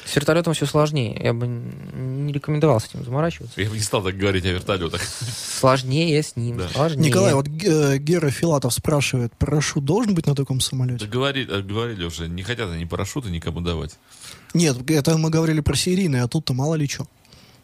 С 0.06 0.14
вертолетом 0.16 0.52
все 0.52 0.66
сложнее. 0.66 1.18
Я 1.22 1.32
бы 1.32 1.46
не 1.46 2.30
рекомендовал 2.32 2.78
с 2.78 2.84
этим 2.86 3.04
заморачиваться. 3.04 3.58
Я 3.60 3.70
бы 3.70 3.74
не 3.76 3.82
стал 3.82 4.02
так 4.02 4.16
говорить 4.16 4.44
о 4.44 4.50
вертолетах. 4.52 5.00
Сложнее 5.02 6.22
с 6.22 6.36
ним. 6.36 6.58
Да. 6.58 6.68
Сложнее. 6.68 7.08
Николай, 7.08 7.34
вот 7.34 7.48
э, 7.48 7.96
Гера 7.98 8.30
Филатов 8.30 8.74
спрашивает, 8.74 9.32
парашют 9.36 9.84
должен 9.84 10.14
быть 10.14 10.26
на 10.26 10.34
таком 10.34 10.58
Да 10.58 10.64
самолете? 10.64 11.06
говорили, 11.06 11.50
э, 11.50 11.62
говорили 11.62 12.04
уже, 12.04 12.28
не 12.28 12.42
хотят 12.42 12.70
они 12.70 12.84
парашюты 12.86 13.30
никому 13.30 13.60
давать. 13.62 13.96
Нет, 14.52 14.88
это 14.90 15.16
мы 15.16 15.30
говорили 15.30 15.60
про 15.60 15.74
серийный, 15.74 16.20
а 16.20 16.28
тут-то 16.28 16.52
мало 16.52 16.74
ли 16.74 16.86
что. 16.86 17.06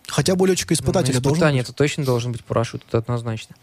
Хотя 0.08 0.34
бы 0.34 0.48
летчика-испытателя 0.48 1.16
Ну, 1.16 1.20
должен 1.20 1.36
испытание 1.36 1.62
быть. 1.62 1.68
это 1.68 1.76
точно 1.76 2.04
должен 2.04 2.32
быть 2.32 2.42
парашют, 2.44 2.82
это 2.88 2.98
однозначно. 2.98 3.54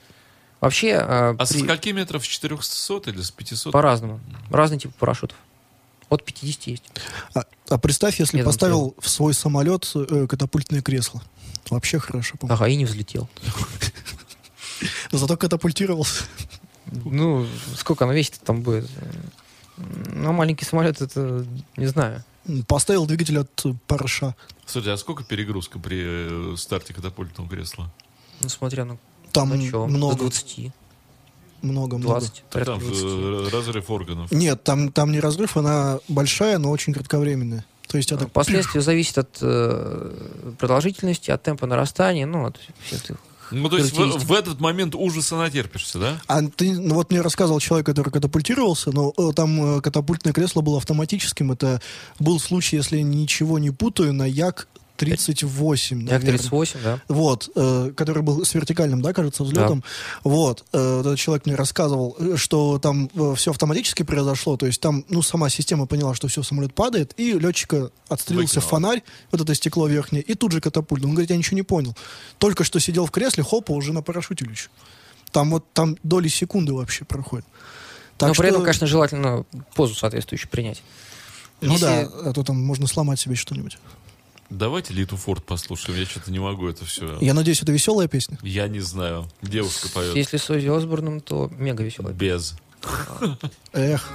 Вообще, 0.62 0.88
э, 0.90 1.36
А 1.38 1.46
со 1.46 1.54
при- 1.54 1.64
скольки 1.64 1.90
метров? 1.90 2.26
С 2.26 2.28
400 2.28 3.10
или 3.12 3.22
с 3.22 3.32
500? 3.32 3.72
по-разному. 3.74 4.20
Разные 4.50 4.80
типы 4.80 4.94
парашютов. 4.98 5.38
От 6.10 6.24
50 6.24 6.68
есть. 6.68 6.84
А, 7.36 7.44
а 7.70 7.78
представь, 7.78 8.20
если 8.20 8.38
Я 8.38 8.44
там 8.44 8.52
поставил 8.54 8.96
в 9.00 9.10
свой 9.10 9.34
самолет 9.34 9.92
э, 9.94 10.26
катапультное 10.28 10.82
кресло. 10.82 11.22
Вообще 11.70 12.00
хорошо. 12.00 12.38
по-моему. 12.38 12.56
Ага, 12.56 12.70
и 12.72 12.76
не 12.78 12.86
взлетел. 12.86 13.28
Зато 15.12 15.38
катапультировался. 15.38 16.24
Ну, 16.86 17.46
сколько 17.76 18.06
оно 18.06 18.14
весит 18.14 18.40
там 18.44 18.62
будет? 18.62 18.90
Ну, 19.78 20.32
маленький 20.32 20.66
самолет, 20.66 21.02
это, 21.02 21.46
не 21.76 21.88
знаю. 21.88 22.24
Поставил 22.68 23.06
двигатель 23.06 23.40
от 23.40 23.64
параша. 23.88 24.34
Слушайте, 24.66 24.94
а 24.94 24.98
сколько 24.98 25.24
перегрузка 25.24 25.80
при 25.80 26.54
э, 26.54 26.56
старте 26.58 26.94
катапультного 26.94 27.50
кресла? 27.50 27.92
Ну, 28.40 28.48
смотря 28.50 28.86
на, 28.86 28.98
Там 29.32 29.50
на 29.50 29.70
чё, 29.70 29.88
много, 29.88 30.16
до 30.16 30.22
20, 30.24 30.72
много, 31.62 31.98
много. 31.98 32.20
20, 32.20 32.34
Так 32.34 32.44
порядка 32.52 32.74
там 32.74 32.82
же 32.82 33.02
20. 33.02 33.54
э, 33.54 33.58
разрыв 33.58 33.90
органов. 33.90 34.32
Нет, 34.32 34.64
там, 34.64 34.92
там 34.92 35.12
не 35.12 35.20
разрыв, 35.20 35.58
она 35.58 36.00
большая, 36.08 36.58
но 36.58 36.72
очень 36.72 36.94
кратковременная. 36.94 37.66
То 37.88 37.98
есть 37.98 38.12
это... 38.12 38.28
Последствия 38.28 38.82
зависят 38.82 39.18
от 39.20 39.38
э, 39.42 40.12
продолжительности, 40.60 41.32
от 41.32 41.42
темпа 41.42 41.68
нарастания, 41.68 42.26
ну, 42.26 42.46
от 42.46 42.60
всех 42.86 43.04
этих 43.04 43.16
Ну, 43.52 43.70
то 43.70 43.78
есть 43.78 43.94
в, 43.96 44.26
в 44.26 44.34
этот 44.34 44.60
момент 44.60 44.94
ужаса 44.94 45.38
натерпишься, 45.38 45.98
да? 45.98 46.22
А 46.28 46.42
ты, 46.44 46.74
ну 46.74 46.96
вот 46.96 47.12
мне 47.12 47.22
рассказывал 47.22 47.62
человек, 47.62 47.86
который 47.86 48.12
катапультировался, 48.12 48.92
но 48.92 49.14
э, 49.18 49.32
там 49.34 49.78
э, 49.78 49.82
катапультное 49.82 50.34
кресло 50.34 50.62
было 50.62 50.78
автоматическим. 50.78 51.54
Это 51.54 51.82
был 52.20 52.40
случай, 52.42 52.76
если 52.76 52.98
я 52.98 53.04
ничего 53.04 53.58
не 53.58 53.72
путаю, 53.72 54.14
на 54.14 54.26
Як 54.26 54.68
38. 54.98 56.08
Як 56.08 56.22
38, 56.22 56.80
да. 56.84 57.00
Вот, 57.08 57.50
э, 57.56 57.92
который 57.96 58.24
был 58.24 58.44
с 58.44 58.54
вертикальным, 58.54 59.02
да, 59.02 59.14
кажется, 59.14 59.44
взлетом. 59.44 59.84
Вот, 60.24 60.66
э, 60.74 61.00
этот 61.00 61.18
человек 61.18 61.46
мне 61.46 61.56
рассказывал, 61.56 62.16
э, 62.20 62.36
что 62.36 62.80
там 62.80 63.10
все 63.36 63.52
автоматически 63.52 64.04
произошло, 64.04 64.58
то 64.58 64.66
есть 64.66 64.82
там, 64.82 65.06
ну, 65.10 65.22
сама 65.22 65.50
система 65.50 65.86
поняла, 65.86 66.14
что 66.16 66.28
все, 66.28 66.44
самолет 66.44 66.74
падает, 66.74 67.14
и 67.18 67.34
летчика 67.34 67.92
отстрелился 68.10 68.56
Выкинуло. 68.60 68.70
фонарь, 68.70 69.04
вот 69.32 69.42
это 69.42 69.56
стекло 69.56 69.88
верхнее, 69.88 70.22
и 70.22 70.34
тут 70.34 70.52
же 70.52 70.60
катапульт. 70.62 71.04
Он 71.06 71.12
говорит, 71.12 71.30
я 71.30 71.38
ничего 71.38 71.56
не 71.56 71.64
понял. 71.64 71.96
Только 72.38 72.64
что 72.64 72.80
сидел 72.80 73.06
в 73.06 73.12
кресле, 73.12 73.44
хопа, 73.44 73.72
уже 73.72 73.94
на 73.94 74.02
парашюте 74.02 74.46
лечу. 74.46 74.70
Там 75.32 75.52
вот, 75.52 75.66
там 75.74 75.98
доли 76.04 76.28
секунды 76.28 76.74
вообще 76.74 77.06
проходит. 77.06 77.46
Так 78.18 78.30
Но 78.30 78.34
что, 78.34 78.42
при 78.42 78.50
этом, 78.50 78.62
конечно, 78.64 78.88
желательно 78.88 79.46
позу 79.76 79.94
соответствующую 79.94 80.50
принять. 80.50 80.82
ну 81.62 81.74
если- 81.74 81.86
да, 81.86 82.10
а 82.26 82.34
то 82.34 82.44
там 82.44 82.60
можно 82.64 82.88
сломать 82.88 83.20
себе 83.20 83.36
что-нибудь. 83.36 83.78
Давайте 84.50 84.94
Литу 84.94 85.18
Форд 85.18 85.44
послушаем. 85.44 86.00
Я 86.00 86.06
что-то 86.06 86.32
не 86.32 86.40
могу 86.40 86.68
это 86.68 86.86
все. 86.86 87.18
Я 87.20 87.34
надеюсь, 87.34 87.62
это 87.62 87.72
веселая 87.72 88.08
песня. 88.08 88.38
Я 88.42 88.68
не 88.68 88.80
знаю. 88.80 89.28
Девушка 89.42 89.90
поет. 89.90 90.16
Если 90.16 90.38
с 90.38 90.50
Оззи 90.50 90.68
Осборном, 90.68 91.20
то 91.20 91.52
мега 91.58 91.84
веселый. 91.84 92.14
Без. 92.14 92.56
Эх. 93.74 94.10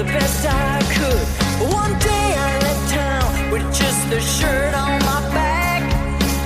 The 0.00 0.12
best 0.12 0.46
I 0.46 0.80
could. 0.96 1.26
One 1.74 1.92
day 1.98 2.28
I 2.46 2.50
left 2.64 2.84
town 2.90 3.50
with 3.52 3.64
just 3.74 4.00
the 4.08 4.18
shirt 4.18 4.72
on 4.74 4.98
my 5.10 5.20
back 5.36 5.82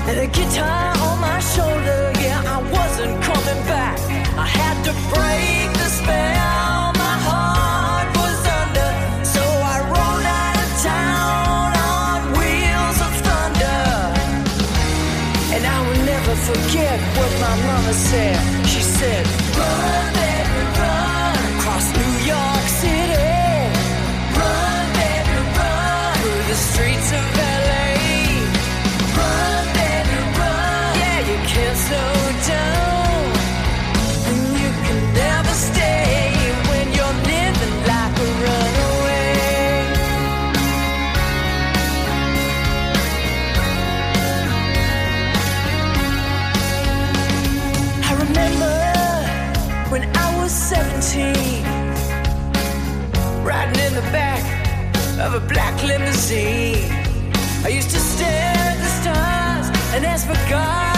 and 0.08 0.18
a 0.18 0.26
guitar 0.26 0.90
on 1.06 1.20
my 1.20 1.38
shoulder. 1.38 2.00
Yeah, 2.18 2.54
I 2.56 2.58
wasn't 2.78 3.14
coming 3.22 3.62
back. 3.70 3.98
I 4.44 4.46
had 4.58 4.76
to 4.88 4.92
break 5.14 5.70
the 5.82 5.88
spell. 5.98 6.82
My 7.04 7.16
heart 7.28 8.08
was 8.22 8.40
under, 8.60 8.90
so 9.34 9.44
I 9.74 9.76
rolled 9.92 10.28
out 10.42 10.56
of 10.64 10.70
town 10.90 11.68
on 11.94 12.18
wheels 12.38 12.98
of 13.06 13.12
thunder. 13.26 13.86
And 15.54 15.62
I 15.74 15.78
will 15.86 16.02
never 16.12 16.34
forget 16.50 16.98
what 17.18 17.32
my 17.44 17.54
mama 17.68 17.92
said. 17.92 18.53
Said, 18.53 18.53
I 56.32 57.68
used 57.68 57.90
to 57.90 57.98
stare 57.98 58.54
at 58.56 58.78
the 58.78 58.88
stars 59.02 59.94
and 59.94 60.06
ask 60.06 60.26
for 60.26 60.50
God 60.50 60.93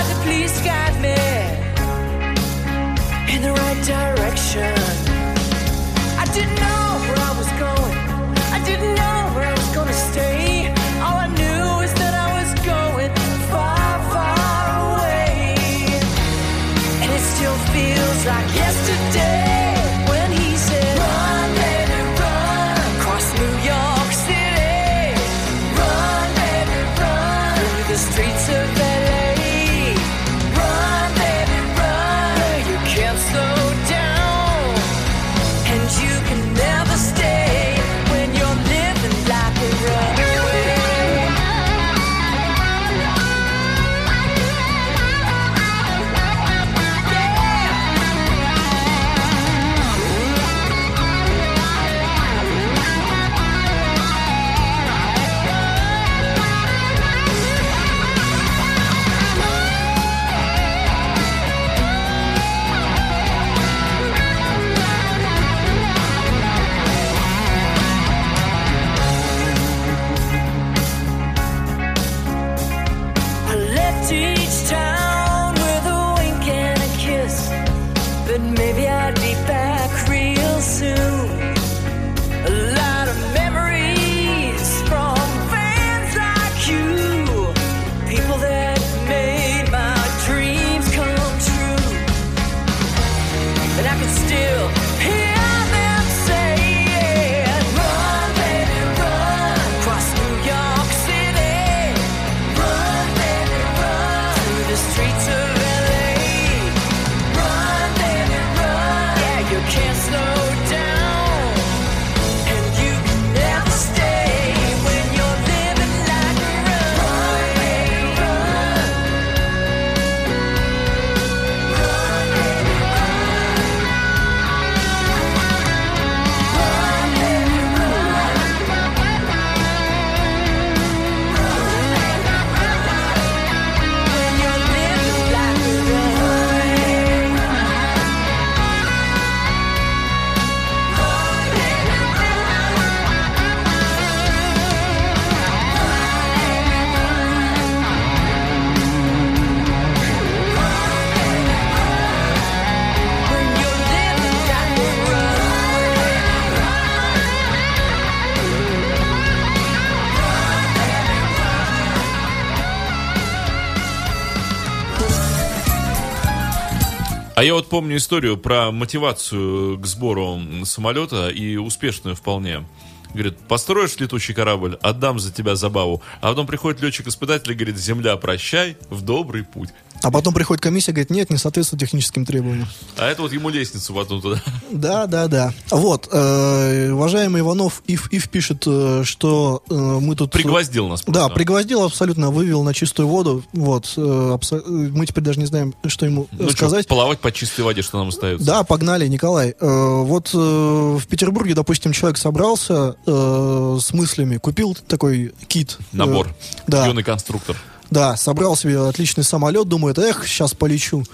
А 167.37 167.45
я 167.45 167.53
вот 167.53 167.69
помню 167.69 167.99
историю 167.99 168.39
про 168.39 168.73
мотивацию 168.73 169.79
к 169.79 169.85
сбору 169.85 170.41
самолета 170.65 171.29
и 171.29 171.57
успешную 171.59 172.17
вполне. 172.17 172.67
Говорит, 173.13 173.37
построишь 173.47 173.95
летучий 173.99 174.33
корабль, 174.33 174.79
отдам 174.81 175.19
за 175.19 175.31
тебя 175.31 175.55
забаву. 175.55 176.01
А 176.23 176.31
потом 176.31 176.47
приходит 176.47 176.81
летчик-испытатель 176.81 177.53
и 177.53 177.55
говорит, 177.55 177.77
земля, 177.77 178.17
прощай, 178.17 178.79
в 178.89 179.03
добрый 179.03 179.45
путь. 179.45 179.69
А 180.07 180.11
потом 180.13 180.33
приходит 180.35 180.63
комиссия 180.63 180.93
говорит, 180.93 181.11
нет, 181.11 181.31
не 181.31 181.37
соответствует 181.37 181.81
техническим 181.81 182.25
требованиям. 182.25 182.69
А 182.97 183.07
это 183.09 183.23
вот 183.23 183.33
ему 183.33 183.49
лестницу 183.49 183.93
потом 183.93 184.21
туда. 184.23 184.41
Да, 184.71 185.07
да, 185.07 185.27
да. 185.27 185.53
Вот, 185.71 186.09
э, 186.13 186.91
уважаемый 186.93 187.41
Иванов 187.41 187.83
Ив, 187.89 188.09
Ив 188.13 188.29
пишет, 188.29 188.63
э, 188.67 189.03
что 189.05 189.63
э, 189.69 189.75
мы 189.75 190.15
тут... 190.15 190.31
Пригвоздил 190.33 190.89
нас 190.89 191.03
Да, 191.07 191.29
пригвоздил 191.29 191.83
абсолютно, 191.83 192.31
вывел 192.31 192.63
на 192.63 192.73
чистую 192.73 193.09
воду. 193.09 193.43
Вот, 193.53 193.93
э, 193.97 194.01
абсо- 194.01 194.63
мы 194.67 195.07
теперь 195.07 195.25
даже 195.25 195.41
не 195.41 195.47
знаем, 195.47 195.75
что 195.87 196.07
ему 196.07 196.29
Ну 196.33 196.49
что, 196.49 196.57
сказать. 196.57 196.87
плавать 196.87 197.19
по 197.21 197.33
чистой 197.33 197.63
воде, 197.63 197.83
что 197.83 197.99
нам 197.99 198.09
остается. 198.09 198.47
Да, 198.47 198.63
погнали, 198.65 199.09
Николай. 199.09 199.55
Э, 199.61 200.03
вот 200.05 200.31
э, 200.33 200.37
в 200.39 201.07
Петербурге, 201.09 201.55
допустим, 201.55 201.93
человек 201.93 202.19
собрался 202.19 202.95
э, 203.07 203.79
с 203.81 203.93
мыслями, 203.93 204.37
купил 204.37 204.77
такой 204.87 205.33
кит. 205.49 205.79
э, 205.81 205.85
Набор. 205.97 206.29
да. 206.67 206.87
Юный 206.87 207.03
конструктор. 207.03 207.57
Да, 207.91 208.17
собрал 208.17 208.57
себе 208.57 208.81
отличный 208.81 209.25
самолет, 209.25 209.69
думает, 209.69 209.99
эх, 209.99 210.27
сейчас 210.27 210.55
полечу. 210.55 211.05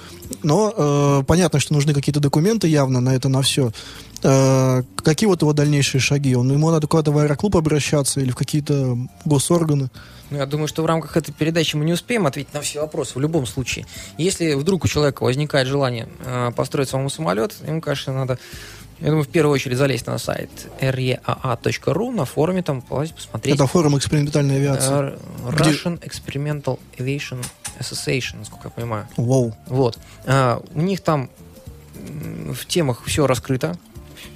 Но 0.42 0.72
э, 0.74 1.24
понятно, 1.26 1.60
что 1.60 1.74
нужны 1.74 1.92
какие-то 1.92 2.20
документы 2.20 2.68
явно 2.68 3.00
на 3.00 3.14
это, 3.14 3.28
на 3.28 3.42
все. 3.42 3.72
Э, 4.22 4.82
какие 4.96 5.26
вот 5.26 5.42
его 5.42 5.52
дальнейшие 5.52 6.00
шаги? 6.00 6.34
Он, 6.34 6.50
ему 6.50 6.70
надо 6.70 6.86
куда-то 6.86 7.12
в 7.12 7.18
аэроклуб 7.18 7.56
обращаться 7.56 8.20
или 8.20 8.30
в 8.30 8.36
какие-то 8.36 8.96
госорганы? 9.24 9.90
Ну, 10.30 10.38
я 10.38 10.46
думаю, 10.46 10.66
что 10.66 10.82
в 10.82 10.86
рамках 10.86 11.16
этой 11.16 11.32
передачи 11.32 11.76
мы 11.76 11.84
не 11.84 11.92
успеем 11.92 12.26
ответить 12.26 12.54
на 12.54 12.62
все 12.62 12.80
вопросы 12.80 13.12
в 13.16 13.20
любом 13.20 13.44
случае. 13.44 13.86
Если 14.16 14.54
вдруг 14.54 14.84
у 14.84 14.88
человека 14.88 15.24
возникает 15.24 15.68
желание 15.68 16.08
э, 16.24 16.52
построить 16.56 16.88
самому 16.88 17.10
самолет, 17.10 17.54
ему, 17.66 17.82
конечно, 17.82 18.14
надо, 18.14 18.38
я 19.02 19.08
думаю, 19.08 19.24
в 19.24 19.28
первую 19.28 19.54
очередь 19.54 19.76
залезть 19.76 20.06
на 20.06 20.16
сайт 20.16 20.48
reaa.ru, 20.80 22.10
на 22.12 22.24
форуме 22.24 22.62
там 22.62 22.80
полазить, 22.80 23.16
посмотреть. 23.16 23.56
Это 23.56 23.66
форум 23.66 23.98
экспериментальной 23.98 24.56
авиации. 24.56 25.18
Russian 25.48 26.00
Experimental 26.00 26.78
Aviation 26.98 27.44
Association, 27.80 28.38
насколько 28.38 28.68
я 28.68 28.70
понимаю. 28.70 29.08
Воу. 29.16 29.54
Вот. 29.66 29.98
А, 30.24 30.62
у 30.72 30.80
них 30.80 31.00
там 31.00 31.30
в 31.94 32.64
темах 32.66 33.02
все 33.04 33.26
раскрыто, 33.26 33.76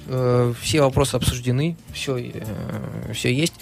э, 0.07 0.53
все 0.61 0.81
вопросы 0.81 1.15
обсуждены, 1.15 1.77
все, 1.93 2.31
все 3.13 3.33
есть. 3.33 3.53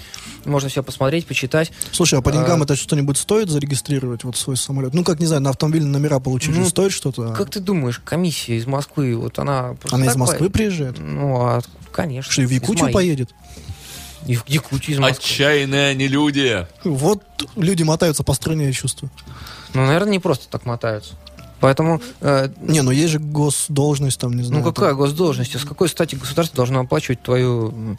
Можно 0.45 0.69
все 0.69 0.83
посмотреть, 0.83 1.25
почитать. 1.25 1.71
Слушай, 1.91 2.19
а 2.19 2.21
по 2.21 2.31
деньгам 2.31 2.61
А- 2.61 2.63
это 2.65 2.75
что-нибудь 2.75 3.17
стоит 3.17 3.49
зарегистрировать, 3.49 4.23
вот 4.23 4.37
свой 4.37 4.57
самолет? 4.57 4.93
Ну, 4.93 5.03
как, 5.03 5.19
не 5.19 5.25
знаю, 5.25 5.41
на 5.41 5.49
автомобильные 5.49 5.91
номера 5.91 6.19
получить 6.19 6.53
же 6.53 6.59
Ну, 6.61 6.67
стоит 6.69 6.91
что-то? 6.91 7.31
а? 7.31 7.35
Как 7.35 7.49
ты 7.49 7.59
думаешь, 7.59 7.99
комиссия 8.03 8.57
из 8.57 8.65
Москвы, 8.67 9.15
вот 9.15 9.39
она... 9.39 9.73
просто 9.79 9.95
Она 9.95 10.05
из 10.05 10.15
Москвы 10.15 10.47
по- 10.49 10.53
приезжает? 10.53 10.99
Ну, 10.99 11.41
а, 11.41 11.61
конечно. 11.91 12.31
Что, 12.31 12.43
и 12.43 12.45
в 12.45 12.51
Якутию 12.51 12.91
поедет? 12.91 13.33
И 14.27 14.35
в 14.35 14.43
Якутию 14.47 14.95
из 14.95 14.99
Москвы. 14.99 15.17
Отчаянные 15.23 15.89
они 15.89 16.07
люди. 16.07 16.65
Вот 16.83 17.23
люди 17.55 17.83
мотаются 17.83 18.23
по 18.23 18.33
стране, 18.33 18.65
я 18.67 18.71
чувствую. 18.71 19.11
Ну, 19.73 19.85
наверное, 19.85 20.11
не 20.11 20.19
просто 20.19 20.47
так 20.49 20.65
мотаются. 20.65 21.13
Поэтому, 21.59 22.01
э, 22.21 22.49
Не, 22.61 22.81
ну 22.81 22.91
есть 22.91 23.11
же 23.13 23.19
госдолжность 23.19 24.19
там, 24.19 24.33
не 24.33 24.43
знаю. 24.43 24.63
ну 24.63 24.71
какая 24.71 24.89
там. 24.91 24.97
госдолжность? 24.99 25.55
С 25.59 25.63
какой 25.65 25.89
стати 25.89 26.15
государство 26.15 26.55
должно 26.57 26.81
оплачивать 26.81 27.21
твою, 27.23 27.69
м, 27.69 27.97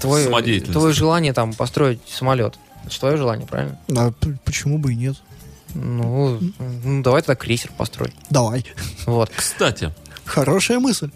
твое, 0.00 0.92
желание 0.92 1.32
там 1.32 1.54
построить 1.54 2.00
самолет? 2.08 2.58
Это 2.84 2.92
же 2.92 2.98
твое 3.00 3.16
желание, 3.16 3.46
правильно? 3.46 3.78
А 3.96 4.10
п- 4.10 4.36
почему 4.44 4.78
бы 4.78 4.92
и 4.92 4.96
нет? 4.96 5.16
Ну, 5.74 6.40
ну, 6.84 7.02
давай 7.02 7.22
тогда 7.22 7.34
крейсер 7.36 7.70
построй. 7.76 8.12
Давай. 8.30 8.64
Вот. 9.06 9.30
Кстати, 9.34 9.92
Хорошая 10.24 10.78
мысль. 10.78 11.10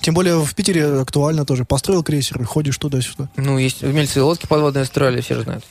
Тем 0.00 0.14
более 0.14 0.38
в 0.42 0.54
Питере 0.54 0.86
актуально 1.00 1.44
тоже. 1.44 1.64
Построил 1.64 2.02
крейсер 2.02 2.40
и 2.40 2.44
ходишь 2.44 2.76
туда-сюда. 2.78 3.28
Ну, 3.36 3.58
есть 3.58 3.82
умельцы 3.82 4.22
лодки 4.22 4.46
подводные 4.46 4.84
строили, 4.84 5.20
все 5.20 5.34
же 5.36 5.42
знают. 5.42 5.64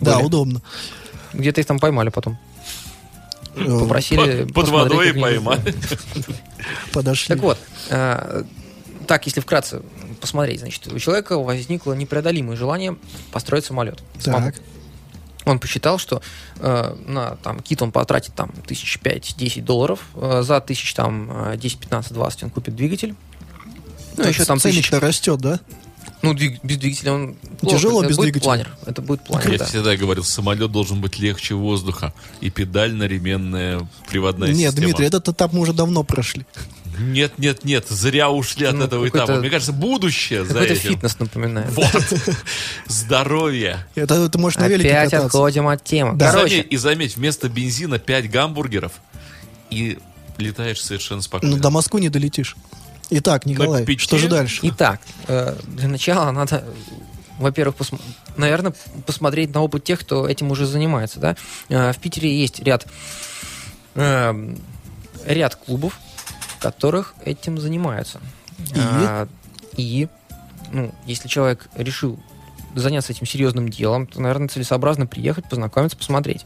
Да, 0.00 0.14
Были. 0.16 0.24
удобно. 0.26 0.62
Где-то 1.32 1.60
их 1.60 1.66
там 1.66 1.78
поймали 1.78 2.08
потом. 2.08 2.38
Э, 3.56 3.78
Попросили 3.80 4.44
под, 4.44 4.68
водой 4.68 5.14
поймали. 5.14 5.74
Подошли. 6.92 7.34
Так 7.34 7.42
вот, 7.42 7.58
э, 7.90 8.44
так, 9.06 9.26
если 9.26 9.40
вкратце 9.40 9.82
посмотреть, 10.20 10.60
значит, 10.60 10.92
у 10.92 10.98
человека 10.98 11.38
возникло 11.38 11.92
непреодолимое 11.92 12.56
желание 12.56 12.96
построить 13.32 13.64
самолет. 13.64 14.02
Так. 14.22 14.54
Он 15.44 15.58
посчитал, 15.58 15.98
что 15.98 16.22
э, 16.56 16.96
на 17.06 17.36
там, 17.36 17.60
кит 17.60 17.82
он 17.82 17.92
потратит 17.92 18.34
там 18.34 18.50
тысяч 18.66 18.98
пять-десять 18.98 19.64
долларов, 19.64 20.00
э, 20.14 20.42
за 20.42 20.60
тысяч 20.60 20.94
там 20.94 21.52
э, 21.52 21.56
10, 21.58 21.80
15, 21.80 22.12
20 22.14 22.44
он 22.44 22.50
купит 22.50 22.74
двигатель. 22.74 23.14
Ну, 24.16 24.22
Так 24.22 24.32
еще 24.32 24.44
там 24.46 24.58
тысяч... 24.58 24.90
растет, 24.90 25.40
да? 25.40 25.60
Ну, 26.24 26.34
двиг- 26.34 26.58
без 26.62 26.76
двигателя 26.78 27.12
он... 27.12 27.34
плохо. 27.60 27.76
Тяжело 27.76 28.00
Это 28.00 28.08
без 28.10 28.16
будет 28.16 28.24
двигателя. 28.26 28.44
планер. 28.44 28.76
Это 28.86 29.02
будет 29.02 29.24
планер, 29.24 29.52
Я 29.52 29.58
да. 29.58 29.64
всегда 29.66 29.96
говорил, 29.96 30.24
самолет 30.24 30.70
должен 30.72 31.00
быть 31.00 31.18
легче 31.18 31.54
воздуха. 31.54 32.12
И 32.40 32.50
педально-ременная 32.50 33.86
приводная 34.08 34.48
Нет, 34.48 34.70
система. 34.72 34.86
Дмитрий, 34.88 35.06
этот 35.06 35.28
этап 35.28 35.52
мы 35.52 35.60
уже 35.60 35.72
давно 35.72 36.02
прошли. 36.02 36.44
Нет, 36.98 37.38
нет, 37.38 37.64
нет, 37.64 37.86
зря 37.88 38.30
ушли 38.30 38.66
от 38.66 38.76
Ну, 38.76 38.84
этого 38.84 39.08
этапа. 39.08 39.34
Мне 39.36 39.50
кажется, 39.50 39.72
будущее 39.72 40.44
за 40.44 40.60
этим. 40.60 40.90
фитнес 40.92 41.18
напоминает. 41.18 41.70
Вот. 41.72 41.90
Здоровье. 42.86 43.86
Это 43.94 44.28
ты 44.28 44.38
можешь 44.38 44.58
на 44.58 44.68
велике 44.68 44.90
Опять 44.90 45.10
кататься. 45.10 45.26
отходим 45.26 45.68
от 45.68 45.82
темы. 45.84 46.16
И 46.16 46.18
Короче, 46.20 46.48
заметь, 46.56 46.66
и 46.72 46.76
заметь, 46.76 47.16
вместо 47.16 47.48
бензина 47.48 47.98
5 47.98 48.30
гамбургеров 48.30 48.92
и 49.70 49.98
летаешь 50.38 50.80
совершенно 50.82 51.22
спокойно. 51.22 51.56
Ну, 51.56 51.62
до 51.62 51.70
Москвы 51.70 52.00
не 52.00 52.08
долетишь. 52.08 52.56
Итак, 53.10 53.46
Николай, 53.46 53.84
пяти? 53.84 54.00
что 54.00 54.18
же 54.18 54.28
дальше? 54.28 54.60
Итак, 54.62 55.00
э, 55.28 55.56
для 55.66 55.88
начала 55.88 56.30
надо, 56.30 56.64
во-первых, 57.38 57.76
пос- 57.76 58.00
наверное, 58.36 58.74
посмотреть 59.06 59.52
на 59.54 59.60
опыт 59.62 59.84
тех, 59.84 60.00
кто 60.00 60.28
этим 60.28 60.50
уже 60.50 60.66
занимается. 60.66 61.20
Да? 61.20 61.36
Э, 61.68 61.92
В 61.92 61.98
Питере 61.98 62.34
есть 62.40 62.60
ряд, 62.60 62.86
э, 63.94 64.54
ряд 65.26 65.56
клубов, 65.56 65.98
которых 66.60 67.14
этим 67.24 67.58
занимаются. 67.58 68.20
И? 68.58 68.72
А, 68.76 69.28
и, 69.76 70.08
ну, 70.72 70.94
если 71.06 71.28
человек 71.28 71.68
решил 71.76 72.18
заняться 72.74 73.12
этим 73.12 73.26
серьезным 73.26 73.68
делом, 73.68 74.06
то, 74.06 74.20
наверное, 74.20 74.48
целесообразно 74.48 75.06
приехать, 75.06 75.48
познакомиться, 75.48 75.96
посмотреть, 75.96 76.44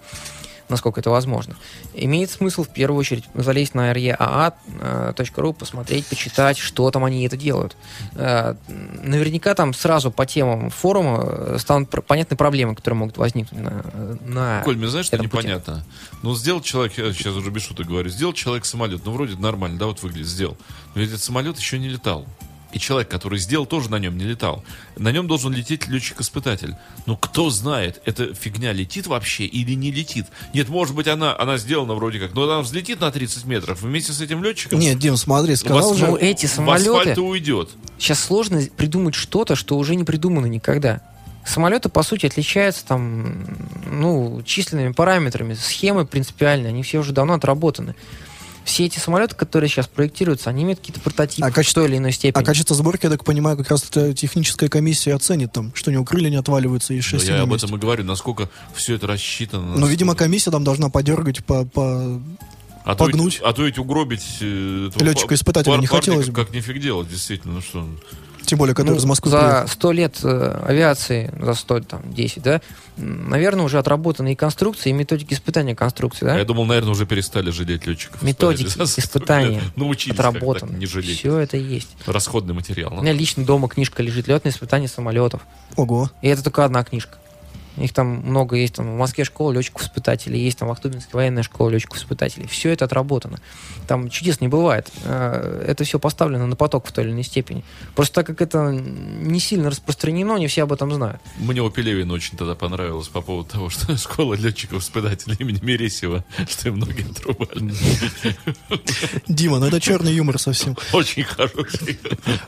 насколько 0.68 1.00
это 1.00 1.10
возможно. 1.10 1.56
Имеет 1.94 2.30
смысл 2.30 2.64
в 2.64 2.68
первую 2.68 2.98
очередь 2.98 3.24
залезть 3.34 3.74
на 3.74 3.92
reaa.ru, 3.92 5.52
посмотреть, 5.54 6.06
почитать, 6.06 6.58
что 6.58 6.90
там 6.90 7.04
они 7.04 7.24
это 7.26 7.36
делают. 7.36 7.76
Э, 8.14 8.54
Наверняка 9.02 9.54
там 9.54 9.74
сразу 9.74 10.10
по 10.10 10.26
темам 10.26 10.70
форума 10.70 11.24
э, 11.24 11.56
станут 11.58 11.90
понятны 12.06 12.36
проблемы, 12.36 12.74
которые 12.74 12.98
могут 12.98 13.16
возникнуть 13.16 13.60
на, 13.60 13.84
на 14.24 14.62
Коль, 14.64 14.76
мне 14.76 14.88
знаешь, 14.88 15.06
что 15.06 15.16
этом 15.16 15.28
пути. 15.28 15.42
непонятно? 15.44 15.84
Ну, 16.22 16.34
сделал 16.34 16.60
человек, 16.60 16.96
я 16.98 17.12
сейчас 17.12 17.34
уже 17.34 17.50
без 17.50 17.62
шуток 17.62 17.86
говорю, 17.86 18.08
сделал 18.10 18.32
человек 18.32 18.64
самолет, 18.64 19.02
ну, 19.04 19.12
вроде 19.12 19.36
нормально, 19.36 19.78
да, 19.78 19.86
вот 19.86 20.02
выглядит, 20.02 20.26
сделал. 20.28 20.56
Но 20.94 21.00
ведь 21.00 21.10
этот 21.10 21.22
самолет 21.22 21.58
еще 21.58 21.78
не 21.78 21.88
летал. 21.88 22.26
И 22.72 22.78
человек, 22.78 23.08
который 23.08 23.38
сделал, 23.38 23.64
тоже 23.64 23.90
на 23.90 23.98
нем 23.98 24.18
не 24.18 24.24
летал. 24.24 24.62
На 24.96 25.10
нем 25.10 25.26
должен 25.26 25.52
лететь 25.52 25.88
летчик-испытатель. 25.88 26.76
Ну, 27.06 27.16
кто 27.16 27.48
знает, 27.48 28.02
эта 28.04 28.34
фигня 28.34 28.72
летит 28.72 29.06
вообще 29.06 29.44
или 29.44 29.72
не 29.72 29.90
летит? 29.90 30.26
Нет, 30.52 30.68
может 30.68 30.94
быть, 30.94 31.08
она, 31.08 31.34
она 31.38 31.56
сделана 31.56 31.94
вроде 31.94 32.18
как, 32.18 32.34
но 32.34 32.44
она 32.44 32.60
взлетит 32.60 33.00
на 33.00 33.10
30 33.10 33.44
метров 33.46 33.80
вместе 33.80 34.12
с 34.12 34.20
этим 34.20 34.44
летчиком. 34.44 34.78
Нет, 34.78 34.98
Дим, 34.98 35.16
смотри, 35.16 35.56
сказал 35.56 35.94
же... 35.94 36.06
Ну, 36.06 36.16
эти 36.16 36.46
в 36.46 36.50
асфальт 36.50 36.84
самолеты... 36.84 37.20
уйдет. 37.22 37.70
Сейчас 37.98 38.20
сложно 38.20 38.62
придумать 38.76 39.14
что-то, 39.14 39.56
что 39.56 39.78
уже 39.78 39.94
не 39.94 40.04
придумано 40.04 40.46
никогда. 40.46 41.00
Самолеты, 41.46 41.88
по 41.88 42.02
сути, 42.02 42.26
отличаются 42.26 42.84
там, 42.84 43.46
ну, 43.90 44.42
численными 44.44 44.92
параметрами, 44.92 45.54
схемы 45.54 46.04
принципиальные, 46.04 46.68
они 46.68 46.82
все 46.82 46.98
уже 46.98 47.12
давно 47.12 47.34
отработаны. 47.34 47.94
Все 48.68 48.84
эти 48.84 48.98
самолеты, 48.98 49.34
которые 49.34 49.70
сейчас 49.70 49.88
проектируются, 49.88 50.50
они 50.50 50.62
имеют 50.64 50.80
какие-то 50.80 51.00
прототипы 51.00 51.46
А 51.46 51.50
в 51.50 51.54
качество- 51.54 51.82
той 51.82 51.88
или 51.90 51.96
иной 51.96 52.12
степени. 52.12 52.42
А 52.42 52.44
качество 52.44 52.76
сборки, 52.76 53.06
я 53.06 53.10
так 53.10 53.24
понимаю, 53.24 53.56
как 53.56 53.70
раз 53.70 53.82
эта 53.88 54.12
техническая 54.12 54.68
комиссия 54.68 55.14
оценит 55.14 55.52
там, 55.52 55.72
что 55.74 55.88
у 55.90 55.92
него 55.94 56.04
крылья 56.04 56.28
не 56.28 56.36
отваливаются 56.36 56.92
и 56.92 57.00
шасси 57.00 57.28
я 57.28 57.40
об 57.42 57.48
месте. 57.50 57.66
этом 57.66 57.76
и 57.76 57.80
говорю, 57.80 58.04
насколько 58.04 58.50
все 58.74 58.94
это 58.96 59.06
рассчитано. 59.06 59.76
Но, 59.78 59.86
видимо, 59.86 60.08
насколько- 60.12 60.24
комиссия 60.24 60.50
там 60.50 60.64
должна 60.64 60.90
подергать 60.90 61.42
по, 61.46 61.64
по... 61.64 62.20
А 62.84 62.94
то, 62.94 63.04
погнуть. 63.06 63.34
ведь, 63.34 63.42
а 63.42 63.52
то 63.54 63.64
ведь 63.64 63.78
угробить 63.78 64.24
э, 64.40 64.88
этого 64.90 65.02
Летчика-испытателя 65.04 65.76
не 65.78 65.86
хотелось 65.86 66.26
как, 66.26 66.34
бы. 66.34 66.44
как 66.44 66.54
нифиг 66.54 66.78
делать, 66.78 67.08
действительно. 67.08 67.54
Ну 67.54 67.60
что, 67.62 67.86
Тем 68.48 68.58
более, 68.58 68.74
который 68.74 68.92
Ну, 68.92 68.96
из 68.96 69.04
Москвы 69.04 69.30
за. 69.30 69.66
100 69.68 69.92
лет 69.92 70.18
э, 70.22 70.64
авиации, 70.66 71.30
за 71.40 71.54
100, 71.54 71.80
там, 71.80 72.02
10, 72.12 72.42
да, 72.42 72.60
наверное, 72.96 73.64
уже 73.64 73.78
отработаны 73.78 74.32
и 74.32 74.34
конструкции, 74.34 74.90
и 74.90 74.92
методики 74.92 75.34
испытания 75.34 75.74
конструкции, 75.74 76.24
да? 76.24 76.38
Я 76.38 76.44
думал, 76.44 76.64
наверное, 76.64 76.92
уже 76.92 77.06
перестали 77.06 77.50
жалеть 77.50 77.86
летчиков. 77.86 78.22
Методики 78.22 78.68
испытания 78.98 79.60
Научились 79.76 80.18
отработаны. 80.18 80.76
не 80.76 80.86
жалеть. 80.86 81.18
Все 81.18 81.38
это 81.38 81.56
есть. 81.56 81.88
Расходный 82.06 82.54
материал. 82.54 82.92
У 82.98 83.02
меня 83.02 83.12
лично 83.12 83.44
дома 83.44 83.68
книжка 83.68 84.02
лежит 84.02 84.28
«Летные 84.28 84.52
испытания 84.52 84.88
самолетов». 84.88 85.42
Ого. 85.76 86.10
И 86.22 86.28
это 86.28 86.42
только 86.42 86.64
одна 86.64 86.82
книжка. 86.84 87.18
Их 87.80 87.92
там 87.92 88.06
много 88.06 88.56
есть. 88.56 88.74
Там 88.74 88.94
в 88.94 88.98
Москве 88.98 89.24
школа 89.24 89.52
летчиков-испытателей, 89.52 90.40
есть 90.40 90.58
там 90.58 90.68
в 90.68 90.72
Ахтубинске 90.72 91.10
военная 91.12 91.42
школа 91.42 91.70
летчиков-испытателей. 91.70 92.46
Все 92.46 92.70
это 92.70 92.84
отработано. 92.84 93.38
Там 93.86 94.08
чудес 94.10 94.40
не 94.40 94.48
бывает. 94.48 94.90
Э, 95.04 95.64
Это 95.66 95.84
все 95.84 95.98
поставлено 95.98 96.46
на 96.46 96.56
поток 96.56 96.86
в 96.86 96.92
той 96.92 97.04
или 97.04 97.12
иной 97.12 97.24
степени. 97.24 97.64
Просто 97.94 98.14
так 98.16 98.26
как 98.26 98.42
это 98.42 98.70
не 98.72 99.40
сильно 99.40 99.70
распространено, 99.70 100.36
не 100.36 100.46
все 100.46 100.62
об 100.64 100.72
этом 100.72 100.92
знают. 100.92 101.20
Мне 101.38 101.62
у 101.62 101.70
Пелевина 101.70 102.12
очень 102.14 102.36
тогда 102.36 102.54
понравилось 102.54 103.08
по 103.08 103.20
поводу 103.20 103.48
того, 103.48 103.70
что 103.70 103.96
школа 103.96 104.34
летчиков-испытателей 104.34 105.36
имени 105.38 105.58
Мересева, 105.62 106.24
что 106.48 106.68
им 106.68 106.78
ноги 106.78 107.04
отрубали. 107.10 107.72
Дима, 109.28 109.58
ну 109.58 109.66
это 109.66 109.80
черный 109.80 110.12
юмор 110.12 110.38
совсем. 110.38 110.76
Очень 110.92 111.24
хороший. 111.24 111.98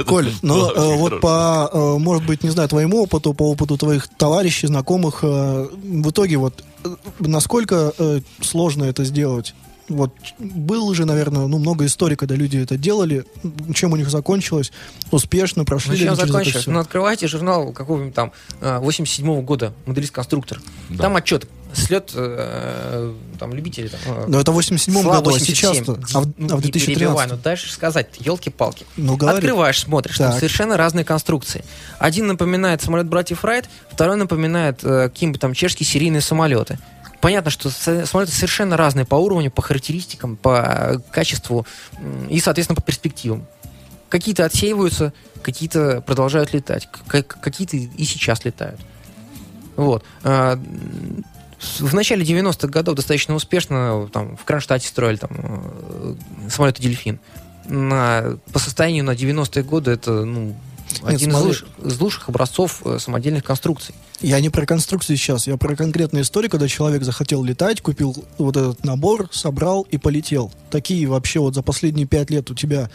Коль, 0.06 0.30
ну 0.42 0.70
э, 0.70 0.96
вот 0.96 1.20
по, 1.20 1.70
э, 1.72 1.98
может 1.98 2.24
быть, 2.26 2.42
не 2.42 2.50
знаю, 2.50 2.68
твоему 2.68 3.02
опыту, 3.02 3.34
по 3.34 3.50
опыту 3.50 3.76
твоих 3.76 4.08
товарищей, 4.08 4.66
знакомых, 4.66 5.19
в 5.26 6.10
итоге 6.10 6.36
вот 6.36 6.64
э, 6.84 6.88
насколько 7.18 7.92
э, 7.98 8.20
сложно 8.40 8.84
это 8.84 9.04
сделать? 9.04 9.54
Вот 9.90 10.14
было 10.38 10.94
же, 10.94 11.04
наверное, 11.04 11.46
ну, 11.46 11.58
много 11.58 11.84
историй, 11.84 12.16
когда 12.16 12.36
люди 12.36 12.58
это 12.58 12.76
делали, 12.76 13.24
чем 13.74 13.92
у 13.92 13.96
них 13.96 14.08
закончилось, 14.08 14.72
успешно 15.10 15.64
прошли 15.64 15.92
Ну, 15.92 15.96
чем 15.96 16.14
закончилось? 16.14 16.66
Ну, 16.66 16.78
открывайте 16.78 17.26
журнал 17.26 17.72
какого-нибудь 17.72 18.14
там 18.14 18.32
87 18.60 19.42
года, 19.42 19.74
моделист-конструктор. 19.86 20.60
Там 20.96 21.16
отчет, 21.16 21.48
слет 21.74 22.12
э, 22.14 23.14
там 23.38 23.54
любителей. 23.54 23.88
Там, 23.88 24.00
э, 24.06 24.24
Но 24.28 24.40
это 24.40 24.52
в 24.52 24.58
87-м 24.58 25.02
СЛА 25.02 25.16
году, 25.16 25.30
а 25.30 25.32
87. 25.32 25.54
сейчас-то, 25.54 25.98
а 26.14 26.20
в, 26.20 26.32
Ну, 26.36 26.54
а 26.54 26.56
в 26.56 26.64
не 26.64 26.70
перебивай, 26.70 27.26
2013 27.26 27.30
ну 27.30 27.38
дальше 27.42 27.72
сказать, 27.72 28.08
елки-палки. 28.18 28.86
Ну, 28.96 29.16
говори. 29.16 29.38
Открываешь, 29.38 29.80
смотришь, 29.80 30.18
там 30.18 30.32
совершенно 30.32 30.76
разные 30.76 31.04
конструкции. 31.04 31.64
Один 31.98 32.26
напоминает 32.26 32.82
самолет 32.82 33.06
братьев 33.06 33.44
Райт, 33.44 33.68
второй 33.90 34.16
напоминает 34.16 34.80
э, 34.82 35.08
какие-нибудь 35.08 35.40
там 35.40 35.54
чешские 35.54 35.86
серийные 35.86 36.20
самолеты. 36.20 36.78
Понятно, 37.20 37.50
что 37.50 37.70
самолеты 37.70 38.32
совершенно 38.32 38.76
разные 38.76 39.04
по 39.04 39.16
уровню, 39.16 39.50
по 39.50 39.60
характеристикам, 39.60 40.36
по 40.36 40.62
э, 40.64 40.98
качеству 41.10 41.66
и, 42.30 42.40
соответственно, 42.40 42.76
по 42.76 42.82
перспективам. 42.82 43.46
Какие-то 44.08 44.44
отсеиваются, 44.44 45.12
какие-то 45.42 46.00
продолжают 46.00 46.52
летать, 46.54 46.88
какие-то 47.06 47.76
и 47.76 48.04
сейчас 48.04 48.44
летают. 48.44 48.80
Вот. 49.76 50.04
А, 50.24 50.58
В 51.78 51.94
начале 51.94 52.24
90-х 52.24 52.68
годов 52.68 52.96
достаточно 52.96 53.34
успешно 53.34 54.08
там, 54.12 54.36
в 54.36 54.44
Кронштадте 54.44 54.88
строили 54.88 55.16
там, 55.16 55.30
э, 55.32 56.14
самолеты 56.48 56.82
«Дельфин». 56.82 57.20
На, 57.66 58.38
по 58.52 58.58
состоянию 58.58 59.04
на 59.04 59.12
90-е 59.12 59.62
годы 59.62 59.92
это 59.92 60.24
ну, 60.24 60.56
один 61.02 61.30
из 61.30 61.32
смотри. 61.34 61.48
лучших, 61.48 61.68
из 61.84 62.00
лучших 62.00 62.28
образцов 62.28 62.82
э, 62.84 62.98
самодельных 62.98 63.44
конструкций. 63.44 63.94
Я 64.20 64.38
не 64.40 64.50
про 64.50 64.66
конструкции 64.66 65.16
сейчас, 65.16 65.46
я 65.46 65.56
про 65.56 65.74
конкретную 65.76 66.22
историю, 66.24 66.50
когда 66.50 66.68
человек 66.68 67.02
захотел 67.04 67.42
летать, 67.42 67.80
купил 67.80 68.14
вот 68.38 68.56
этот 68.56 68.84
набор, 68.84 69.28
собрал 69.32 69.86
и 69.90 69.96
полетел. 69.98 70.52
Такие 70.70 71.06
вообще 71.06 71.40
вот 71.40 71.54
за 71.54 71.62
последние 71.62 72.06
пять 72.06 72.30
лет 72.30 72.50
у 72.50 72.54
тебя 72.54 72.90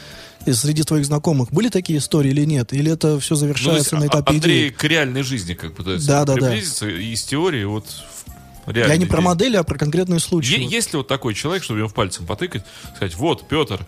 и 0.45 0.53
среди 0.53 0.83
твоих 0.83 1.05
знакомых 1.05 1.51
были 1.51 1.69
такие 1.69 1.97
истории 1.99 2.29
или 2.29 2.45
нет? 2.45 2.73
Или 2.73 2.91
это 2.91 3.19
все 3.19 3.33
Ну, 3.33 3.39
завершается 3.39 3.79
есть, 3.79 3.91
на 3.93 4.03
а- 4.03 4.07
этапе 4.07 4.33
Андрей 4.35 4.67
идеи? 4.67 4.69
к 4.69 4.83
реальной 4.83 5.23
жизни 5.23 5.53
как 5.55 5.73
пытается 5.75 6.07
Да, 6.07 6.25
да, 6.25 6.35
да. 6.35 6.41
приблизиться 6.47 6.87
из 6.87 7.23
теории 7.23 7.63
вот 7.63 7.85
в 8.65 8.69
Я 8.69 8.73
реальный 8.73 8.97
не 8.99 9.05
про 9.05 9.21
модели, 9.21 9.55
а 9.57 9.63
про 9.63 9.77
конкретные 9.79 10.19
случаи. 10.19 10.59
Е- 10.59 10.65
Есть 10.67 10.93
ли 10.93 10.97
вот 10.97 11.07
такой 11.07 11.33
человек, 11.33 11.63
чтобы 11.63 11.79
ему 11.79 11.89
в 11.89 11.93
пальцем 11.93 12.25
потыкать, 12.27 12.63
сказать, 12.95 13.15
вот, 13.15 13.47
Петр, 13.47 13.83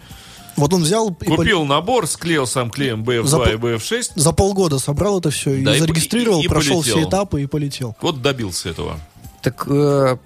Вот 0.58 0.74
он 0.74 0.84
взял 0.84 1.10
и 1.22 1.26
купил 1.26 1.64
набор, 1.66 2.08
склеил 2.08 2.46
сам 2.48 2.70
клеем 2.72 3.04
BF2 3.04 3.24
Запо- 3.26 3.54
и 3.54 3.58
BF6, 3.58 4.14
пол- 4.16 4.24
за 4.24 4.32
полгода 4.34 4.80
собрал 4.80 5.20
это 5.20 5.30
все 5.30 5.54
и 5.54 5.64
Да, 5.64 5.76
и 5.76 5.80
зарегистрировал, 5.80 6.42
и- 6.42 6.46
и 6.46 6.48
прошел 6.48 6.82
полетел. 6.82 6.98
все 6.98 7.08
этапы 7.08 7.44
и 7.44 7.46
полетел. 7.46 7.96
вот 8.02 8.22
добился 8.22 8.70
этого. 8.70 9.00
Так 9.44 9.66
э, 9.68 10.18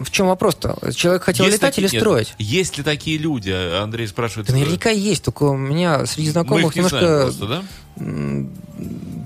в 0.00 0.10
чем 0.10 0.26
вопрос-то? 0.28 0.78
Человек 0.94 1.22
хотел 1.24 1.46
Есть 1.46 1.56
летать 1.56 1.74
такие- 1.74 1.86
или 1.88 1.94
нет, 1.94 2.02
строить? 2.02 2.34
Есть 2.38 2.76
ли 2.76 2.84
такие 2.84 3.16
люди? 3.18 3.50
Андрей 3.50 4.06
спрашивает. 4.06 4.46
Да 4.48 4.52
наверняка 4.54 4.90
есть, 4.90 5.24
только 5.24 5.44
у 5.44 5.56
меня 5.56 6.04
среди 6.06 6.28
Мы 6.28 6.32
знакомых 6.32 6.76
их 6.76 6.82
не 6.84 6.88
знаем 6.88 7.04
немножко 7.06 7.22
просто, 7.38 7.46
да? 7.46 7.62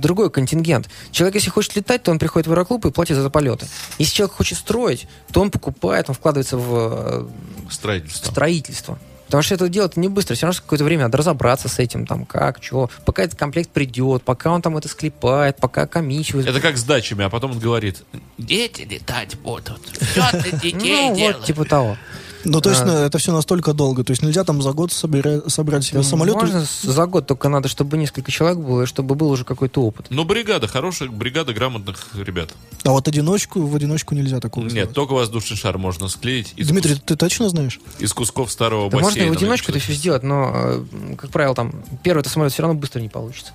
другой 0.01 0.31
контингент. 0.31 0.89
Человек, 1.11 1.35
если 1.37 1.51
хочет 1.51 1.77
летать, 1.77 2.03
то 2.03 2.11
он 2.11 2.19
приходит 2.19 2.47
в 2.47 2.53
аэроклуб 2.53 2.87
и 2.87 2.91
платит 2.91 3.17
за 3.17 3.31
полеты. 3.31 3.67
Если 3.99 4.15
человек 4.15 4.37
хочет 4.37 4.59
строить, 4.59 5.07
то 5.33 5.41
он 5.41 5.51
покупает, 5.51 6.09
он 6.09 6.15
вкладывается 6.15 6.57
в 6.57 6.69
э, 6.73 7.27
Строительство. 7.71 8.31
строительство. 8.31 8.99
Потому 9.33 9.45
что 9.45 9.55
это 9.55 9.71
делать 9.71 9.97
не 9.97 10.09
быстро, 10.09 10.35
все 10.35 10.45
равно 10.45 10.61
какое-то 10.61 10.85
время 10.85 11.05
надо 11.05 11.17
разобраться 11.17 11.67
с 11.67 11.79
этим, 11.79 12.05
там, 12.05 12.27
как, 12.27 12.63
что, 12.63 12.91
пока 13.07 13.23
этот 13.23 13.39
комплект 13.39 13.71
придет, 13.71 14.25
пока 14.25 14.51
он 14.51 14.61
там 14.61 14.77
это 14.77 14.89
склепает, 14.89 15.57
пока 15.57 15.87
комиссию... 15.87 16.43
Это 16.43 16.61
как 16.61 16.77
с 16.77 16.85
дачами, 16.85 17.25
а 17.25 17.31
потом 17.31 17.53
он 17.53 17.59
говорит, 17.59 18.05
дети 18.37 18.83
летать 18.83 19.39
будут. 19.39 19.81
Что 20.03 20.39
ты 20.39 20.55
детей 20.63 21.09
ну, 21.09 21.15
вот, 21.15 21.45
типа 21.47 21.65
того. 21.65 21.97
Ну, 22.45 22.61
то 22.61 22.71
есть 22.71 22.83
А. 22.83 22.87
ну, 22.87 22.93
это 22.93 23.19
все 23.19 23.33
настолько 23.33 23.73
долго. 23.73 24.03
То 24.05 24.11
есть 24.11 24.23
нельзя 24.23 24.43
там 24.45 24.63
за 24.63 24.73
год 24.73 24.91
собира- 24.91 25.49
собрать 25.49 25.85
себе 25.85 26.03
самолет. 26.03 26.35
Можно 26.35 26.65
за 26.83 27.07
год, 27.07 27.27
только 27.27 27.49
надо, 27.49 27.69
чтобы 27.69 27.97
несколько 27.99 28.31
человек 28.33 28.59
было, 28.59 28.83
и 28.83 28.87
чтобы 28.87 29.15
был 29.15 29.31
уже 29.31 29.45
какой-то 29.45 29.83
опыт. 29.83 30.07
Ну, 30.11 30.25
бригада, 30.25 30.67
хорошая 30.67 31.09
бригада 31.09 31.53
грамотных 31.53 32.09
ребят. 32.15 32.51
А 32.85 32.91
вот 32.91 33.07
одиночку, 33.07 33.63
в 33.63 33.77
одиночку 33.77 34.15
нельзя 34.15 34.41
такого 34.41 34.65
Нет, 34.65 34.73
сделать. 34.73 34.93
только 34.93 35.13
воздушный 35.13 35.57
шар 35.57 35.79
можно 35.79 36.09
склеить 36.09 36.53
из, 36.57 36.69
Дмитрий, 36.69 36.95
кус- 36.95 37.03
ты 37.05 37.17
точно 37.17 37.49
знаешь? 37.49 37.79
из 37.99 38.13
кусков 38.13 38.51
старого 38.51 38.91
Да 38.91 38.97
можно 38.99 39.09
и 39.09 39.11
бассейна. 39.13 39.33
в 39.33 39.37
одиночку 39.37 39.71
это 39.71 39.79
все 39.81 39.93
сделать, 39.93 40.23
но, 40.25 40.51
э, 40.55 40.85
как 41.17 41.31
правило, 41.31 41.55
там, 41.55 41.73
первый 42.03 42.21
это 42.21 42.31
самолет 42.31 42.53
все 42.53 42.63
равно 42.63 42.79
быстро 42.79 43.01
не 43.01 43.09
получится. 43.09 43.53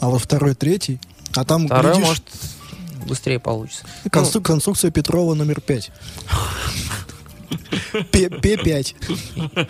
А 0.00 0.08
вот 0.08 0.20
второй, 0.22 0.54
третий. 0.54 0.98
А 1.34 1.44
там, 1.44 1.66
Второй, 1.66 1.92
глядишь, 1.92 2.06
может, 2.08 2.24
быстрее 3.06 3.38
получится. 3.38 3.84
констру- 4.10 4.40
конструкция 4.42 4.90
Петрова 4.90 5.34
номер 5.34 5.60
5. 5.60 5.90
П5. 8.12 9.66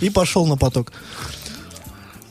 И 0.00 0.10
пошел 0.10 0.46
на 0.46 0.56
поток. 0.56 0.92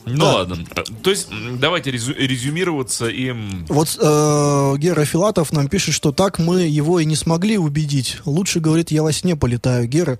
Ну 0.08 0.18
Да. 0.18 0.34
ладно. 0.34 0.58
То 1.02 1.10
есть, 1.10 1.28
давайте 1.58 1.90
резю- 1.90 2.14
резюмироваться 2.16 3.08
и... 3.08 3.32
Вот 3.68 3.98
э, 4.00 4.74
Гера 4.78 5.04
Филатов 5.04 5.52
нам 5.52 5.66
пишет, 5.66 5.94
что 5.94 6.12
так 6.12 6.38
мы 6.38 6.62
его 6.62 7.00
и 7.00 7.04
не 7.04 7.16
смогли 7.16 7.58
убедить. 7.58 8.18
Лучше, 8.24 8.60
говорит, 8.60 8.92
я 8.92 9.02
во 9.02 9.12
сне 9.12 9.34
полетаю, 9.34 9.88
Гера. 9.88 10.16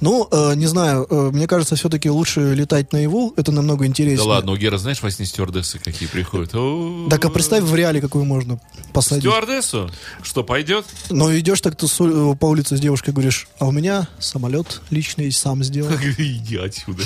Ну, 0.00 0.28
э, 0.30 0.54
не 0.54 0.66
знаю, 0.66 1.06
э, 1.10 1.30
мне 1.32 1.46
кажется, 1.46 1.74
все-таки 1.76 2.08
лучше 2.08 2.54
летать 2.54 2.92
наяву, 2.92 3.32
это 3.36 3.50
намного 3.52 3.84
интереснее. 3.86 4.18
Да 4.18 4.24
ладно, 4.24 4.52
у 4.52 4.56
Гера, 4.56 4.78
знаешь, 4.78 5.02
во 5.02 5.10
сне 5.10 5.26
стюардессы 5.26 5.78
какие 5.78 6.08
приходят? 6.08 6.50
Так 7.10 7.24
а 7.24 7.30
представь 7.30 7.64
в 7.64 7.74
реале, 7.74 8.00
какую 8.00 8.24
можно 8.24 8.60
посадить. 8.92 9.24
Стюардессу? 9.24 9.90
Что, 10.22 10.44
пойдет? 10.44 10.86
Но 11.10 11.36
идешь 11.36 11.60
так 11.60 11.76
ты 11.76 11.86
у- 12.02 12.34
по 12.36 12.46
улице 12.46 12.76
с 12.76 12.80
девушкой 12.80 13.10
говоришь, 13.12 13.48
а 13.58 13.66
у 13.66 13.72
меня 13.72 14.08
самолет 14.18 14.80
личный 14.90 15.30
сам 15.32 15.64
сделал. 15.64 15.92
Иди 16.18 16.56
отсюда. 16.56 17.02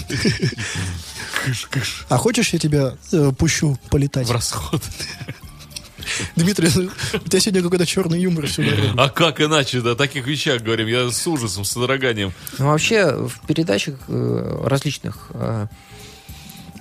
Кыш, 1.45 1.67
кыш. 1.71 2.07
А 2.09 2.17
хочешь, 2.19 2.53
я 2.53 2.59
тебя 2.59 2.95
э, 3.13 3.33
пущу 3.37 3.79
полетать? 3.91 4.29
В 4.29 4.33
расход. 4.33 4.83
Дмитрий, 6.37 6.69
у 7.15 7.19
тебя 7.29 7.41
сегодня 7.41 7.63
какой-то 7.63 7.87
черный 7.87 8.21
юмор 8.21 8.47
всю 8.47 8.63
дорогу. 8.63 8.89
А 9.01 9.09
как 9.09 9.41
иначе, 9.41 9.81
да, 9.81 9.93
о 9.93 9.95
таких 9.95 10.27
вещах 10.27 10.63
говорим? 10.63 10.87
Я 10.87 11.11
с 11.11 11.27
ужасом, 11.27 11.65
с 11.65 11.71
содроганием. 11.73 12.33
Ну, 12.59 12.67
вообще, 12.67 13.13
в 13.13 13.47
передачах 13.47 13.97
э, 14.09 14.63
различных... 14.67 15.29
э, 15.35 15.67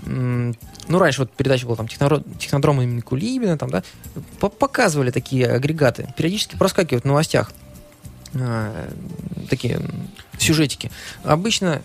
ну, 0.04 1.00
раньше 1.00 1.22
вот 1.22 1.32
передача 1.32 1.66
была 1.66 1.76
там 1.76 1.86
«Техноро- 1.86 2.24
«Технодром» 2.40 2.82
имени 2.82 3.02
Кулибина, 3.02 3.58
там, 3.58 3.70
да, 3.70 3.84
по- 4.40 4.50
показывали 4.50 5.12
такие 5.12 5.46
агрегаты. 5.48 6.12
Периодически 6.18 6.56
проскакивают 6.56 7.04
в 7.04 7.08
новостях 7.08 7.52
э, 8.34 8.90
такие 9.50 9.80
сюжетики. 10.40 10.92
Обычно 11.24 11.82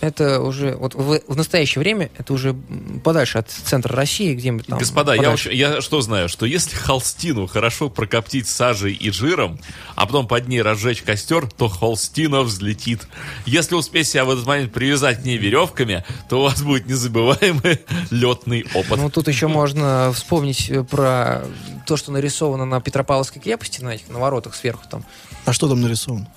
это 0.00 0.40
уже, 0.40 0.76
вот 0.76 0.94
в, 0.94 1.20
в 1.26 1.36
настоящее 1.36 1.80
время, 1.80 2.10
это 2.18 2.32
уже 2.32 2.54
подальше 3.02 3.38
от 3.38 3.50
центра 3.50 3.94
России, 3.96 4.34
где-нибудь 4.34 4.66
там. 4.66 4.78
Господа, 4.78 5.12
я, 5.14 5.18
подальше. 5.18 5.48
вообще- 5.48 5.58
я 5.58 5.80
что 5.80 6.00
знаю, 6.00 6.28
что 6.28 6.46
если 6.46 6.76
холстину 6.76 7.46
хорошо 7.46 7.88
прокоптить 7.88 8.48
сажей 8.48 8.92
и 8.92 9.10
жиром, 9.10 9.58
а 9.94 10.06
потом 10.06 10.26
под 10.26 10.48
ней 10.48 10.60
разжечь 10.62 11.02
костер, 11.02 11.48
то 11.50 11.68
холстина 11.68 12.42
взлетит. 12.42 13.08
Если 13.46 13.74
успеть 13.74 14.08
себя 14.08 14.24
в 14.24 14.30
этот 14.30 14.46
момент 14.46 14.72
привязать 14.72 15.22
к 15.22 15.24
ней 15.24 15.38
веревками, 15.38 16.04
то 16.28 16.40
у 16.40 16.42
вас 16.42 16.62
будет 16.62 16.86
незабываемый 16.86 17.80
летный 18.10 18.66
опыт. 18.74 18.98
Ну, 18.98 19.10
тут 19.10 19.28
еще 19.28 19.48
можно 19.48 20.12
вспомнить 20.12 20.70
э, 20.70 20.84
про 20.84 21.44
то, 21.86 21.96
что 21.96 22.12
нарисовано 22.12 22.64
на 22.64 22.80
Петропавловской 22.80 23.40
крепости, 23.40 23.80
на 23.80 23.94
этих, 23.94 24.08
на 24.08 24.18
воротах 24.18 24.54
сверху 24.54 24.84
там. 24.90 25.04
А 25.44 25.52
что 25.52 25.68
там 25.68 25.80
нарисовано? 25.80 26.28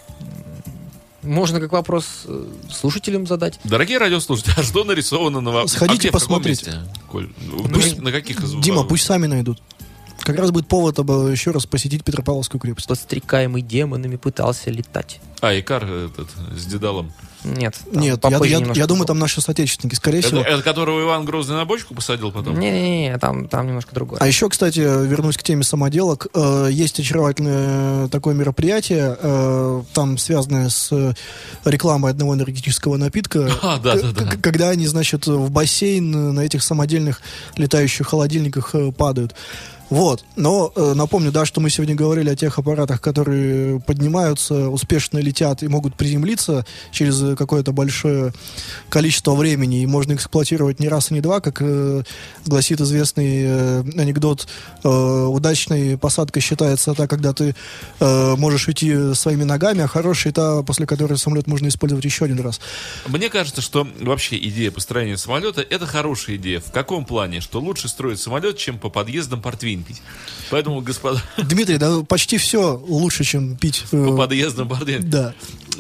Можно 1.24 1.60
как 1.60 1.72
вопрос 1.74 2.06
э, 2.26 2.46
слушателям 2.72 3.28
задать. 3.28 3.60
Дорогие 3.66 3.98
радиослушатели, 3.98 4.54
а 4.58 4.64
что 4.64 4.84
нарисовано 4.84 5.42
на... 5.42 5.52
во- 5.52 5.68
Сходите, 5.68 6.10
а 6.10 6.12
посмотрите. 6.12 6.74
Коль? 7.10 7.30
Ну, 7.42 7.68
пусть- 7.68 8.00
на 8.00 8.12
каких 8.12 8.42
из- 8.42 8.54
Дима, 8.56 8.84
пусть 8.84 9.06
сами 9.06 9.28
найдут. 9.28 9.62
как 10.22 10.38
раз 10.38 10.52
будет 10.52 10.68
повод 10.68 10.98
об- 11.00 11.10
еще 11.30 11.52
раз 11.52 11.66
посетить 11.66 12.04
Петропавловскую 12.04 12.62
крепость. 12.62 12.88
Подстрекаемый 12.88 13.62
демонами 13.62 14.16
пытался 14.16 14.70
летать. 14.72 15.20
А, 15.42 15.58
Икар 15.60 15.84
этот, 15.86 16.30
с 16.58 16.66
Дедалом. 16.66 17.12
Нет. 17.44 17.76
там 17.92 18.02
Нет, 18.02 18.24
я, 18.24 18.38
я- 18.58 18.74
я 18.74 18.88
думаю, 18.88 19.06
там 19.06 19.18
наши 19.20 19.42
соотечественники, 19.42 19.96
скорее 19.96 20.20
Это, 20.20 20.28
всего. 20.28 20.42
это 20.42 20.62
которого 20.62 21.02
Иван 21.02 21.26
Грозный 21.26 21.56
на 21.56 21.66
бочку 21.66 21.96
посадил 21.96 22.32
потом? 22.32 22.60
Не-не-не, 22.60 23.18
там, 23.18 23.48
там 23.48 23.68
немножко 23.68 23.94
другое. 23.96 24.20
А 24.20 24.28
еще, 24.28 24.50
кстати, 24.50 24.80
вернусь 24.80 25.38
к 25.38 25.44
теме 25.44 25.64
самоделок. 25.64 26.28
Э, 26.34 26.68
Есть 26.70 27.00
очаровательное 27.00 28.08
такое 28.10 28.34
мероприятие, 28.36 29.18
э, 29.20 29.84
там 29.94 30.18
связанное 30.18 30.70
с 30.70 30.92
рекламой 31.66 32.12
одного 32.12 32.36
энергетического 32.36 32.98
напитка. 32.98 33.50
А, 33.62 33.78
да, 33.78 33.96
да, 33.96 34.12
да. 34.12 34.26
Когда 34.42 34.70
они, 34.70 34.88
значит, 34.88 35.28
в 35.28 35.50
бассейн 35.52 36.34
на 36.34 36.42
этих 36.42 36.64
самодельных 36.64 37.22
летающих 37.56 38.08
холодильниках 38.08 38.74
э, 38.74 38.92
падают. 38.92 39.36
Вот. 39.90 40.24
Но 40.36 40.72
э, 40.76 40.94
напомню, 40.96 41.32
да, 41.32 41.46
что 41.46 41.62
мы 41.62 41.70
сегодня 41.70 41.96
говорили 41.96 42.30
о 42.30 42.36
тех 42.36 42.60
аппаратах, 42.60 43.02
которые 43.02 43.80
поднимаются, 43.80 44.70
успешно 44.70 45.18
летят 45.18 45.64
и 45.64 45.68
могут 45.68 45.96
приземлиться 45.96 46.66
через 46.92 47.22
э, 47.22 47.36
какое-то 47.36 47.72
большое 47.72 48.34
количество 48.90 49.34
времени, 49.34 49.82
и 49.82 49.88
можно 49.88 50.14
эксплуатировать 50.14 50.80
не 50.80 50.88
раз 50.88 51.10
и 51.10 51.16
не 51.16 51.22
два, 51.22 51.42
как 51.42 51.62
э, 51.62 52.04
гласит 52.46 52.82
известный 52.82 53.44
э, 53.46 53.80
анекдот, 53.98 54.48
э, 54.84 54.90
удачной 54.90 55.98
посадкой 55.98 56.44
считается 56.44 56.94
та, 56.94 57.08
когда 57.08 57.34
ты 57.34 57.56
э, 58.00 58.36
можешь 58.36 58.68
уйти 58.68 59.16
своими 59.16 59.44
ногами, 59.44 59.82
а 59.82 59.88
хорошая 59.88 60.34
та, 60.34 60.62
после 60.62 60.86
которой 60.86 61.18
самолет 61.18 61.48
можно 61.48 61.68
использовать 61.68 62.06
еще 62.06 62.26
один 62.26 62.40
раз. 62.42 62.62
Мне 63.08 63.30
кажется, 63.30 63.62
что 63.62 63.88
вообще 64.00 64.38
идея 64.38 64.70
построения 64.70 65.18
самолета 65.18 65.62
это 65.62 65.88
хорошая 65.88 66.36
идея. 66.36 66.60
В 66.60 66.72
каком 66.72 67.06
плане? 67.06 67.42
Что 67.42 67.60
лучше 67.60 67.88
строить 67.88 68.20
самолет, 68.20 68.58
чем 68.58 68.78
по 68.78 68.90
подъездам 68.90 69.42
портвейн 69.42 69.79
пить. 69.84 70.02
Поэтому, 70.52 70.82
господа, 70.82 71.22
Дмитрий, 71.38 71.78
да 71.78 72.02
почти 72.04 72.38
все 72.38 72.76
лучше, 72.88 73.24
чем 73.24 73.56
пить. 73.56 73.86
э, 73.92 74.06
по 74.06 74.16
подъездам 74.18 74.68
портвейн. 74.70 75.10
да. 75.10 75.34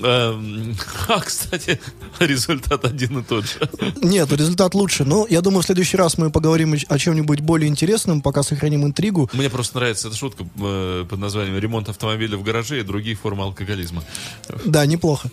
Эм, 0.03 0.75
А, 1.07 1.19
кстати, 1.21 1.79
результат 2.19 2.85
один 2.85 3.19
и 3.19 3.23
тот 3.23 3.45
же. 3.45 3.59
Нет, 4.01 4.31
результат 4.31 4.75
лучше. 4.75 5.05
Но 5.05 5.25
я 5.29 5.41
думаю, 5.41 5.63
в 5.63 5.65
следующий 5.65 5.97
раз 5.97 6.17
мы 6.17 6.29
поговорим 6.29 6.75
о 6.87 6.97
чем-нибудь 6.99 7.39
более 7.39 7.67
интересном, 7.67 8.21
пока 8.21 8.43
сохраним 8.43 8.85
интригу. 8.85 9.29
Мне 9.33 9.49
просто 9.49 9.77
нравится 9.77 10.07
эта 10.07 10.17
шутка 10.17 10.45
э, 10.59 11.05
под 11.09 11.19
названием 11.19 11.57
«Ремонт 11.57 11.89
автомобиля 11.89 12.37
в 12.37 12.43
гараже 12.43 12.79
и 12.79 12.83
другие 12.83 13.15
формы 13.15 13.43
алкоголизма». 13.43 14.03
Да, 14.65 14.85
неплохо. 14.85 15.31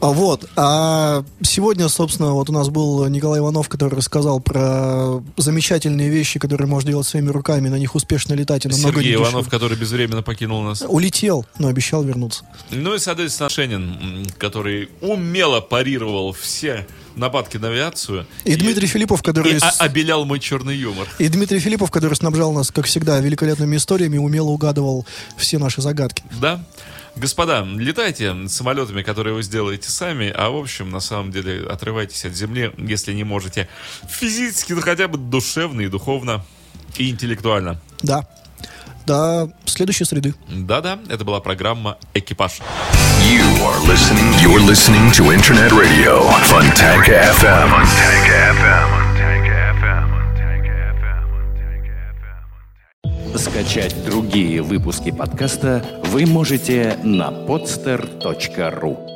А 0.00 0.08
Вот. 0.08 0.48
А 0.56 1.24
сегодня, 1.42 1.88
собственно, 1.88 2.32
вот 2.32 2.50
у 2.50 2.52
нас 2.52 2.68
был 2.68 3.06
Николай 3.06 3.40
Иванов, 3.40 3.68
который 3.68 3.94
рассказал 3.94 4.40
про 4.40 5.22
замечательные 5.36 6.08
вещи, 6.10 6.38
которые 6.38 6.66
можно 6.68 6.90
делать 6.90 7.06
своими 7.06 7.30
руками, 7.30 7.68
на 7.68 7.78
них 7.78 7.94
успешно 7.94 8.34
летать 8.34 8.66
и 8.66 8.72
Сергей. 8.72 9.14
Иванов, 9.14 9.48
который 9.48 9.76
безвременно 9.76 10.22
покинул 10.22 10.62
нас. 10.62 10.84
Улетел, 10.86 11.46
но 11.58 11.68
обещал 11.68 12.02
вернуться. 12.02 12.44
Ну 12.70 12.94
и, 12.94 12.98
соответственно, 12.98 13.48
Шенин, 13.48 13.71
м, 13.76 14.26
который 14.38 14.88
умело 15.00 15.60
парировал 15.60 16.32
все 16.32 16.86
нападки 17.16 17.56
на 17.58 17.68
авиацию. 17.68 18.26
И 18.44 18.56
Дмитрий 18.56 18.86
Филиппов, 18.86 19.22
который... 19.22 19.52
и 19.52 19.58
с- 19.58 19.80
обелял 19.80 20.24
мой 20.24 20.40
черный 20.40 20.76
юмор. 20.76 21.06
И 21.18 21.28
Дмитрий 21.28 21.58
Филиппов, 21.58 21.90
который 21.90 22.14
снабжал 22.14 22.52
нас, 22.52 22.70
как 22.70 22.86
всегда, 22.86 23.18
великолепными 23.20 23.76
историями, 23.76 24.16
умело 24.18 24.48
угадывал 24.48 25.06
все 25.36 25.58
наши 25.58 25.82
загадки. 25.82 26.22
Да? 26.40 26.64
Господа, 27.14 27.62
летайте 27.76 28.34
самолетами, 28.48 29.02
которые 29.02 29.34
вы 29.34 29.42
сделаете 29.42 29.90
сами, 29.90 30.32
а 30.34 30.48
в 30.48 30.56
общем, 30.56 30.90
на 30.90 31.00
самом 31.00 31.30
деле, 31.30 31.66
отрывайтесь 31.66 32.24
от 32.24 32.34
земли, 32.34 32.72
если 32.78 33.12
не 33.12 33.24
можете 33.24 33.68
физически, 34.08 34.72
но 34.72 34.80
хотя 34.80 35.08
бы 35.08 35.18
душевно 35.18 35.82
и 35.82 35.88
духовно 35.88 36.42
и 36.96 37.10
интеллектуально. 37.10 37.78
Да. 38.02 38.26
До 39.06 39.50
следующей 39.64 40.04
среды. 40.04 40.34
Да-да, 40.48 40.98
это 41.08 41.24
была 41.24 41.40
программа 41.40 41.98
«Экипаж». 42.14 42.60
You 43.22 43.42
are 43.64 43.80
listening. 43.86 44.32
You're 44.40 44.60
listening 44.64 45.10
to 45.12 45.32
Internet 45.32 45.72
Radio, 45.72 46.28
Funtank 46.48 47.08
FM. 47.08 47.68
Funtank 47.70 48.26
FM. 48.58 49.02
Скачать 53.36 54.04
другие 54.04 54.62
выпуски 54.62 55.10
подкаста 55.10 55.82
вы 56.04 56.26
можете 56.26 56.98
на 57.02 57.30
podster.ru. 57.30 59.11